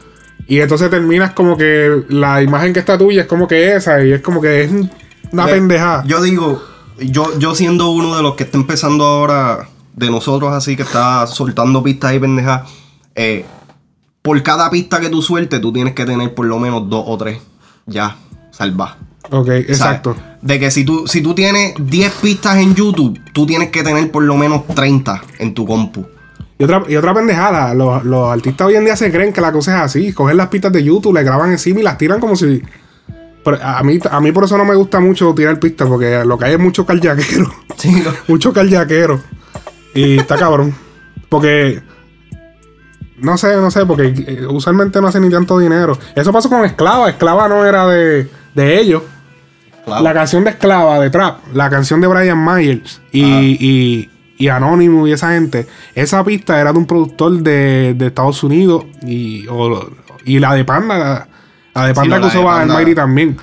Y 0.48 0.60
entonces 0.62 0.90
terminas 0.90 1.32
como 1.34 1.56
que 1.58 2.04
la 2.10 2.42
imagen 2.42 2.74
que 2.74 2.80
está 2.80 2.98
tuya 2.98 3.22
es 3.22 3.28
como 3.28 3.48
que 3.48 3.76
esa 3.76 4.04
y 4.04 4.12
es 4.14 4.22
como 4.22 4.42
que 4.42 4.64
es 4.64 4.72
un- 4.72 4.90
una 5.32 5.46
pendejada. 5.46 6.04
Yo 6.08 6.22
digo, 6.22 6.62
yo, 7.00 7.38
yo 7.38 7.54
siendo 7.56 7.90
uno 7.92 8.16
de 8.18 8.24
los 8.24 8.36
que 8.36 8.44
está 8.46 8.58
empezando 8.58 9.06
ahora, 9.06 9.70
de 9.96 10.10
nosotros 10.10 10.54
así, 10.54 10.76
que 10.76 10.84
está 10.84 11.28
soltando 11.28 11.84
pistas 11.84 12.14
y 12.14 12.20
pendejadas, 12.20 12.70
eh, 13.16 13.46
por 14.22 14.42
cada 14.44 14.70
pista 14.70 15.00
que 15.00 15.10
tú 15.10 15.22
sueltes, 15.22 15.62
tú 15.62 15.72
tienes 15.72 15.94
que 15.94 16.06
tener 16.06 16.34
por 16.34 16.46
lo 16.46 16.60
menos 16.60 16.90
dos 16.90 17.04
o 17.08 17.18
tres. 17.18 17.40
ya, 17.86 18.16
salva. 18.52 18.98
Ok, 19.32 19.48
¿Sabes? 19.48 19.70
exacto. 19.70 20.16
De 20.42 20.60
que 20.60 20.72
si 20.72 20.84
tú, 20.86 21.08
si 21.08 21.22
tú 21.22 21.36
tienes 21.36 21.74
10 21.80 22.12
pistas 22.14 22.58
en 22.58 22.74
YouTube, 22.76 23.20
tú 23.34 23.46
tienes 23.46 23.70
que 23.70 23.84
tener 23.84 24.12
por 24.12 24.24
lo 24.24 24.36
menos 24.36 24.66
30 24.68 25.22
en 25.40 25.54
tu 25.54 25.66
compu. 25.66 26.06
Y 26.58 26.64
otra, 26.64 26.84
y 26.88 26.96
otra 26.96 27.14
pendejada, 27.14 27.74
los, 27.74 28.04
los 28.04 28.32
artistas 28.32 28.68
hoy 28.68 28.76
en 28.76 28.86
día 28.86 28.96
se 28.96 29.12
creen 29.12 29.32
que 29.32 29.40
la 29.40 29.52
cosa 29.52 29.78
es 29.78 29.82
así. 29.84 30.14
Cogen 30.14 30.38
las 30.38 30.48
pistas 30.48 30.72
de 30.74 30.84
YouTube, 30.84 31.14
le 31.14 31.24
graban 31.24 31.52
encima 31.52 31.80
y 31.80 31.84
las 31.84 31.98
tiran 31.98 32.20
como 32.20 32.36
si. 32.36 32.62
Pero 33.44 33.58
a 33.64 33.82
mí, 33.84 34.00
a 34.10 34.20
mí 34.20 34.32
por 34.32 34.44
eso 34.44 34.58
no 34.58 34.66
me 34.66 34.76
gusta 34.76 35.00
mucho 35.00 35.34
tirar 35.34 35.60
pistas, 35.60 35.88
porque 35.88 36.24
lo 36.26 36.38
que 36.38 36.46
hay 36.46 36.54
es 36.54 36.60
mucho 36.60 36.86
carjaquero. 36.86 37.50
Sí, 37.78 37.92
no. 38.04 38.12
mucho 38.28 38.52
carjaquero. 38.52 39.22
Y 39.94 40.18
está 40.18 40.38
cabrón. 40.38 40.76
Porque. 41.30 41.82
No 43.18 43.38
sé, 43.38 43.56
no 43.58 43.70
sé, 43.70 43.86
porque 43.86 44.14
eh, 44.28 44.46
usualmente 44.50 45.02
no 45.02 45.08
hacen 45.08 45.24
ni 45.24 45.30
tanto 45.30 45.60
dinero. 45.60 45.98
Eso 46.16 46.32
pasó 46.32 46.50
con 46.50 46.64
Esclava. 46.64 47.10
Esclava 47.10 47.50
no 47.50 47.66
era 47.66 47.86
de, 47.88 48.30
de 48.56 48.80
ellos. 48.80 49.04
Claro. 49.84 50.04
La 50.04 50.14
canción 50.14 50.44
de 50.46 50.52
Esclava, 50.52 51.00
de 51.00 51.10
Trap, 51.10 51.40
la 51.54 51.70
canción 51.70 52.00
de 52.00 52.08
Brian 52.08 52.44
Myers 52.46 53.02
y, 53.12 53.24
y, 53.24 54.10
y 54.38 54.48
Anonymous 54.48 55.10
y 55.10 55.14
esa 55.14 55.32
gente, 55.32 55.68
esa 55.96 56.24
pista 56.24 56.62
era 56.62 56.72
de 56.72 56.78
un 56.78 56.86
productor 56.86 57.40
de, 57.40 57.94
de 57.98 58.08
Estados 58.08 58.44
Unidos 58.44 58.86
y, 59.02 59.48
o- 59.50 59.90
y 60.26 60.38
la 60.40 60.54
de 60.54 60.64
Panda, 60.64 61.28
la, 61.74 61.86
de 61.88 61.94
Panda 61.96 62.20
que 62.22 62.28
usó. 62.28 62.48
Almighty 62.50 62.94
también. 62.94 63.36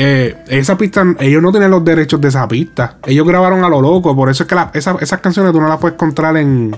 Eh, 0.00 0.36
esa 0.48 0.78
pista, 0.78 1.04
ellos 1.18 1.42
no 1.42 1.50
tienen 1.50 1.72
los 1.72 1.84
derechos 1.84 2.20
de 2.20 2.28
esa 2.28 2.46
pista. 2.46 2.98
Ellos 3.04 3.26
grabaron 3.26 3.64
a 3.64 3.68
lo 3.68 3.80
loco. 3.80 4.14
Por 4.14 4.30
eso 4.30 4.44
es 4.44 4.48
que 4.48 4.54
la- 4.54 4.70
esa- 4.72 4.96
esas 5.00 5.20
canciones 5.20 5.50
tú 5.52 5.60
no 5.60 5.68
las 5.68 5.78
puedes 5.78 5.94
encontrar 5.94 6.36
en, 6.36 6.76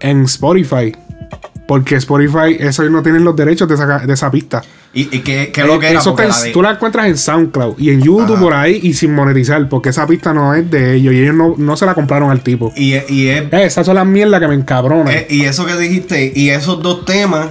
en 0.00 0.22
Spotify. 0.24 0.94
Porque 1.66 1.96
Spotify, 1.96 2.56
esos 2.58 2.90
no 2.90 3.02
tienen 3.02 3.24
los 3.24 3.34
derechos 3.34 3.66
de 3.66 3.74
esa, 3.76 4.00
de 4.00 4.12
esa 4.12 4.30
pista. 4.30 4.62
¿Y, 4.92 5.16
y 5.16 5.20
qué, 5.20 5.50
qué 5.50 5.62
es 5.62 5.66
lo 5.66 5.78
que 5.78 5.86
Eh, 5.86 5.90
era? 5.92 6.00
eso 6.00 6.14
la 6.18 6.38
de- 6.42 6.52
Tú 6.52 6.60
la 6.60 6.72
encuentras 6.72 7.06
en 7.06 7.16
SoundCloud 7.16 7.76
y 7.78 7.88
en 7.90 8.02
YouTube 8.02 8.34
Ajá. 8.34 8.40
por 8.42 8.52
ahí 8.52 8.80
y 8.82 8.92
sin 8.92 9.14
monetizar, 9.14 9.66
porque 9.70 9.88
esa 9.88 10.06
pista 10.06 10.34
no 10.34 10.52
es 10.52 10.70
de 10.70 10.96
ellos 10.96 11.14
y 11.14 11.20
ellos 11.22 11.34
no, 11.34 11.54
no 11.56 11.74
se 11.78 11.86
la 11.86 11.94
compraron 11.94 12.30
al 12.30 12.42
tipo. 12.42 12.70
y, 12.76 12.96
y 13.08 13.28
es 13.28 13.44
Eh, 13.50 13.64
esas 13.64 13.86
son 13.86 13.94
las 13.94 14.06
mierdas 14.06 14.40
que 14.40 14.48
me 14.48 14.54
encabronan. 14.54 15.08
Eh, 15.08 15.26
y 15.30 15.44
eso 15.46 15.64
que 15.64 15.74
dijiste, 15.78 16.30
y 16.36 16.50
esos 16.50 16.82
dos 16.82 17.06
temas, 17.06 17.48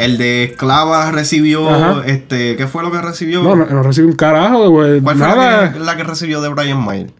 el 0.00 0.18
de 0.18 0.44
esclava 0.44 1.10
recibió, 1.12 1.68
Ajá. 1.70 2.02
este, 2.06 2.56
¿qué 2.56 2.66
fue 2.66 2.82
lo 2.82 2.90
que 2.90 3.00
recibió? 3.00 3.42
no, 3.42 3.54
no, 3.56 3.66
no 3.66 3.82
recibe 3.82 4.06
un 4.08 4.14
carajo, 4.16 4.68
güey. 4.70 5.00
¿Cuál 5.00 5.16
fue 5.16 5.26
Nada. 5.26 5.62
la 5.62 5.72
que, 5.72 5.78
la 5.78 5.96
que 5.96 6.04
recibió 6.04 6.40
de 6.40 6.48
Brian 6.48 6.82
Mayer? 6.84 7.12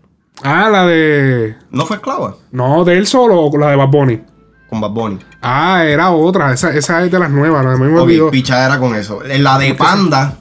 Ah, 0.43 0.69
la 0.71 0.87
de. 0.87 1.55
¿No 1.71 1.87
fue 1.87 1.97
esclava? 1.97 2.37
No, 2.51 2.85
de 2.85 2.97
él 2.97 3.07
solo 3.07 3.41
o 3.41 3.59
la 3.59 3.69
de 3.71 3.77
Bad 3.77 3.89
Bunny. 3.89 4.21
Con 4.69 4.81
Bad 4.81 4.91
Bunny. 4.91 5.19
Ah, 5.43 5.85
era 5.85 6.11
otra. 6.11 6.53
Esa, 6.53 6.71
esa 6.75 7.05
es 7.05 7.11
de 7.11 7.19
las 7.19 7.31
nuevas. 7.31 7.63
No, 7.65 7.73
a 7.73 7.77
mí 7.77 7.85
me 7.87 7.97
Ok, 7.99 8.05
olvidó. 8.05 8.31
pichadera 8.31 8.79
con 8.79 8.95
eso. 8.95 9.21
La 9.39 9.59
de 9.59 9.75
Panda, 9.75 10.39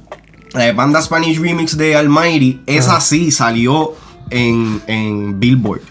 la 0.54 0.64
de 0.64 0.74
Panda 0.74 1.02
Spanish 1.02 1.42
Remix 1.42 1.78
de 1.78 1.96
Almighty, 1.98 2.62
esa 2.66 3.02
sí 3.02 3.32
salió 3.32 3.94
en, 4.30 4.82
en 4.88 5.40
Billboard. 5.40 5.82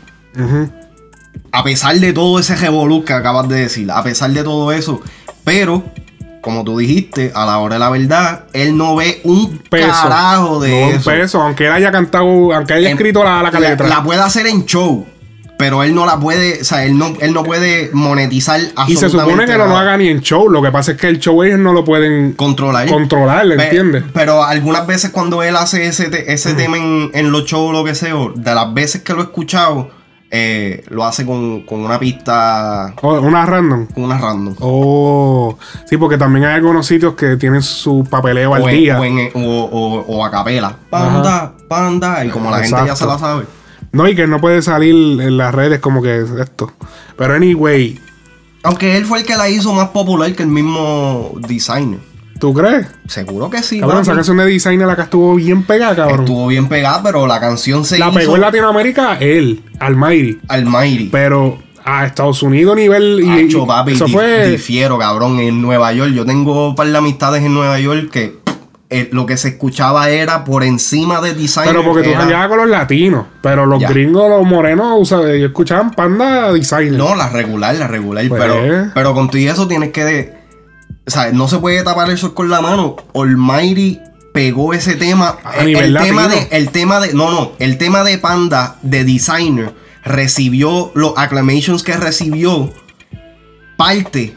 A 1.53 1.65
pesar 1.65 1.97
de 1.99 2.13
todo 2.13 2.39
ese 2.39 2.55
revolú 2.57 3.05
que 3.05 3.13
acabas 3.13 3.49
de 3.49 3.57
decir, 3.61 3.91
a 3.91 4.03
pesar 4.03 4.31
de 4.31 4.45
todo 4.45 4.71
eso, 4.73 5.01
pero, 5.45 5.83
como 6.41 6.65
tú 6.65 6.79
dijiste, 6.79 7.33
a 7.35 7.45
la 7.47 7.59
hora 7.59 7.75
de 7.75 7.79
la 7.81 7.91
verdad, 7.91 8.45
él 8.53 8.77
no 8.77 8.97
ve 8.97 9.21
un 9.25 9.59
Peso. 9.71 9.89
carajo 9.89 10.61
de 10.61 10.71
No, 10.81 10.87
un 10.89 10.95
eso. 10.95 11.11
peso. 11.11 11.43
Aunque 11.43 11.67
él 11.67 11.73
haya 11.73 11.91
cantado, 11.93 12.53
aunque 12.55 12.75
haya 12.75 12.89
En- 12.91 12.97
escrito 12.97 13.25
la, 13.25 13.43
la 13.43 13.61
letra. 13.61 13.89
La 13.89 14.03
puede 14.03 14.21
hacer 14.21 14.47
en 14.47 14.65
show, 14.65 15.07
pero 15.59 15.83
él 15.83 15.93
no 15.95 16.07
la 16.07 16.21
puede, 16.21 16.61
o 16.61 16.65
sea, 16.65 16.85
él 16.85 16.97
no, 16.97 17.13
él 17.21 17.33
no 17.35 17.43
puede 17.43 17.91
monetizar 17.93 18.61
absolutamente 18.77 18.93
y 18.93 18.97
se 18.97 19.09
supone 19.11 19.45
que 19.47 19.59
no 19.59 19.67
lo 19.67 19.77
haga 19.77 19.97
ni 19.97 20.09
en 20.09 20.21
show. 20.21 20.49
Lo 20.49 20.63
que 20.63 20.71
pasa 20.71 20.93
es 20.93 20.99
que 20.99 21.09
el 21.09 21.19
show 21.19 21.43
ellos 21.43 21.59
no 21.59 21.73
lo 21.73 21.85
pueden 21.85 22.33
controlar. 22.35 22.87
controlar, 22.89 23.45
¿entiendes? 23.51 24.05
Pero 24.15 24.45
algunas 24.45 24.87
veces 24.87 25.11
cuando 25.11 25.43
él 25.43 25.57
hace 25.57 25.87
ese, 25.87 26.09
ese 26.33 26.55
tema 26.55 26.77
en, 26.77 27.11
en 27.13 27.33
los 27.33 27.45
shows 27.47 27.71
o 27.71 27.73
lo 27.73 27.83
que 27.85 27.97
sea, 27.97 28.15
de 28.37 28.55
las 28.55 28.73
veces 28.73 29.03
que 29.03 29.13
lo 29.13 29.21
he 29.21 29.25
escuchado, 29.25 29.91
eh, 30.31 30.85
lo 30.91 31.05
hace 31.05 31.25
con, 31.25 31.63
con 31.63 31.81
una 31.81 31.99
pista, 31.99 32.95
O 33.03 33.15
una 33.21 33.47
random. 33.47 33.87
con 33.87 34.05
una 34.05 34.19
random. 34.19 34.55
Oh, 34.61 35.57
sí, 35.89 35.97
porque 35.97 36.19
también 36.19 36.45
hay 36.45 36.55
algunos 36.57 36.87
sitios 36.87 37.15
que 37.15 37.37
tienen 37.37 37.63
su 37.63 38.07
papeleo 38.09 38.55
al 38.55 38.63
en- 38.69 38.77
día. 38.77 39.01
o, 39.01 39.05
en- 39.05 39.31
o- 39.35 40.05
o- 40.07 40.25
a 40.25 40.31
capela. 40.31 40.77
Panda, 40.91 41.55
panda. 41.69 42.25
Y 42.25 42.29
como 42.29 42.51
la 42.51 42.59
gente 42.61 42.77
ya 42.87 42.95
se 42.97 43.07
la 43.07 43.19
sabe. 43.19 43.45
No, 43.93 44.07
y 44.07 44.15
que 44.15 44.27
no 44.27 44.39
puede 44.41 44.61
salir 44.61 44.95
en 45.21 45.37
las 45.39 45.55
redes 45.55 45.81
como 45.81 46.03
que 46.03 46.23
esto. 46.41 46.73
Pero 47.17 47.35
anyway, 47.35 47.99
Aunque 48.65 48.97
él 48.99 49.05
fue 49.07 49.21
el 49.21 49.25
que 49.25 49.37
la 49.37 49.49
hizo 49.49 49.73
más 49.73 49.89
popular 49.91 50.35
que 50.35 50.43
el 50.43 50.49
mismo 50.51 51.33
designer. 51.49 52.01
¿Tú 52.39 52.55
crees? 52.55 52.87
Seguro 53.07 53.51
que 53.51 53.63
sí. 53.63 53.81
Cabrón, 53.81 54.03
esa 54.03 54.15
canción 54.15 54.37
de 54.39 54.47
designer 54.47 54.87
la 54.87 54.97
que 54.97 55.03
estuvo 55.03 55.35
bien 55.35 55.63
pegada, 55.65 55.97
cabrón. 55.97 56.21
Estuvo 56.21 56.47
bien 56.47 56.69
pegada, 56.69 57.03
pero 57.03 57.27
la 57.27 57.41
canción 57.41 57.85
se 57.85 57.99
la 57.99 58.09
hizo 58.09 58.19
pegó 58.19 58.35
en 58.37 58.41
Latinoamérica 58.43 59.17
él, 59.21 59.63
Almighty. 59.81 60.39
Almighty. 60.49 61.09
Pero 61.11 61.59
a 61.85 62.05
Estados 62.07 62.43
Unidos 62.43 62.77
nivel 62.77 63.21
y, 63.23 63.55
papi, 63.67 63.93
eso 63.93 64.09
fue 64.09 64.49
difiero, 64.51 64.99
cabrón. 64.99 65.39
En 65.41 65.63
Nueva 65.63 65.93
York, 65.93 66.13
yo 66.13 66.25
tengo 66.27 66.69
un 66.69 66.75
par 66.75 66.87
de 66.89 66.97
amistades 66.99 67.43
en 67.43 67.55
Nueva 67.55 67.79
York 67.81 68.11
que 68.11 68.39
eh, 68.91 69.09
lo 69.13 69.27
que 69.27 69.37
se 69.37 69.49
escuchaba 69.49 70.09
era 70.09 70.45
por 70.45 70.65
encima 70.65 71.21
de 71.21 71.35
design. 71.35 71.67
pero 71.69 71.85
porque 71.85 72.03
tú 72.05 72.11
era- 72.11 72.49
con 72.49 72.59
los 72.59 72.69
latinos, 72.69 73.27
pero 73.43 73.67
los 73.67 73.81
Ya. 73.81 73.89
gringos, 73.91 74.31
los 74.31 74.47
morenos, 74.47 74.97
o 74.99 75.05
sea, 75.05 75.31
ellos 75.31 75.49
escuchaban 75.49 75.91
panda 75.91 76.53
designer. 76.53 76.93
No, 76.93 77.15
la 77.15 77.29
regular, 77.29 77.75
la 77.75 77.87
regular. 77.87 78.27
Pues. 78.29 78.41
Pero, 78.43 78.91
pero 78.95 79.15
con 79.15 79.29
todo 79.29 79.39
y 79.39 79.47
eso 79.47 79.69
tienes 79.69 79.91
que. 79.93 80.05
de- 80.05 80.38
o 81.09 81.11
sea, 81.11 81.33
no 81.33 81.49
se 81.49 81.59
puede 81.59 81.83
tapar 81.83 82.11
el 82.11 82.19
sol 82.19 82.35
con 82.35 82.51
la 82.51 82.61
mano. 82.61 82.97
Almighty 83.15 83.99
pegó 84.35 84.75
ese 84.75 84.95
tema. 84.95 85.39
A 85.43 85.61
el, 85.61 85.67
nivel 85.67 85.97
el 85.97 86.03
tema 86.03 86.29
de. 86.29 86.49
El 86.51 86.69
tema 86.69 87.01
de. 87.01 87.15
No, 87.15 87.31
no. 87.31 87.53
El 87.59 87.79
tema 87.79 88.05
de 88.05 88.19
Panda 88.19 88.77
de 88.83 89.05
Designer 89.05 89.75
recibió 90.05 90.93
los 90.95 91.15
acclamations 91.17 91.83
que 91.83 91.97
recibió. 91.97 92.71
Parte. 93.79 94.37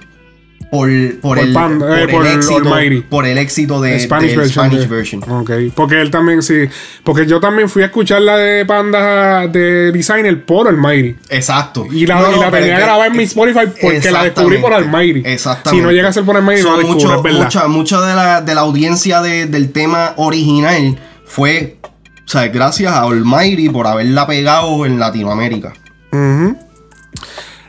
Por, 0.72 0.90
por, 1.20 1.36
Por 1.36 1.40
el, 1.40 1.54
por 1.54 1.92
eh, 1.92 2.04
el 2.04 2.10
por 2.10 2.26
el 2.26 2.38
éxito, 2.38 2.74
por 3.10 3.26
el 3.26 3.38
éxito 3.38 3.82
de, 3.82 4.00
Spanish 4.00 4.38
version. 4.38 4.68
Spanish 4.68 4.88
de- 4.88 4.96
version. 4.96 5.24
Ok, 5.30 5.52
porque 5.76 6.00
él 6.00 6.10
también 6.10 6.42
sí. 6.42 6.64
Porque 7.04 7.26
yo 7.26 7.42
también 7.42 7.68
fui 7.68 7.84
a 7.84 7.88
escuchar 7.88 8.22
la 8.22 8.38
de 8.38 8.66
Panda 8.66 9.48
de 9.48 9.92
Designer 9.92 10.46
por 10.46 10.70
Almighty. 10.70 11.18
Exacto. 11.30 11.86
Y 11.92 12.06
la, 12.06 12.22
No, 12.22 12.32
y 12.32 12.36
no, 12.36 12.42
la 12.44 12.52
tenía 12.52 12.80
grabada 12.80 13.08
en 13.08 13.18
mi 13.18 13.24
Spotify 13.24 13.66
porque 13.82 14.12
la 14.12 14.24
descubrí 14.24 14.60
por. 14.60 14.74
Almighty. 14.74 15.22
Exactamente. 15.26 15.72
Si 15.72 15.86
no 15.86 15.92
llega 15.92 16.08
a 16.08 16.14
ser 16.14 16.24
por 16.24 16.38
Almighty, 16.38 16.64
no 16.64 16.70
So, 16.70 16.82
la 16.82 16.88
mucho, 16.88 17.16
es 17.18 17.22
verdad. 17.24 17.44
Mucha, 17.44 17.68
mucha 17.68 18.02
de, 18.02 18.16
la, 18.16 18.42
de 18.42 18.56
la 18.56 18.62
audiencia 18.62 19.22
de- 19.22 19.48
del 19.48 19.74
tema 19.74 20.14
original 20.16 20.98
fue, 21.26 21.80
o 21.84 22.30
sea, 22.30 22.48
gracias 22.48 22.94
a 22.94 23.02
Almighty 23.04 23.68
por 23.68 23.88
haberla 23.88 24.26
pegado 24.26 24.86
en 24.86 25.00
Latinoamérica. 25.02 25.74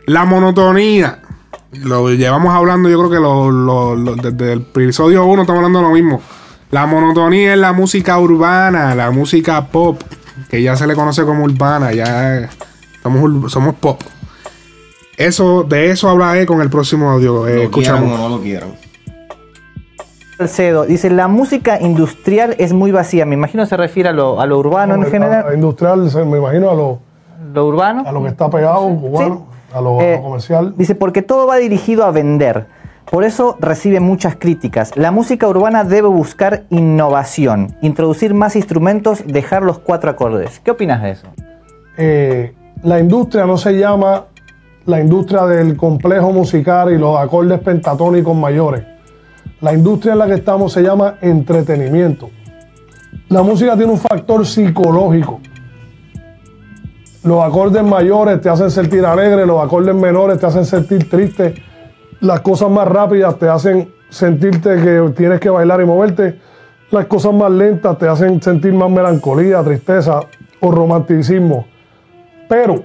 La 0.06 0.24
monotonía. 0.24 1.18
Lo 1.72 2.10
llevamos 2.10 2.54
hablando, 2.54 2.88
yo 2.88 2.98
creo 2.98 3.10
que 3.10 3.16
lo, 3.18 3.50
lo- 3.50 3.94
lo- 3.96 4.14
desde 4.16 4.52
el 4.52 4.60
episodio 4.60 5.24
1 5.24 5.42
estamos 5.42 5.58
hablando 5.58 5.78
de 5.80 5.84
lo 5.86 5.90
mismo. 5.92 6.20
La 6.70 6.86
monotonía 6.86 7.54
es 7.54 7.58
la 7.58 7.72
música 7.72 8.18
urbana, 8.18 8.94
la 8.94 9.10
música 9.10 9.66
pop, 9.68 10.00
que 10.50 10.62
ya 10.62 10.76
se 10.76 10.86
le 10.86 10.94
conoce 10.94 11.24
como 11.24 11.44
urbana, 11.44 11.92
ya 11.92 12.48
somos, 13.02 13.50
somos 13.52 13.74
pop. 13.76 14.00
Eso, 15.16 15.64
de 15.64 15.90
eso 15.90 16.08
hablaré 16.10 16.44
con 16.46 16.60
el 16.60 16.68
próximo 16.70 17.10
audio. 17.10 17.46
eh, 17.46 17.64
Lo 17.64 17.70
quieran 17.70 17.96
escuchamos. 17.96 18.18
o 18.20 18.28
no 18.28 18.36
lo 18.36 18.42
quieran. 18.42 18.72
Salcedo 20.38 20.84
dice, 20.84 21.08
la 21.10 21.28
música 21.28 21.80
industrial 21.80 22.54
es 22.58 22.72
muy 22.72 22.90
vacía. 22.90 23.24
Me 23.24 23.34
imagino 23.34 23.64
se 23.66 23.76
refiere 23.76 24.08
a 24.08 24.12
lo, 24.12 24.40
a 24.40 24.46
lo 24.46 24.58
urbano 24.58 24.94
en 24.94 25.04
A- 25.04 25.06
a 25.06 25.10
general. 25.10 25.54
industrial, 25.54 26.10
me 26.26 26.38
imagino 26.38 26.70
a 26.70 26.74
lo, 26.74 26.98
Lo 27.54 27.66
urbano. 27.66 28.02
a 28.06 28.12
lo 28.12 28.22
que 28.22 28.28
está 28.30 28.50
pegado, 28.50 28.80
cubano, 28.88 29.46
a, 29.72 29.80
lo, 29.80 30.00
Eh, 30.00 30.20
comercial. 30.22 30.74
Dice, 30.76 30.94
porque 30.94 31.22
todo 31.22 31.46
va 31.46 31.56
dirigido 31.56 32.04
a 32.04 32.10
vender. 32.10 32.66
Por 33.10 33.24
eso 33.24 33.56
recibe 33.60 34.00
muchas 34.00 34.36
críticas. 34.36 34.96
La 34.96 35.10
música 35.10 35.46
urbana 35.46 35.84
debe 35.84 36.08
buscar 36.08 36.64
innovación, 36.70 37.76
introducir 37.82 38.32
más 38.32 38.56
instrumentos, 38.56 39.22
dejar 39.26 39.62
los 39.62 39.78
cuatro 39.78 40.10
acordes. 40.10 40.60
¿Qué 40.60 40.70
opinas 40.70 41.02
de 41.02 41.10
eso? 41.10 41.26
Eh, 41.98 42.54
la 42.82 42.98
industria 43.00 43.44
no 43.44 43.58
se 43.58 43.78
llama 43.78 44.26
la 44.86 45.00
industria 45.00 45.44
del 45.46 45.76
complejo 45.76 46.32
musical 46.32 46.92
y 46.92 46.98
los 46.98 47.18
acordes 47.18 47.60
pentatónicos 47.60 48.36
mayores. 48.36 48.84
La 49.60 49.72
industria 49.72 50.14
en 50.14 50.18
la 50.18 50.26
que 50.26 50.34
estamos 50.34 50.72
se 50.72 50.82
llama 50.82 51.16
entretenimiento. 51.20 52.30
La 53.28 53.42
música 53.42 53.76
tiene 53.76 53.92
un 53.92 53.98
factor 53.98 54.44
psicológico. 54.46 55.40
Los 57.24 57.44
acordes 57.44 57.84
mayores 57.84 58.40
te 58.40 58.48
hacen 58.48 58.70
sentir 58.70 59.04
alegre, 59.06 59.46
los 59.46 59.62
acordes 59.62 59.94
menores 59.94 60.38
te 60.38 60.46
hacen 60.46 60.64
sentir 60.64 61.08
triste. 61.08 61.54
Las 62.20 62.40
cosas 62.40 62.70
más 62.70 62.88
rápidas 62.88 63.38
te 63.38 63.48
hacen 63.48 63.92
sentirte 64.08 64.76
que 64.76 65.12
tienes 65.16 65.40
que 65.40 65.50
bailar 65.50 65.80
y 65.80 65.84
moverte. 65.84 66.38
Las 66.90 67.06
cosas 67.06 67.32
más 67.32 67.50
lentas 67.50 67.96
te 67.98 68.08
hacen 68.08 68.42
sentir 68.42 68.72
más 68.74 68.90
melancolía, 68.90 69.62
tristeza 69.62 70.20
o 70.60 70.70
romanticismo. 70.70 71.66
Pero 72.48 72.82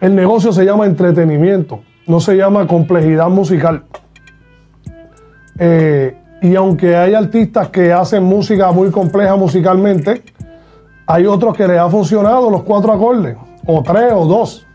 el 0.00 0.14
negocio 0.14 0.52
se 0.52 0.64
llama 0.64 0.84
entretenimiento, 0.86 1.80
no 2.06 2.20
se 2.20 2.36
llama 2.36 2.66
complejidad 2.66 3.28
musical. 3.28 3.84
Eh, 5.58 6.16
Y 6.40 6.54
aunque 6.54 6.94
hay 6.94 7.14
artistas 7.14 7.68
que 7.68 7.92
hacen 7.92 8.22
música 8.22 8.70
muy 8.70 8.92
compleja 8.92 9.34
musicalmente, 9.34 10.22
hay 11.04 11.26
otros 11.26 11.56
que 11.56 11.66
les 11.66 11.78
ha 11.80 11.88
funcionado 11.88 12.48
los 12.48 12.62
cuatro 12.62 12.92
acordes, 12.92 13.36
o 13.70 13.82
tres 13.82 14.12
o 14.14 14.24
dos. 14.24 14.66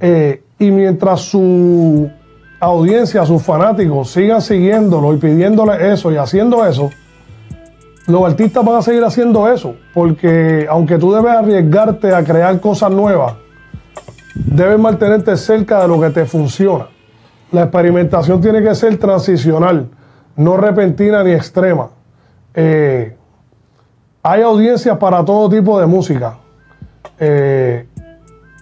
Eh, 0.00 0.42
y 0.58 0.70
mientras 0.70 1.20
su 1.20 2.10
audiencia, 2.58 3.24
sus 3.24 3.42
fanáticos 3.42 4.10
sigan 4.10 4.42
siguiéndolo 4.42 5.14
y 5.14 5.18
pidiéndole 5.18 5.92
eso 5.92 6.10
y 6.10 6.16
haciendo 6.16 6.66
eso, 6.66 6.90
los 8.08 8.24
artistas 8.24 8.64
van 8.64 8.76
a 8.76 8.82
seguir 8.82 9.04
haciendo 9.04 9.50
eso, 9.50 9.76
porque 9.94 10.66
aunque 10.68 10.98
tú 10.98 11.12
debes 11.12 11.32
arriesgarte 11.32 12.14
a 12.14 12.24
crear 12.24 12.60
cosas 12.60 12.90
nuevas, 12.90 13.34
debes 14.34 14.78
mantenerte 14.78 15.36
cerca 15.36 15.82
de 15.82 15.88
lo 15.88 16.00
que 16.00 16.10
te 16.10 16.24
funciona. 16.24 16.88
La 17.52 17.62
experimentación 17.62 18.40
tiene 18.40 18.62
que 18.62 18.74
ser 18.74 18.96
transicional, 18.98 19.88
no 20.36 20.56
repentina 20.56 21.22
ni 21.22 21.32
extrema. 21.32 21.90
Eh, 22.54 23.16
hay 24.22 24.42
audiencias 24.42 24.98
para 24.98 25.24
todo 25.24 25.48
tipo 25.48 25.78
de 25.78 25.86
música. 25.86 26.38
Eh, 27.18 27.86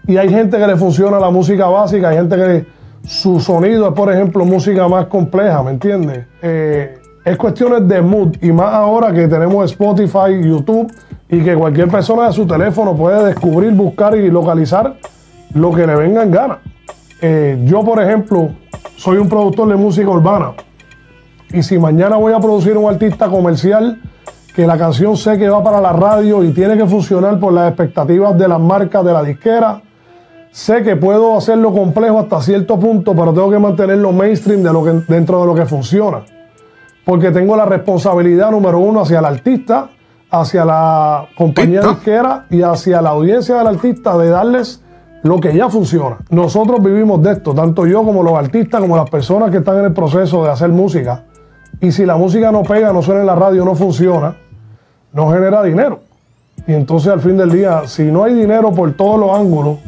y 0.07 0.17
hay 0.17 0.29
gente 0.29 0.59
que 0.59 0.67
le 0.67 0.77
funciona 0.77 1.19
la 1.19 1.31
música 1.31 1.67
básica, 1.67 2.11
hay 2.11 2.17
gente 2.17 2.37
que 2.37 2.67
su 3.07 3.41
sonido 3.41 3.89
es, 3.89 3.95
por 3.95 4.13
ejemplo, 4.13 4.45
música 4.45 4.87
más 4.89 5.07
compleja, 5.07 5.63
¿me 5.63 5.73
entiendes? 5.73 6.27
Eh, 6.43 6.99
es 7.25 7.37
cuestiones 7.37 7.89
de 7.89 8.03
mood 8.03 8.37
y 8.43 8.53
más 8.53 8.73
ahora 8.75 9.13
que 9.13 9.27
tenemos 9.29 9.71
Spotify, 9.71 10.43
YouTube 10.43 10.93
y 11.29 11.41
que 11.41 11.55
cualquier 11.55 11.89
persona 11.89 12.27
de 12.27 12.33
su 12.33 12.47
teléfono 12.47 12.95
puede 12.95 13.25
descubrir, 13.27 13.73
buscar 13.73 14.15
y 14.15 14.31
localizar 14.31 14.97
lo 15.55 15.73
que 15.73 15.87
le 15.87 15.97
venga 15.97 16.23
en 16.23 16.31
gana. 16.31 16.59
Eh, 17.21 17.59
yo, 17.65 17.83
por 17.83 18.03
ejemplo, 18.03 18.51
soy 18.97 19.17
un 19.17 19.29
productor 19.29 19.69
de 19.69 19.77
música 19.77 20.09
urbana 20.09 20.53
y 21.51 21.63
si 21.63 21.79
mañana 21.79 22.17
voy 22.17 22.33
a 22.33 22.41
producir 22.41 22.77
un 22.77 22.93
artista 22.93 23.29
comercial 23.29 24.01
que 24.55 24.67
la 24.67 24.79
canción 24.79 25.17
sé 25.17 25.37
que 25.37 25.49
va 25.49 25.63
para 25.63 25.81
la 25.81 25.93
radio 25.93 26.45
y 26.45 26.53
tiene 26.53 26.77
que 26.77 26.87
funcionar 26.87 27.39
por 27.41 27.53
las 27.53 27.69
expectativas 27.69 28.39
de 28.39 28.49
las 28.49 28.61
marcas 28.61 29.05
de 29.05 29.13
la 29.13 29.23
disquera, 29.23 29.83
sé 30.51 30.83
que 30.83 30.97
puedo 30.97 31.37
hacerlo 31.37 31.73
complejo 31.73 32.21
hasta 32.21 32.41
cierto 32.41 32.79
punto, 32.79 33.15
pero 33.15 33.33
tengo 33.33 33.51
que 33.51 33.59
mantenerlo 33.59 34.13
mainstream 34.13 34.63
de 34.63 34.73
lo 34.73 34.85
que, 34.85 34.91
dentro 35.13 35.41
de 35.41 35.47
lo 35.47 35.55
que 35.55 35.67
funciona 35.67 36.23
porque 37.05 37.31
tengo 37.31 37.57
la 37.57 37.67
responsabilidad 37.67 38.51
número 38.51 38.79
uno 38.79 39.03
hacia 39.03 39.19
el 39.19 39.25
artista, 39.25 39.91
hacia 40.31 40.65
la 40.65 41.27
compañía 41.37 41.83
disquera 41.83 42.47
y 42.51 42.63
hacia 42.63 43.03
la 43.03 43.11
audiencia 43.11 43.57
del 43.57 43.67
artista 43.69 44.17
de 44.17 44.31
darles 44.31 44.83
lo 45.23 45.41
que 45.41 45.55
ya 45.55 45.69
funciona. 45.69 46.19
Nosotros 46.31 46.83
vivimos 46.83 47.23
de 47.23 47.33
esto, 47.33 47.55
tanto 47.55 47.87
yo 47.87 48.03
como 48.03 48.23
los 48.23 48.35
artistas, 48.35 48.81
como 48.81 48.97
las 48.97 49.09
personas 49.09 49.51
que 49.51 49.59
están 49.59 49.79
en 49.79 49.87
el 49.87 49.93
proceso 49.93 50.45
de 50.45 50.51
hacer 50.51 50.71
música. 50.71 51.25
Y 51.81 51.93
si 51.93 52.05
la 52.05 52.17
música 52.17 52.51
no 52.51 52.63
pega, 52.63 52.93
no 52.93 53.03
suena 53.03 53.21
en 53.21 53.27
la 53.27 53.35
radio, 53.35 53.65
no 53.65 53.75
funciona, 53.75 54.37
no 55.15 55.31
genera 55.33 55.63
dinero. 55.63 56.01
Y 56.67 56.73
entonces 56.73 57.13
al 57.13 57.21
fin 57.21 57.37
del 57.37 57.51
día, 57.51 57.83
si 57.87 58.05
no 58.05 58.25
hay 58.25 58.35
dinero 58.35 58.73
por 58.73 58.93
todos 58.95 59.19
los 59.19 59.31
ángulos, 59.37 59.79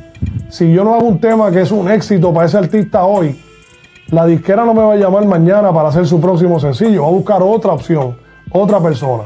si 0.49 0.73
yo 0.73 0.85
no 0.85 0.95
hago 0.95 1.07
un 1.07 1.21
tema 1.21 1.51
que 1.51 1.63
es 1.63 1.71
un 1.71 1.91
éxito 1.91 2.33
para 2.33 2.47
ese 2.47 2.57
artista 2.57 3.05
hoy, 3.05 3.39
la 4.11 4.25
disquera 4.25 4.65
no 4.65 4.73
me 4.73 4.83
va 4.83 4.93
a 4.93 4.97
llamar 4.97 5.27
mañana 5.27 5.73
para 5.73 5.89
hacer 5.89 6.07
su 6.07 6.21
próximo 6.21 6.61
sencillo, 6.61 7.03
va 7.03 7.09
a 7.09 7.13
buscar 7.13 7.43
otra 7.43 7.73
opción, 7.73 8.17
otra 8.53 8.81
persona. 8.81 9.25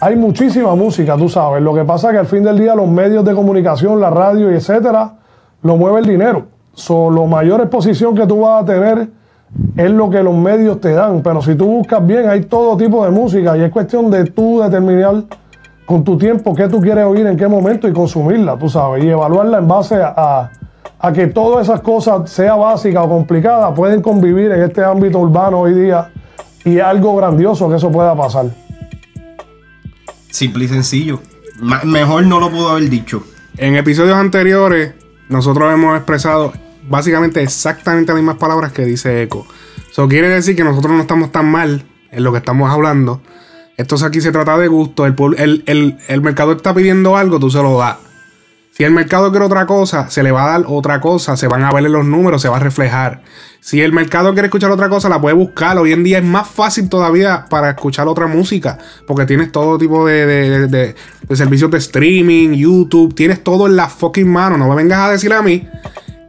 Hay 0.00 0.16
muchísima 0.16 0.74
música, 0.74 1.16
tú 1.16 1.28
sabes. 1.28 1.62
Lo 1.62 1.74
que 1.74 1.84
pasa 1.84 2.08
es 2.08 2.12
que 2.12 2.18
al 2.20 2.26
fin 2.26 2.44
del 2.44 2.58
día 2.58 2.74
los 2.74 2.88
medios 2.88 3.24
de 3.24 3.34
comunicación, 3.34 4.00
la 4.00 4.08
radio 4.08 4.50
y 4.50 4.54
etcétera, 4.54 5.14
lo 5.62 5.76
mueve 5.76 6.00
el 6.00 6.06
dinero. 6.06 6.46
So, 6.72 7.10
la 7.10 7.26
mayor 7.26 7.60
exposición 7.60 8.14
que 8.14 8.26
tú 8.26 8.40
vas 8.40 8.62
a 8.62 8.66
tener 8.66 9.08
es 9.76 9.90
lo 9.90 10.10
que 10.10 10.22
los 10.22 10.34
medios 10.34 10.80
te 10.80 10.92
dan. 10.92 11.22
Pero 11.22 11.42
si 11.42 11.54
tú 11.54 11.66
buscas 11.66 12.06
bien, 12.06 12.28
hay 12.28 12.42
todo 12.42 12.76
tipo 12.76 13.04
de 13.04 13.10
música 13.10 13.56
y 13.56 13.62
es 13.62 13.70
cuestión 13.70 14.10
de 14.10 14.24
tú 14.26 14.60
determinar 14.60 15.24
con 15.86 16.04
tu 16.04 16.16
tiempo 16.16 16.54
qué 16.54 16.68
tú 16.68 16.80
quieres 16.80 17.04
oír 17.04 17.26
en 17.26 17.36
qué 17.36 17.48
momento 17.48 17.88
y 17.88 17.92
consumirla, 17.92 18.56
tú 18.56 18.68
sabes, 18.68 19.04
y 19.04 19.08
evaluarla 19.08 19.58
en 19.58 19.68
base 19.68 19.96
a 19.96 20.50
a 21.02 21.12
que 21.12 21.26
todas 21.28 21.66
esas 21.66 21.80
cosas, 21.80 22.30
sea 22.30 22.54
básica 22.54 23.02
o 23.02 23.08
complicada, 23.08 23.74
pueden 23.74 24.02
convivir 24.02 24.50
en 24.52 24.62
este 24.62 24.84
ámbito 24.84 25.18
urbano 25.18 25.60
hoy 25.60 25.72
día 25.72 26.12
y 26.64 26.78
algo 26.78 27.16
grandioso 27.16 27.70
que 27.70 27.76
eso 27.76 27.90
pueda 27.90 28.14
pasar. 28.14 28.46
Simple 30.30 30.64
y 30.64 30.68
sencillo. 30.68 31.20
mejor 31.84 32.26
no 32.26 32.38
lo 32.38 32.50
pudo 32.50 32.70
haber 32.70 32.90
dicho. 32.90 33.24
En 33.56 33.76
episodios 33.76 34.16
anteriores, 34.16 34.92
nosotros 35.30 35.72
hemos 35.72 35.96
expresado 35.96 36.52
básicamente 36.90 37.42
exactamente 37.42 38.12
las 38.12 38.20
mismas 38.20 38.36
palabras 38.36 38.72
que 38.72 38.84
dice 38.84 39.22
Eco. 39.22 39.46
Eso 39.90 40.06
quiere 40.08 40.28
decir 40.28 40.54
que 40.56 40.64
nosotros 40.64 40.92
no 40.92 41.00
estamos 41.00 41.32
tan 41.32 41.50
mal 41.50 41.84
en 42.10 42.24
lo 42.24 42.32
que 42.32 42.38
estamos 42.38 42.70
hablando. 42.70 43.22
Esto 43.76 43.96
aquí 44.04 44.20
se 44.20 44.32
trata 44.32 44.58
de 44.58 44.68
gusto. 44.68 45.06
El, 45.06 45.14
el, 45.66 45.98
el 46.08 46.20
mercado 46.20 46.52
está 46.52 46.74
pidiendo 46.74 47.16
algo, 47.16 47.38
tú 47.38 47.48
se 47.48 47.62
lo 47.62 47.78
das. 47.78 47.96
Si 48.72 48.84
el 48.84 48.92
mercado 48.92 49.30
quiere 49.30 49.44
otra 49.44 49.66
cosa, 49.66 50.08
se 50.10 50.22
le 50.22 50.32
va 50.32 50.44
a 50.44 50.58
dar 50.58 50.64
otra 50.66 51.00
cosa, 51.00 51.36
se 51.36 51.46
van 51.48 51.64
a 51.64 51.72
ver 51.72 51.82
los 51.84 52.04
números, 52.04 52.40
se 52.42 52.48
va 52.48 52.56
a 52.56 52.60
reflejar. 52.60 53.22
Si 53.60 53.80
el 53.80 53.92
mercado 53.92 54.32
quiere 54.32 54.46
escuchar 54.46 54.70
otra 54.70 54.88
cosa, 54.88 55.08
la 55.08 55.20
puede 55.20 55.34
buscar. 55.34 55.76
Hoy 55.76 55.92
en 55.92 56.02
día 56.02 56.18
es 56.18 56.24
más 56.24 56.48
fácil 56.48 56.88
todavía 56.88 57.46
para 57.50 57.70
escuchar 57.70 58.08
otra 58.08 58.26
música, 58.26 58.78
porque 59.06 59.26
tienes 59.26 59.52
todo 59.52 59.76
tipo 59.76 60.06
de, 60.06 60.94
servicios 61.34 61.70
de 61.70 61.78
streaming, 61.78 62.52
YouTube, 62.54 63.14
tienes 63.14 63.44
todo 63.44 63.66
en 63.66 63.76
la 63.76 63.88
fucking 63.88 64.28
mano. 64.28 64.56
No 64.56 64.68
me 64.68 64.76
vengas 64.76 65.00
a 65.00 65.10
decir 65.10 65.32
a 65.32 65.42
mí 65.42 65.68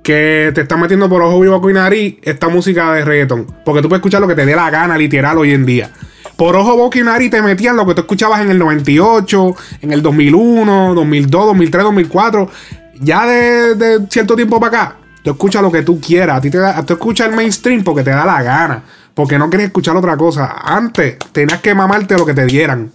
que 0.03 0.51
te 0.53 0.61
están 0.61 0.79
metiendo 0.79 1.07
por 1.07 1.21
ojo 1.21 1.39
vivo 1.39 1.69
y 1.69 1.73
nariz 1.73 2.17
esta 2.23 2.49
música 2.49 2.93
de 2.93 3.05
reggaeton, 3.05 3.45
porque 3.63 3.81
tú 3.81 3.89
puedes 3.89 3.99
escuchar 3.99 4.21
lo 4.21 4.27
que 4.27 4.35
te 4.35 4.45
dé 4.45 4.55
la 4.55 4.69
gana, 4.69 4.97
literal, 4.97 5.37
hoy 5.37 5.51
en 5.53 5.65
día 5.65 5.91
por 6.41 6.55
ojo, 6.55 6.75
boca 6.75 6.97
y 6.97 7.03
nariz 7.03 7.29
te 7.29 7.39
metían 7.39 7.75
lo 7.75 7.85
que 7.85 7.93
tú 7.93 8.01
escuchabas 8.01 8.41
en 8.41 8.49
el 8.49 8.57
98, 8.57 9.55
en 9.81 9.93
el 9.93 10.01
2001, 10.01 10.95
2002, 10.95 11.45
2003, 11.45 11.83
2004. 11.83 12.49
Ya 12.99 13.27
de, 13.27 14.07
cierto 14.09 14.35
tiempo 14.35 14.59
para 14.59 14.79
acá, 14.79 14.95
tú 15.23 15.29
escuchas 15.29 15.61
lo 15.61 15.71
que 15.71 15.83
tú 15.83 16.01
quieras. 16.01 16.39
A 16.39 16.41
ti 16.41 16.49
te 16.49 16.57
da, 16.57 16.83
tú 16.83 16.93
escuchas 16.93 17.27
el 17.27 17.35
mainstream 17.35 17.83
porque 17.83 18.01
te 18.01 18.09
da 18.09 18.25
la 18.25 18.41
gana. 18.41 18.83
Porque 19.13 19.37
no 19.37 19.51
quieres 19.51 19.67
escuchar 19.67 19.95
otra 19.95 20.17
cosa. 20.17 20.55
Antes 20.63 21.19
tenías 21.31 21.61
que 21.61 21.75
mamarte 21.75 22.17
lo 22.17 22.25
que 22.25 22.33
te 22.33 22.47
dieran. 22.47 22.91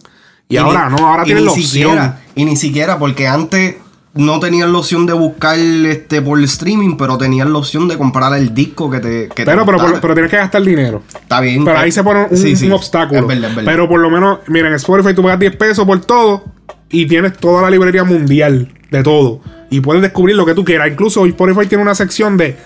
Y, 0.48 0.57
ahora 0.57 0.90
no, 0.90 1.07
ahora 1.07 1.22
tienes 1.22 1.44
la 1.44 1.52
opción. 1.52 2.14
y 2.34 2.44
ni 2.44 2.57
siquiera, 2.57 2.98
porque 2.98 3.28
antes 3.28 3.76
no 4.16 4.40
tenías 4.40 4.68
la 4.68 4.78
opción 4.78 5.06
de 5.06 5.12
buscar 5.12 5.58
este 5.58 6.22
por 6.22 6.38
el 6.38 6.44
streaming, 6.44 6.96
pero 6.96 7.18
tenías 7.18 7.48
la 7.48 7.58
opción 7.58 7.86
de 7.88 7.96
comprar 7.96 8.36
el 8.36 8.54
disco 8.54 8.90
que 8.90 9.00
te. 9.00 9.28
Que 9.28 9.44
pero, 9.44 9.64
pero, 9.64 9.78
pero, 10.00 10.14
tienes 10.14 10.30
que 10.30 10.36
gastar 10.36 10.62
dinero. 10.62 11.02
Está 11.08 11.40
bien. 11.40 11.64
Pero 11.64 11.78
ahí 11.78 11.92
se 11.92 12.02
pone 12.02 12.26
un, 12.30 12.72
obstáculo. 12.72 13.28
Pero 13.64 13.88
por 13.88 14.00
lo 14.00 14.10
menos, 14.10 14.40
miren, 14.48 14.72
en 14.72 14.74
Spotify 14.74 15.14
tú 15.14 15.22
pagas 15.22 15.38
10 15.38 15.56
pesos 15.56 15.84
por 15.84 16.00
todo 16.00 16.44
y 16.90 17.06
tienes 17.06 17.36
toda 17.36 17.62
la 17.62 17.70
librería 17.70 18.04
mundial 18.04 18.72
de 18.90 19.02
todo. 19.02 19.40
Y 19.70 19.80
puedes 19.80 20.02
descubrir 20.02 20.36
lo 20.36 20.46
que 20.46 20.54
tú 20.54 20.64
quieras. 20.64 20.88
Incluso 20.88 21.26
Spotify 21.26 21.66
tiene 21.66 21.82
una 21.82 21.94
sección 21.94 22.36
de 22.36 22.56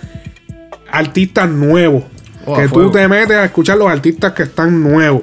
artistas 0.90 1.48
nuevos. 1.48 2.05
Oh, 2.46 2.57
que 2.57 2.68
tú 2.68 2.90
te 2.90 3.07
metes 3.09 3.36
a 3.36 3.44
escuchar 3.44 3.78
los 3.78 3.88
artistas 3.88 4.32
que 4.32 4.44
están 4.44 4.82
nuevos. 4.82 5.22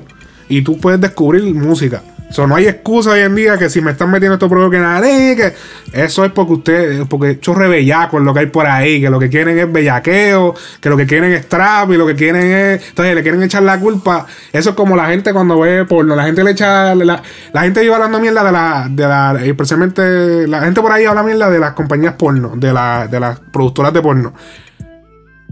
Y 0.49 0.61
tú 0.61 0.77
puedes 0.79 0.99
descubrir 0.99 1.43
música. 1.53 2.01
So, 2.29 2.45
no 2.45 2.55
hay 2.55 2.67
excusa 2.67 3.11
hoy 3.11 3.21
en 3.21 3.35
día 3.35 3.57
que 3.57 3.69
si 3.69 3.79
me 3.79 3.91
están 3.91 4.11
metiendo 4.11 4.33
estos 4.33 4.49
productos 4.49 4.73
que 4.73 4.79
nada, 4.79 5.01
que 5.01 5.53
eso 5.93 6.25
es 6.25 6.31
porque 6.31 6.53
usted, 6.53 7.07
porque 7.07 7.39
chorre 7.39 7.69
bellaco 7.69 8.17
es 8.17 8.23
lo 8.23 8.33
que 8.33 8.41
hay 8.41 8.45
por 8.47 8.65
ahí, 8.65 8.99
que 8.99 9.09
lo 9.09 9.17
que 9.17 9.29
quieren 9.29 9.57
es 9.57 9.71
bellaqueo, 9.71 10.53
que 10.81 10.89
lo 10.89 10.97
que 10.97 11.07
quieren 11.07 11.31
es 11.31 11.47
trap 11.47 11.89
y 11.91 11.97
lo 11.97 12.05
que 12.05 12.15
quieren 12.15 12.41
es. 12.41 12.89
Entonces 12.89 13.15
le 13.15 13.23
quieren 13.23 13.41
echar 13.43 13.63
la 13.63 13.79
culpa. 13.79 14.25
Eso 14.51 14.71
es 14.71 14.75
como 14.75 14.95
la 14.95 15.07
gente 15.07 15.31
cuando 15.31 15.59
ve 15.59 15.85
porno. 15.85 16.15
La 16.15 16.25
gente 16.25 16.43
le 16.43 16.51
echa. 16.51 16.93
La, 16.95 17.23
la 17.53 17.61
gente 17.61 17.83
iba 17.83 17.95
hablando 17.95 18.19
mierda 18.19 18.43
de 18.43 18.51
la. 18.51 18.87
De 18.89 19.07
la 19.07 19.39
especialmente. 19.43 20.47
La 20.47 20.61
gente 20.61 20.81
por 20.81 20.91
ahí 20.91 21.05
habla 21.05 21.23
mierda 21.23 21.49
de 21.49 21.59
las 21.59 21.71
compañías 21.73 22.15
porno, 22.15 22.53
de, 22.55 22.73
la, 22.73 23.07
de 23.07 23.19
las 23.21 23.39
productoras 23.39 23.93
de 23.93 24.01
porno. 24.01 24.33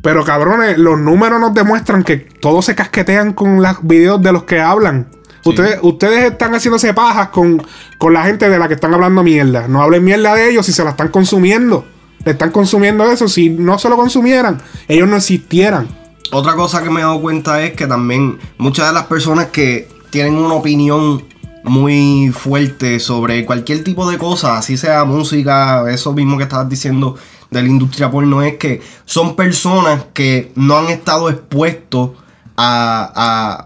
Pero 0.01 0.23
cabrones, 0.23 0.78
los 0.78 0.99
números 0.99 1.39
nos 1.39 1.53
demuestran 1.53 2.03
que 2.03 2.17
todos 2.17 2.65
se 2.65 2.76
casquetean 2.76 3.34
con 3.34 3.61
los 3.61 3.78
videos 3.82 4.21
de 4.21 4.34
los 4.34 4.43
que 4.43 4.59
hablan. 4.59 5.07
Ustedes, 5.46 5.80
ustedes 5.82 6.32
están 6.32 6.54
haciéndose 6.54 6.93
pajas 6.93 7.30
con, 7.30 7.62
con 7.98 8.14
la 8.14 8.24
gente 8.24 8.50
de 8.50 8.58
la 8.58 8.68
que 8.68 8.74
están 8.74 8.93
hablando 8.93 9.24
mierda. 9.24 9.68
No 9.68 9.82
hablen 9.82 10.04
mierda 10.04 10.34
de 10.34 10.50
ellos 10.50 10.66
si 10.66 10.74
se 10.74 10.84
la 10.84 10.91
están 10.91 11.10
consumiendo. 11.10 11.86
Le 12.24 12.32
están 12.32 12.52
consumiendo 12.52 13.06
eso. 13.06 13.28
Si 13.28 13.50
no 13.50 13.78
se 13.78 13.89
lo 13.89 13.96
consumieran, 13.96 14.62
ellos 14.88 15.08
no 15.08 15.18
existieran. 15.18 15.88
Otra 16.32 16.56
cosa 16.56 16.84
que 16.84 16.89
me 16.89 17.02
he 17.02 17.04
dado 17.04 17.22
cuenta 17.22 17.62
es 17.62 17.74
que 17.74 17.86
también 17.86 18.39
muchas 18.58 18.88
de 18.88 18.93
las 18.93 19.06
personas 19.06 19.48
que 19.48 19.88
tienen 20.10 20.36
una 20.36 20.56
opinión 20.56 21.24
muy 21.64 22.32
fuerte 22.34 23.00
sobre 23.00 23.46
cualquier 23.46 23.84
tipo 23.84 24.10
de 24.10 24.18
cosa, 24.18 24.58
así 24.58 24.78
sea 24.78 25.04
música, 25.04 25.91
eso 25.91 26.14
mismo 26.14 26.38
que 26.38 26.43
estabas 26.43 26.70
diciendo 26.70 27.16
de 27.50 27.62
la 27.62 27.68
industria 27.68 28.12
porno, 28.12 28.41
es 28.41 28.58
que 28.58 28.82
son 29.06 29.36
personas 29.36 30.06
que 30.14 30.52
no 30.56 30.78
han 30.78 30.88
estado 30.88 31.30
expuestos 31.30 32.12
a, 32.58 33.66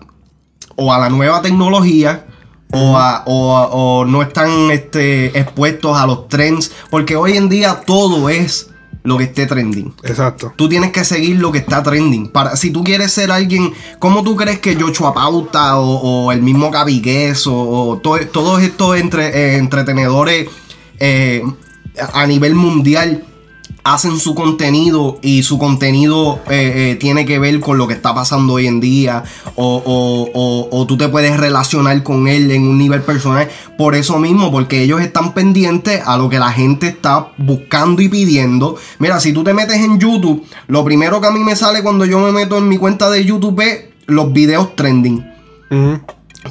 o 0.80 0.94
a 0.94 0.98
la 1.00 1.10
nueva 1.10 1.42
tecnología 1.42 2.26
o, 2.72 2.98
o, 3.26 4.06
no 4.06 4.22
están 4.22 4.72
este, 4.72 5.38
expuestos 5.38 5.98
a 5.98 6.06
los 6.06 6.28
trends, 6.28 6.72
porque 6.90 7.16
hoy 7.16 7.36
en 7.36 7.50
día 7.50 7.82
todo 7.86 8.30
es 8.30 8.70
lo 9.02 9.18
que 9.18 9.24
esté 9.24 9.46
trending. 9.48 9.94
Exacto. 10.04 10.54
Tú 10.56 10.70
tienes 10.70 10.92
que 10.92 11.04
seguir 11.04 11.40
lo 11.40 11.52
que 11.52 11.60
está 11.60 11.82
trending. 11.82 12.28
Para, 12.28 12.56
si 12.56 12.70
tú 12.70 12.84
quieres 12.84 13.12
ser 13.12 13.32
alguien, 13.32 13.74
¿cómo 13.98 14.22
tú 14.24 14.36
crees 14.36 14.60
que 14.60 14.76
Joshua 14.76 15.14
Pauta 15.14 15.80
o, 15.80 16.26
o 16.26 16.32
el 16.32 16.42
mismo 16.42 16.70
Gaby 16.70 17.00
Guess 17.02 17.48
o, 17.48 17.56
o 17.58 17.98
to- 17.98 18.28
todos 18.32 18.62
estos 18.62 18.98
entre, 19.00 19.28
eh, 19.30 19.58
entretenedores 19.58 20.48
eh, 21.00 21.42
a 22.14 22.28
nivel 22.28 22.56
mundial 22.56 23.24
hacen 23.94 24.20
su 24.20 24.36
contenido 24.36 25.18
y 25.22 25.44
su 25.44 25.58
contenido 25.58 26.40
eh, 26.50 26.92
eh, 26.92 26.96
tiene 27.00 27.26
que 27.26 27.40
ver 27.40 27.60
con 27.60 27.78
lo 27.78 27.88
que 27.88 27.94
está 27.94 28.14
pasando 28.14 28.54
hoy 28.54 28.68
en 28.68 28.80
día 28.80 29.24
o, 29.56 29.82
o- 29.86 30.30
o- 30.34 30.70
o 30.80 30.86
tú 30.86 30.98
te 30.98 31.08
puedes 31.10 31.38
relacionar 31.38 32.02
con 32.04 32.28
él 32.28 32.52
en 32.52 32.64
un 32.68 32.78
nivel 32.78 33.02
personal 33.02 33.50
por 33.78 33.96
eso 33.96 34.20
mismo 34.20 34.52
porque 34.52 34.84
ellos 34.84 35.02
están 35.02 35.34
pendientes 35.34 36.02
a 36.06 36.18
lo 36.18 36.30
que 36.30 36.40
la 36.40 36.52
gente 36.52 36.88
está 36.88 37.30
buscando 37.38 38.02
y 38.02 38.10
pidiendo 38.10 38.76
mira 39.00 39.20
si 39.20 39.34
tú 39.34 39.44
te 39.44 39.54
metes 39.54 39.78
en 39.78 40.00
YouTube 40.00 40.44
lo 40.68 40.84
primero 40.84 41.20
que 41.20 41.28
a 41.28 41.32
mí 41.32 41.40
me 41.44 41.56
sale 41.56 41.82
cuando 41.82 42.06
yo 42.06 42.20
me 42.20 42.32
meto 42.32 42.58
en 42.58 42.68
mi 42.68 42.78
cuenta 42.78 43.10
de 43.10 43.26
YouTube 43.26 43.60
es 43.62 43.86
los 44.08 44.34
videos 44.34 44.76
trending. 44.76 45.24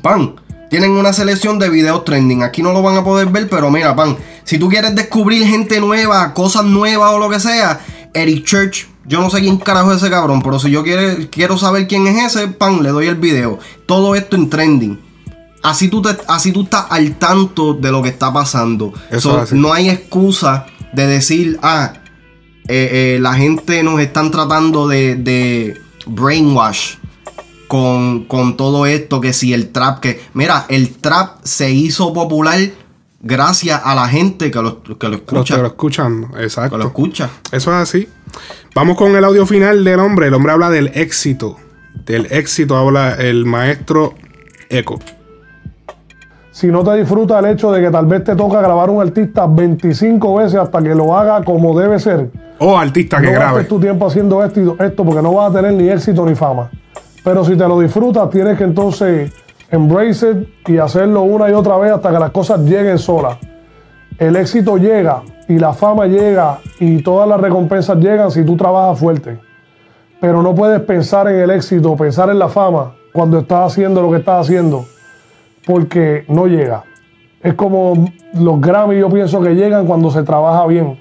Pan, 0.03 0.35
tienen 0.71 0.93
una 0.93 1.13
selección 1.13 1.59
de 1.59 1.69
videos 1.71 2.05
trending. 2.05 2.43
Aquí 2.43 2.63
no 2.63 2.73
lo 2.73 2.83
van 2.83 2.97
a 2.97 3.03
poder 3.05 3.27
ver, 3.29 3.49
pero 3.49 3.71
mira, 3.71 3.97
pan, 3.97 4.17
si 4.49 4.59
tú 4.59 4.69
quieres 4.71 4.95
descubrir 4.95 5.47
gente 5.47 5.79
nueva, 5.79 6.33
cosas 6.33 6.65
nuevas 6.65 7.13
o 7.13 7.19
lo 7.19 7.29
que 7.29 7.39
sea, 7.39 7.81
Eric 8.15 8.45
Church, 8.47 8.87
yo 9.07 9.21
no 9.21 9.29
sé 9.29 9.41
quién 9.41 9.59
carajo 9.59 9.93
es 9.93 9.99
ese 9.99 10.09
cabrón, 10.11 10.41
pero 10.41 10.59
si 10.59 10.71
yo 10.71 10.83
quiere- 10.83 11.29
quiero 11.29 11.59
saber 11.59 11.87
quién 11.87 12.07
es 12.07 12.35
ese, 12.35 12.49
pan, 12.49 12.83
le 12.83 12.89
doy 12.89 13.09
el 13.09 13.17
video. 13.17 13.59
Todo 13.87 14.15
esto 14.15 14.37
en 14.37 14.49
trending. 14.49 14.99
Así 15.63 15.89
tú, 15.89 16.01
te, 16.01 16.17
así 16.29 16.51
tú 16.53 16.63
estás 16.63 16.87
al 16.89 17.17
tanto 17.17 17.75
de 17.75 17.91
lo 17.93 18.03
que 18.03 18.09
está 18.09 18.33
pasando. 18.33 18.95
So, 19.21 19.33
no 19.55 19.73
hay 19.75 19.91
excusa 19.91 20.65
de 20.95 21.07
decir, 21.07 21.59
ah, 21.63 21.93
eh, 22.69 23.17
eh, 23.17 23.19
la 23.21 23.35
gente 23.35 23.83
nos 23.83 24.01
están 24.01 24.31
tratando 24.31 24.89
de, 24.89 25.17
de 25.17 25.79
brainwash 26.07 26.95
con, 27.67 28.25
con 28.25 28.57
todo 28.57 28.87
esto, 28.87 29.21
que 29.21 29.33
si 29.35 29.53
el 29.53 29.69
trap, 29.73 30.01
que 30.01 30.23
mira, 30.33 30.65
el 30.71 30.97
trap 30.97 31.39
se 31.45 31.71
hizo 31.71 32.13
popular 32.15 32.59
gracias 33.21 33.81
a 33.85 33.95
la 33.95 34.07
gente 34.09 34.51
que 34.51 34.61
lo, 34.63 34.83
que 34.83 35.07
lo 35.09 35.13
Los 35.13 35.21
escucha. 35.21 35.55
que 35.57 35.61
lo 35.63 35.67
escuchan. 35.69 36.25
que 36.31 36.37
lo 36.37 36.43
Exacto. 36.43 36.79
escucha. 36.81 37.31
Eso 37.53 37.71
es 37.73 37.77
así. 37.77 38.09
Vamos 38.75 38.97
con 38.97 39.17
el 39.17 39.25
audio 39.25 39.47
final 39.47 39.85
del 39.85 40.01
hombre. 40.01 40.27
El 40.29 40.35
hombre 40.35 40.53
habla 40.53 40.71
del 40.71 40.89
éxito. 40.95 41.57
Del 42.07 42.27
éxito 42.31 42.77
habla 42.77 43.15
el 43.15 43.45
maestro 43.45 44.15
Eco. 44.71 44.99
Si 46.51 46.67
no 46.69 46.83
te 46.83 46.97
disfruta 46.97 47.39
el 47.39 47.47
hecho 47.47 47.71
de 47.71 47.81
que 47.81 47.91
tal 47.91 48.07
vez 48.07 48.25
te 48.25 48.35
toca 48.35 48.61
grabar 48.61 48.91
un 48.91 49.01
artista 49.01 49.47
25 49.47 50.35
veces 50.37 50.57
hasta 50.57 50.83
que 50.83 50.95
lo 50.95 51.17
haga 51.17 51.45
como 51.45 51.79
debe 51.79 52.01
ser, 52.01 52.31
O 52.59 52.77
artista 52.77 53.19
que 53.21 53.27
no 53.27 53.33
grabe. 53.33 53.53
gastes 53.59 53.69
tu 53.69 53.79
tiempo 53.81 54.07
haciendo 54.09 54.45
esto, 54.45 54.77
esto 54.83 55.05
porque 55.05 55.23
no 55.23 55.33
vas 55.35 55.51
a 55.53 55.57
tener 55.57 55.75
ni 55.75 55.89
éxito 55.89 56.27
ni 56.27 56.35
fama. 56.35 56.69
Pero 57.23 57.45
si 57.45 57.57
te 57.57 57.69
lo 57.69 57.79
disfrutas, 57.79 58.29
tienes 58.31 58.59
que 58.59 58.65
entonces 58.65 59.31
embrace 59.71 60.31
it 60.31 60.69
y 60.69 60.79
hacerlo 60.79 61.23
una 61.23 61.49
y 61.51 61.53
otra 61.53 61.77
vez 61.79 61.93
hasta 61.93 62.11
que 62.11 62.19
las 62.19 62.31
cosas 62.31 62.61
lleguen 62.61 62.99
solas. 62.99 63.39
El 64.19 64.37
éxito 64.37 64.77
llega 64.77 65.23
y 65.49 65.59
la 65.59 65.73
fama 65.73 66.07
llega 66.07 66.59
y 66.81 67.03
todas 67.03 67.29
las 67.29 67.41
recompensas 67.41 67.99
llegan 67.99 68.31
si 68.31 68.45
tú 68.45 68.57
trabajas 68.57 68.99
fuerte. 68.99 69.39
Pero 70.21 70.43
no 70.43 70.55
puedes 70.55 70.81
pensar 70.81 71.29
en 71.29 71.41
el 71.41 71.51
éxito, 71.51 71.97
pensar 71.97 72.29
en 72.31 72.39
la 72.39 72.49
fama 72.49 72.95
cuando 73.13 73.39
estás 73.39 73.73
haciendo 73.73 74.03
lo 74.03 74.11
que 74.11 74.19
estás 74.19 74.47
haciendo, 74.47 74.85
porque 75.65 76.25
no 76.29 76.47
llega. 76.47 76.85
Es 77.43 77.55
como 77.55 78.11
los 78.35 78.61
Grammy, 78.61 78.99
yo 78.99 79.09
pienso 79.09 79.41
que 79.41 79.55
llegan 79.55 79.87
cuando 79.87 80.11
se 80.11 80.23
trabaja 80.23 80.67
bien. 80.67 80.99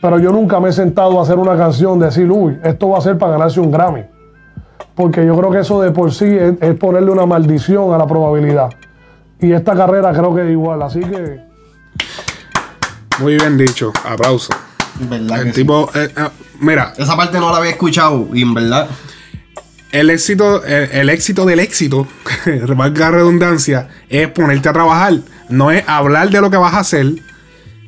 Pero 0.00 0.18
yo 0.18 0.30
nunca 0.30 0.60
me 0.60 0.70
he 0.70 0.72
sentado 0.72 1.18
a 1.18 1.22
hacer 1.22 1.38
una 1.38 1.56
canción, 1.56 1.98
decir, 1.98 2.30
uy, 2.30 2.58
esto 2.62 2.88
va 2.88 2.98
a 2.98 3.00
ser 3.00 3.18
para 3.18 3.32
ganarse 3.32 3.60
un 3.60 3.70
Grammy. 3.70 4.04
Porque 4.94 5.24
yo 5.24 5.36
creo 5.38 5.50
que 5.50 5.60
eso 5.60 5.80
de 5.80 5.90
por 5.92 6.12
sí 6.12 6.24
es, 6.26 6.54
es 6.60 6.74
ponerle 6.76 7.10
una 7.10 7.26
maldición 7.26 7.94
a 7.94 7.98
la 7.98 8.06
probabilidad. 8.06 8.70
Y 9.40 9.52
esta 9.52 9.74
carrera 9.74 10.12
creo 10.12 10.34
que 10.34 10.42
es 10.44 10.50
igual. 10.50 10.82
Así 10.82 11.00
que 11.00 11.40
Muy 13.20 13.36
bien 13.36 13.56
dicho. 13.56 13.92
Aplauso. 14.04 14.52
¿Verdad 15.00 15.36
que 15.36 15.48
El 15.48 15.54
sí? 15.54 15.60
tipo, 15.60 15.90
eh, 15.94 16.08
eh, 16.16 16.28
mira, 16.60 16.92
Esa 16.96 17.16
parte 17.16 17.38
no 17.38 17.50
la 17.50 17.58
había 17.58 17.70
escuchado 17.70 18.28
y 18.32 18.42
en 18.42 18.54
verdad. 18.54 18.88
el 19.92 20.10
éxito, 20.10 20.64
el, 20.64 20.90
el 20.90 21.08
éxito 21.10 21.44
del 21.46 21.60
éxito, 21.60 22.06
valga 22.76 23.06
la 23.06 23.10
redundancia, 23.18 23.88
es 24.08 24.28
ponerte 24.28 24.68
a 24.68 24.72
trabajar. 24.72 25.14
No 25.48 25.70
es 25.70 25.84
hablar 25.86 26.30
de 26.30 26.40
lo 26.40 26.50
que 26.50 26.56
vas 26.56 26.74
a 26.74 26.80
hacer, 26.80 27.06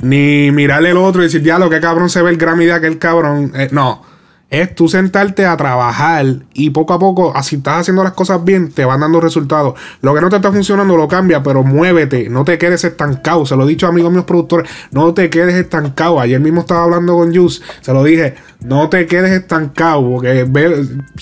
ni 0.01 0.51
mirarle 0.53 0.91
el 0.91 0.97
otro 0.97 1.21
y 1.23 1.25
decir, 1.25 1.43
ya 1.43 1.59
lo 1.59 1.69
que 1.69 1.81
cabrón 1.81 2.09
se 2.09 2.23
ve 2.23 2.31
el 2.31 2.37
Grammy 2.37 2.67
de 2.67 2.73
aquel 2.73 2.99
cabrón. 2.99 3.53
Eh, 3.57 3.69
no. 3.73 4.03
Es 4.51 4.75
tú 4.75 4.89
sentarte 4.89 5.47
a 5.47 5.57
trabajar 5.57 6.27
y 6.55 6.71
poco 6.71 6.93
a 6.93 6.99
poco, 6.99 7.33
así 7.37 7.57
estás 7.57 7.83
haciendo 7.83 8.03
las 8.03 8.15
cosas 8.15 8.43
bien, 8.45 8.73
te 8.73 8.85
van 8.85 8.99
dando 8.99 9.21
resultados. 9.21 9.75
Lo 10.03 10.13
que 10.13 10.21
no 10.21 10.29
te 10.29 10.37
está 10.37 10.51
funcionando 10.51 10.97
lo 10.97 11.07
cambia, 11.07 11.41
pero 11.41 11.63
muévete, 11.63 12.29
no 12.29 12.45
te 12.45 12.59
quedes 12.59 12.83
estancado. 12.83 13.47
Se 13.47 13.55
lo 13.55 13.65
he 13.65 13.69
dicho 13.69 13.87
a 13.87 13.91
amigos 13.91 14.11
míos 14.11 14.25
productores, 14.25 14.69
no 14.91 15.15
te 15.15 15.31
quedes 15.31 15.55
estancado. 15.55 16.19
Ayer 16.19 16.41
mismo 16.41 16.63
estaba 16.63 16.83
hablando 16.83 17.15
con 17.15 17.33
Juice, 17.33 17.63
se 17.81 17.93
lo 17.93 18.03
dije, 18.03 18.35
no 18.61 18.89
te 18.89 19.07
quedes 19.07 19.31
estancado, 19.31 20.11
porque 20.11 20.45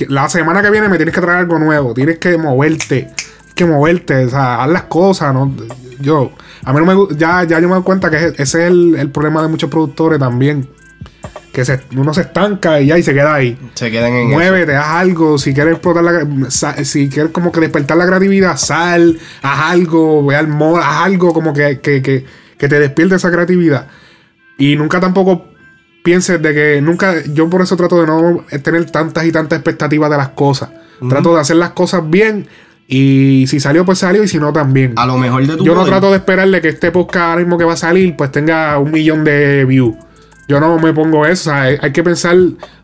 la 0.08 0.28
semana 0.30 0.62
que 0.62 0.70
viene 0.70 0.88
me 0.88 0.96
tienes 0.96 1.14
que 1.14 1.20
traer 1.20 1.40
algo 1.40 1.58
nuevo, 1.58 1.92
tienes 1.92 2.18
que 2.18 2.38
moverte, 2.38 3.10
que 3.54 3.66
moverte, 3.66 4.24
o 4.24 4.30
sea, 4.30 4.62
haz 4.62 4.70
las 4.70 4.84
cosas, 4.84 5.34
¿no? 5.34 5.54
Yo, 6.00 6.30
a 6.64 6.72
mí 6.72 6.80
no 6.80 6.86
me 6.86 7.16
ya, 7.16 7.44
ya 7.44 7.60
yo 7.60 7.68
me 7.68 7.74
doy 7.74 7.82
cuenta 7.82 8.08
que 8.08 8.16
ese 8.16 8.42
es 8.42 8.54
el, 8.54 8.94
el 8.96 9.10
problema 9.10 9.42
de 9.42 9.48
muchos 9.48 9.68
productores 9.68 10.18
también. 10.18 10.77
Que 11.58 11.64
se, 11.64 11.80
uno 11.96 12.14
se 12.14 12.20
estanca 12.20 12.80
y 12.80 12.86
ya 12.86 12.96
y 12.96 13.02
se 13.02 13.12
queda 13.12 13.34
ahí. 13.34 13.58
Se 13.74 13.90
quedan 13.90 14.12
en 14.12 14.28
eso. 14.28 14.38
Muévete, 14.38 14.76
haz 14.76 14.90
algo. 14.90 15.38
Si 15.38 15.52
quieres 15.52 15.72
explotar 15.72 16.04
la 16.04 16.24
si 16.84 17.08
quieres 17.08 17.32
como 17.32 17.50
que 17.50 17.58
despertar 17.58 17.96
la 17.96 18.06
creatividad, 18.06 18.56
sal, 18.56 19.18
haz 19.42 19.72
algo, 19.72 20.24
ve 20.24 20.36
al 20.36 20.46
mall, 20.46 20.80
haz 20.80 21.06
algo 21.06 21.32
como 21.32 21.52
que, 21.52 21.80
que, 21.80 22.00
que, 22.00 22.24
que 22.56 22.68
te 22.68 22.78
despierte 22.78 23.16
esa 23.16 23.32
creatividad. 23.32 23.88
Y 24.56 24.76
nunca 24.76 25.00
tampoco 25.00 25.46
pienses 26.04 26.40
de 26.40 26.54
que 26.54 26.80
nunca, 26.80 27.24
yo 27.24 27.50
por 27.50 27.60
eso 27.60 27.76
trato 27.76 28.00
de 28.00 28.06
no 28.06 28.44
tener 28.62 28.88
tantas 28.92 29.26
y 29.26 29.32
tantas 29.32 29.58
expectativas 29.58 30.08
de 30.08 30.16
las 30.16 30.28
cosas. 30.28 30.68
Trato 31.08 31.34
de 31.34 31.40
hacer 31.40 31.56
las 31.56 31.70
cosas 31.70 32.08
bien. 32.08 32.46
Y 32.86 33.46
si 33.48 33.58
salió, 33.58 33.84
pues 33.84 33.98
salió. 33.98 34.22
Y 34.22 34.28
si 34.28 34.38
no, 34.38 34.52
también. 34.52 34.94
A 34.94 35.06
lo 35.06 35.18
mejor 35.18 35.44
de 35.44 35.56
tu 35.56 35.64
Yo 35.64 35.74
no 35.74 35.84
trato 35.84 36.08
de 36.10 36.18
esperarle 36.18 36.60
que 36.60 36.68
este 36.68 36.92
podcast 36.92 37.30
ahora 37.30 37.40
mismo 37.40 37.58
que 37.58 37.64
va 37.64 37.72
a 37.72 37.76
salir, 37.76 38.14
pues 38.14 38.30
tenga 38.30 38.78
un 38.78 38.92
millón 38.92 39.24
de 39.24 39.64
views. 39.64 39.96
Yo 40.48 40.58
no 40.60 40.78
me 40.78 40.92
pongo 40.94 41.26
eso. 41.26 41.50
o 41.50 41.52
sea, 41.52 41.62
hay, 41.62 41.76
hay 41.80 41.92
que 41.92 42.02
pensar, 42.02 42.34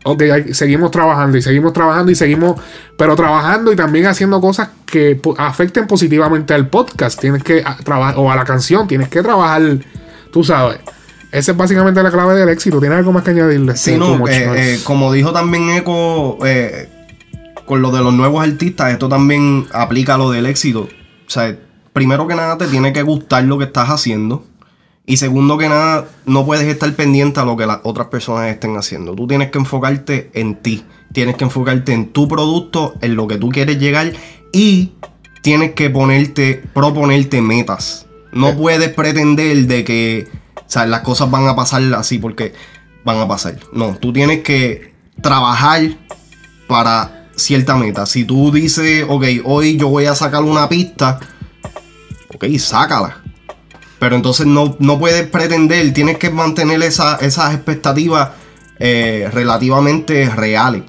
ok, 0.03 0.21
hay- 0.21 0.53
seguimos 0.53 0.91
trabajando 0.91 1.35
y 1.37 1.41
seguimos 1.41 1.73
trabajando 1.73 2.11
y 2.11 2.15
seguimos, 2.15 2.61
pero 2.97 3.15
trabajando 3.15 3.73
y 3.73 3.75
también 3.75 4.05
haciendo 4.05 4.39
cosas 4.39 4.69
que 4.85 5.19
afecten 5.37 5.87
positivamente 5.87 6.53
al 6.53 6.69
podcast. 6.69 7.19
Tienes 7.19 7.43
que 7.43 7.63
a- 7.65 7.77
trabajar, 7.77 8.15
o 8.17 8.31
a 8.31 8.35
la 8.35 8.43
canción, 8.43 8.87
tienes 8.87 9.09
que 9.09 9.23
trabajar, 9.23 9.63
tú 10.31 10.43
sabes. 10.43 10.77
Esa 11.31 11.51
es 11.51 11.57
básicamente 11.57 12.01
la 12.03 12.11
clave 12.11 12.35
del 12.35 12.49
éxito. 12.49 12.79
¿Tienes 12.79 12.99
algo 12.99 13.11
más 13.11 13.23
que 13.23 13.31
añadirle? 13.31 13.75
Sí, 13.75 13.97
Too 13.97 14.17
no, 14.19 14.27
eh, 14.27 14.75
eh, 14.75 14.79
como 14.83 15.11
dijo 15.11 15.33
también 15.33 15.69
Eco, 15.71 16.37
eh, 16.45 16.87
con 17.65 17.81
lo 17.81 17.91
de 17.91 18.01
los 18.01 18.13
nuevos 18.13 18.43
artistas, 18.47 18.93
esto 18.93 19.09
también 19.09 19.65
aplica 19.73 20.13
a 20.13 20.17
lo 20.19 20.29
del 20.29 20.45
éxito. 20.45 20.81
O 20.81 21.29
sea, 21.29 21.53
primero 21.93 22.27
que 22.27 22.35
nada 22.35 22.57
te 22.57 22.67
tiene 22.67 22.93
que 22.93 23.01
gustar 23.01 23.43
lo 23.43 23.57
que 23.57 23.65
estás 23.65 23.89
haciendo. 23.89 24.45
Y 25.05 25.17
segundo 25.17 25.57
que 25.57 25.69
nada, 25.69 26.07
no 26.25 26.45
puedes 26.45 26.67
estar 26.67 26.91
pendiente 26.93 27.39
a 27.39 27.45
lo 27.45 27.55
que 27.55 27.65
las 27.65 27.79
otras 27.83 28.07
personas 28.07 28.49
estén 28.49 28.75
haciendo. 28.75 29.13
Tú 29.13 29.27
tienes 29.27 29.51
que 29.51 29.59
enfocarte 29.59 30.31
en 30.33 30.55
ti. 30.61 30.83
Tienes 31.13 31.35
que 31.35 31.43
enfocarte 31.43 31.93
en 31.93 32.11
tu 32.11 32.27
producto, 32.27 32.95
en 33.01 33.15
lo 33.15 33.27
que 33.27 33.37
tú 33.37 33.49
quieres 33.49 33.77
llegar. 33.77 34.13
Y 34.51 34.93
tienes 35.41 35.73
que 35.73 35.89
ponerte, 35.89 36.63
proponerte 36.73 37.41
metas. 37.41 38.07
No 38.33 38.57
puedes 38.57 38.89
pretender 38.89 39.67
de 39.67 39.83
que 39.83 40.27
o 40.65 40.69
sea, 40.69 40.85
las 40.85 41.01
cosas 41.01 41.29
van 41.29 41.47
a 41.47 41.55
pasar 41.55 41.83
así 41.93 42.17
porque 42.17 42.53
van 43.03 43.19
a 43.19 43.27
pasar. 43.27 43.59
No, 43.71 43.95
tú 43.97 44.11
tienes 44.11 44.41
que 44.41 44.93
trabajar 45.21 45.81
para 46.67 47.29
cierta 47.35 47.75
meta. 47.75 48.05
Si 48.05 48.25
tú 48.25 48.51
dices, 48.51 49.05
ok, 49.07 49.25
hoy 49.43 49.77
yo 49.77 49.89
voy 49.89 50.05
a 50.05 50.15
sacar 50.15 50.43
una 50.43 50.67
pista, 50.67 51.19
ok, 52.33 52.45
sácala. 52.57 53.21
Pero 53.99 54.15
entonces 54.15 54.45
no, 54.45 54.75
no 54.79 54.99
puedes 54.99 55.27
pretender, 55.27 55.93
tienes 55.93 56.17
que 56.17 56.29
mantener 56.29 56.81
esa- 56.83 57.15
esas 57.17 57.53
expectativas 57.53 58.29
eh, 58.79 59.29
relativamente 59.31 60.29
reales. 60.29 60.83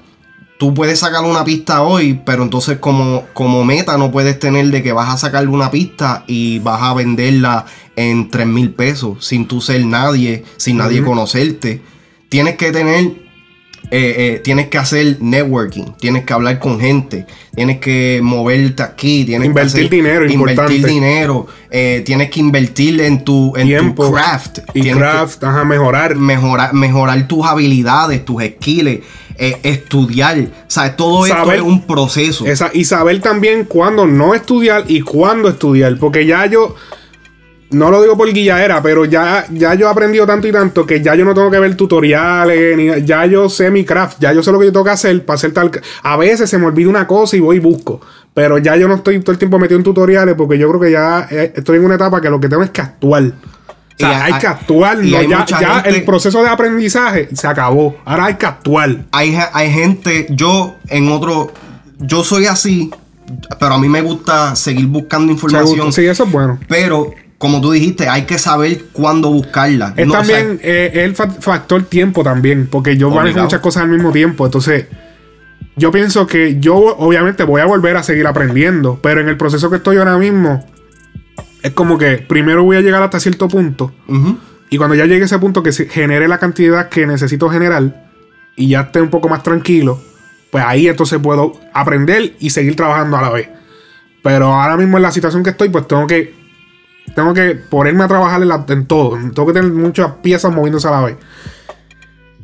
Tú 0.59 0.73
puedes 0.73 0.99
sacar 0.99 1.23
una 1.23 1.45
pista 1.45 1.83
hoy, 1.83 2.19
pero 2.25 2.41
entonces 2.43 2.79
como, 2.79 3.25
como 3.33 3.63
meta 3.63 3.97
no 3.97 4.11
puedes 4.11 4.39
tener 4.39 4.67
de 4.71 4.81
que 4.81 4.91
vas 4.91 5.13
a 5.13 5.17
sacar 5.17 5.47
una 5.47 5.69
pista 5.69 6.23
y 6.27 6.59
vas 6.59 6.81
a 6.81 6.93
venderla 6.95 7.65
en 7.95 8.29
3 8.29 8.47
mil 8.47 8.71
pesos 8.73 9.23
sin 9.25 9.47
tú 9.47 9.61
ser 9.61 9.85
nadie, 9.85 10.43
sin 10.57 10.77
nadie 10.77 11.03
conocerte. 11.03 11.81
Tienes 12.29 12.57
que 12.57 12.71
tener 12.71 13.26
eh, 13.89 14.15
eh, 14.17 14.41
tienes 14.43 14.67
que 14.67 14.77
hacer 14.77 15.17
networking, 15.21 15.93
tienes 15.99 16.25
que 16.25 16.33
hablar 16.33 16.59
con 16.59 16.79
gente, 16.79 17.25
tienes 17.55 17.79
que 17.79 18.19
moverte 18.21 18.83
aquí, 18.83 19.23
tienes 19.25 19.47
Invertir 19.47 19.73
que 19.73 19.79
hacer- 19.85 19.89
dinero, 19.89 20.29
invertir 20.29 20.39
importante. 20.59 20.87
dinero, 20.87 21.47
eh, 21.71 22.03
tienes 22.05 22.29
que 22.29 22.39
invertir 22.41 22.99
en 23.01 23.23
tu, 23.23 23.53
en 23.55 23.93
tu 23.95 24.11
craft, 24.11 24.59
Y 24.73 24.81
tienes 24.81 24.93
que 24.95 24.99
craft, 25.09 25.43
ajá, 25.43 25.63
mejorar. 25.63 26.15
mejorar, 26.15 26.73
mejorar 26.73 27.27
tus 27.27 27.45
habilidades, 27.45 28.25
tus 28.25 28.43
skills, 28.43 28.99
eh, 29.39 29.57
estudiar, 29.63 30.37
o 30.39 30.49
sea, 30.67 30.95
todo 30.95 31.25
esto 31.25 31.51
es 31.53 31.61
un 31.61 31.83
proceso. 31.83 32.45
Esa, 32.45 32.71
y 32.73 32.83
saber 32.85 33.21
también 33.21 33.65
cuándo 33.65 34.05
no 34.07 34.33
estudiar 34.33 34.83
y 34.87 35.01
cuándo 35.01 35.47
estudiar. 35.49 35.97
Porque 35.97 36.25
ya 36.25 36.45
yo. 36.47 36.75
No 37.69 37.91
lo 37.91 38.01
digo 38.01 38.15
por 38.15 38.31
guillaera, 38.31 38.81
pero 38.81 39.03
ya, 39.03 39.45
ya 39.51 39.73
yo 39.73 39.87
he 39.87 39.91
aprendido 39.91 40.25
tanto 40.25 40.47
y 40.47 40.53
tanto 40.53 40.85
que 40.85 41.01
ya 41.01 41.15
yo 41.15 41.25
no 41.25 41.33
tengo 41.33 41.51
que 41.51 41.59
ver 41.59 41.75
tutoriales, 41.75 42.77
ni, 42.77 43.05
ya 43.05 43.25
yo 43.25 43.49
sé 43.49 43.69
mi 43.71 43.83
craft, 43.83 44.19
ya 44.21 44.31
yo 44.31 44.41
sé 44.41 44.51
lo 44.53 44.59
que 44.59 44.67
yo 44.67 44.71
tengo 44.71 44.85
que 44.85 44.91
hacer 44.91 45.25
para 45.25 45.35
hacer 45.35 45.51
tal. 45.53 45.69
A 46.03 46.15
veces 46.15 46.49
se 46.49 46.57
me 46.57 46.65
olvida 46.65 46.89
una 46.89 47.05
cosa 47.07 47.35
y 47.35 47.41
voy 47.41 47.57
y 47.57 47.59
busco. 47.59 47.99
Pero 48.33 48.57
ya 48.59 48.75
yo 48.77 48.87
no 48.87 48.95
estoy 48.95 49.19
todo 49.19 49.31
el 49.33 49.37
tiempo 49.37 49.59
metido 49.59 49.77
en 49.77 49.83
tutoriales 49.83 50.35
porque 50.37 50.57
yo 50.57 50.69
creo 50.69 50.79
que 50.79 50.91
ya 50.91 51.27
eh, 51.29 51.53
estoy 51.55 51.77
en 51.77 51.85
una 51.85 51.95
etapa 51.95 52.21
que 52.21 52.29
lo 52.29 52.39
que 52.39 52.47
tengo 52.47 52.63
es 52.63 52.69
que 52.69 52.81
actuar. 52.81 53.23
O 53.23 53.33
sea, 53.97 54.23
hay, 54.25 54.31
hay- 54.33 54.39
que 54.39 54.47
actuar. 54.47 54.97
no, 54.99 55.21
ya 55.23 55.45
ya 55.45 55.57
gente- 55.81 55.89
el 55.89 56.05
proceso 56.05 56.43
de 56.43 56.49
aprendizaje 56.49 57.29
se 57.35 57.47
acabó. 57.47 57.97
Ahora 58.05 58.25
hay 58.25 58.35
que 58.35 58.45
actuar. 58.45 59.05
hay, 59.11 59.37
hay 59.53 59.71
gente, 59.71 60.27
yo 60.29 60.75
en 60.87 61.09
otro, 61.11 61.51
yo 61.97 62.23
soy 62.23 62.45
así, 62.45 62.91
pero 63.59 63.73
a 63.73 63.79
mí 63.79 63.89
me 63.89 64.01
gusta 64.03 64.55
seguir 64.55 64.85
buscando 64.85 65.33
información. 65.33 65.91
Sí, 65.91 66.05
eso 66.05 66.25
es 66.25 66.31
bueno. 66.31 66.59
Pero, 66.69 67.11
como 67.37 67.61
tú 67.61 67.71
dijiste, 67.71 68.07
hay 68.09 68.23
que 68.23 68.37
saber 68.39 68.85
cuándo 68.93 69.29
buscarla. 69.31 69.93
Es 69.95 70.07
No, 70.07 70.13
o 70.19 70.23
sea, 70.23 70.35
también 70.37 70.59
eh, 70.63 70.91
el 71.05 71.15
fa- 71.15 71.29
factor 71.29 71.83
tiempo 71.83 72.23
también, 72.23 72.67
porque 72.67 72.97
yo 72.97 73.09
manejo 73.09 73.37
muchas 73.43 73.61
cosas 73.61 73.83
al 73.83 73.89
mismo 73.89 74.11
tiempo. 74.11 74.45
Entonces, 74.45 74.87
yo 75.75 75.91
pienso 75.91 76.25
que 76.25 76.59
yo 76.59 76.75
obviamente 76.75 77.43
voy 77.43 77.61
a 77.61 77.65
volver 77.65 77.95
a 77.97 78.01
seguir 78.03 78.25
aprendiendo, 78.25 78.99
pero 79.01 79.21
en 79.21 79.27
el 79.29 79.37
proceso 79.37 79.69
que 79.69 79.75
estoy 79.75 79.97
ahora 79.97 80.17
mismo, 80.17 80.65
es 81.61 81.71
como 81.73 81.97
que 81.99 82.17
primero 82.17 82.63
voy 82.63 82.77
a 82.77 82.81
llegar 82.81 83.03
hasta 83.03 83.19
cierto 83.19 83.47
punto, 83.47 83.91
y 84.69 84.77
cuando 84.77 84.95
ya 84.95 85.05
llegue 85.05 85.21
a 85.21 85.25
ese 85.25 85.37
punto 85.39 85.61
que 85.61 85.71
se 85.71 85.85
genere 85.87 86.27
la 86.27 86.39
cantidad 86.39 86.89
que 86.89 87.05
necesito 87.05 87.49
generar, 87.49 88.09
y 88.55 88.69
ya 88.69 88.81
esté 88.81 88.99
un 89.01 89.09
poco 89.09 89.29
más 89.29 89.43
tranquilo, 89.43 90.01
pues 90.49 90.63
ahí 90.65 90.87
entonces 90.87 91.19
puedo 91.19 91.53
aprender 91.73 92.33
y 92.39 92.49
seguir 92.49 92.75
trabajando 92.75 93.17
a 93.17 93.21
la 93.21 93.29
vez. 93.29 93.49
Pero 94.23 94.47
ahora 94.53 94.75
mismo 94.77 94.97
en 94.97 95.03
la 95.03 95.11
situación 95.11 95.43
que 95.43 95.51
estoy, 95.51 95.69
pues 95.69 95.87
tengo 95.87 96.07
que 96.07 96.33
tengo 97.17 97.33
que 97.33 97.55
ponerme 97.55 98.03
a 98.03 98.07
trabajar 98.07 98.43
en, 98.43 98.47
la- 98.47 98.63
en 98.69 98.85
todo. 98.85 99.17
Tengo 99.17 99.47
que 99.47 99.53
tener 99.53 99.71
muchas 99.71 100.11
piezas 100.21 100.53
moviéndose 100.53 100.87
a 100.87 100.91
la 100.91 101.01
vez. 101.01 101.17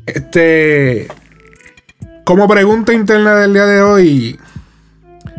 Este. 0.07 1.07
Como 2.23 2.47
pregunta 2.47 2.91
interna 2.91 3.35
del 3.35 3.53
día 3.53 3.67
de 3.67 3.81
hoy. 3.83 4.39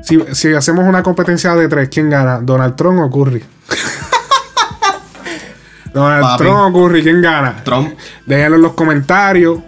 Si, 0.04 0.20
si 0.32 0.54
hacemos 0.54 0.84
una 0.86 1.02
competencia 1.02 1.52
de 1.56 1.66
tres, 1.66 1.88
¿quién 1.88 2.10
gana? 2.10 2.38
¿Donald 2.40 2.76
Trump 2.76 3.00
o 3.00 3.10
Curry? 3.10 3.42
Donald 5.92 6.22
Papi. 6.22 6.44
Trump 6.44 6.58
o 6.60 6.72
Curry, 6.72 7.02
¿quién 7.02 7.20
gana? 7.20 7.62
Trump. 7.64 7.92
Déjenlo 8.26 8.54
en 8.56 8.62
los 8.62 8.74
comentarios. 8.74 9.58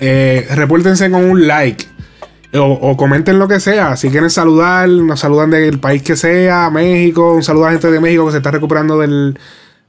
Eh, 0.00 0.46
repórtense 0.54 1.10
con 1.10 1.24
un 1.24 1.46
like. 1.46 1.86
O, 2.56 2.96
comenten 2.96 3.38
lo 3.38 3.48
que 3.48 3.58
sea. 3.58 3.96
Si 3.96 4.10
quieren 4.10 4.30
saludar, 4.30 4.88
nos 4.88 5.20
saludan 5.20 5.50
del 5.50 5.80
país 5.80 6.02
que 6.02 6.14
sea, 6.14 6.70
México. 6.70 7.34
Un 7.34 7.42
saludo 7.42 7.64
a 7.64 7.66
la 7.66 7.72
gente 7.72 7.90
de 7.90 8.00
México 8.00 8.26
que 8.26 8.32
se 8.32 8.36
está 8.36 8.52
recuperando 8.52 8.98
del, 8.98 9.38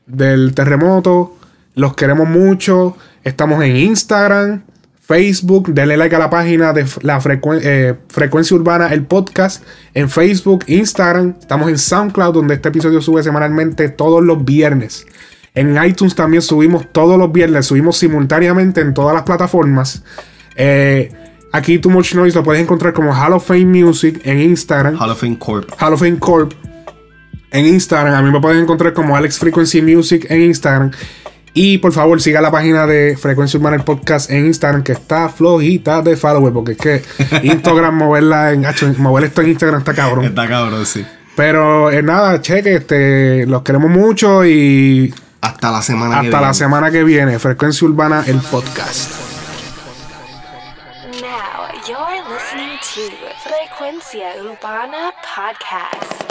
del 0.08 0.56
terremoto. 0.56 1.36
Los 1.76 1.94
queremos 1.94 2.28
mucho. 2.28 2.98
Estamos 3.24 3.64
en 3.64 3.76
Instagram, 3.76 4.64
Facebook. 5.00 5.74
Denle 5.74 5.96
like 5.96 6.16
a 6.16 6.20
la 6.20 6.30
página 6.32 6.74
de 6.74 6.86
la 7.02 7.22
eh, 7.62 7.96
Frecuencia 8.10 8.56
Urbana, 8.56 8.88
el 8.88 9.04
podcast. 9.06 9.64
En 9.94 10.10
Facebook, 10.10 10.64
Instagram. 10.66 11.36
Estamos 11.40 11.70
en 11.70 11.78
SoundCloud, 11.78 12.34
donde 12.34 12.56
este 12.56 12.70
episodio 12.70 13.00
sube 13.00 13.22
semanalmente 13.22 13.90
todos 13.90 14.24
los 14.24 14.44
viernes. 14.44 15.06
En 15.54 15.82
iTunes 15.84 16.16
también 16.16 16.42
subimos 16.42 16.92
todos 16.92 17.18
los 17.20 17.32
viernes, 17.32 17.68
subimos 17.68 17.98
simultáneamente 17.98 18.82
en 18.82 18.94
todas 18.94 19.14
las 19.14 19.24
plataformas. 19.24 20.04
Eh, 20.56 21.12
aquí 21.56 21.80
Too 21.80 21.90
Much 21.90 22.14
Noise 22.14 22.36
lo 22.36 22.44
puedes 22.44 22.62
encontrar 22.62 22.94
como 22.94 23.14
Hall 23.14 23.34
of 23.34 23.46
Fame 23.48 23.66
Music 23.66 24.22
en 24.24 24.42
Instagram. 24.42 25.00
Hall 25.00 25.12
of 25.12 25.20
Fame 25.20 25.38
Corp. 25.40 25.70
Hall 25.80 25.94
of 25.94 26.00
Fame 26.00 26.20
Corp 26.20 26.54
en 27.52 27.66
Instagram. 27.66 28.14
A 28.14 28.22
mí 28.22 28.32
me 28.32 28.42
pueden 28.42 28.64
encontrar 28.64 28.94
como 28.94 29.16
Alex 29.16 29.40
Frequency 29.40 29.82
Music 29.82 30.26
en 30.30 30.42
Instagram. 30.42 30.92
Y 31.54 31.78
por 31.78 31.94
favor, 31.94 32.22
siga 32.22 32.42
la 32.42 32.52
página 32.52 32.86
de 32.86 33.16
Frecuencia 33.18 33.58
Urbana 33.58 33.78
el 33.78 33.84
podcast 33.84 34.30
en 34.30 34.46
Instagram, 34.46 34.84
que 34.84 34.92
está 34.92 35.30
flojita 35.30 36.02
de 36.02 36.18
follower, 36.18 36.52
porque 36.52 36.74
es 36.74 36.78
que 36.78 37.02
Instagram, 37.44 37.96
moverla 37.96 38.52
en, 38.52 38.66
mover 38.98 39.24
esto 39.24 39.42
en 39.42 39.50
Instagram 39.50 39.80
está 39.80 39.94
cabrón. 39.94 40.26
Está 40.26 40.48
cabrón, 40.50 40.86
sí. 40.86 41.06
Pero 41.38 41.92
eh, 41.92 42.04
nada, 42.04 42.42
cheque, 42.42 42.76
este, 42.76 43.46
los 43.46 43.62
queremos 43.62 43.90
mucho 43.90 44.46
y 44.46 45.14
Hasta 45.40 45.72
la 45.72 45.82
semana 45.82 46.22
que 46.22 46.28
hasta 46.28 46.38
la 46.38 46.48
viene. 46.48 46.54
semana 46.54 46.92
que 46.92 47.04
viene. 47.06 47.40
Frecuencia 47.40 47.88
Urbana, 47.88 48.24
el 48.28 48.40
podcast. 48.40 49.35
Now 54.16 54.22
you're 54.22 54.44
listening 54.44 54.56
to 54.56 54.62
Frecuencia 54.62 54.64
Urbana 54.64 55.12
Podcast. 55.24 56.25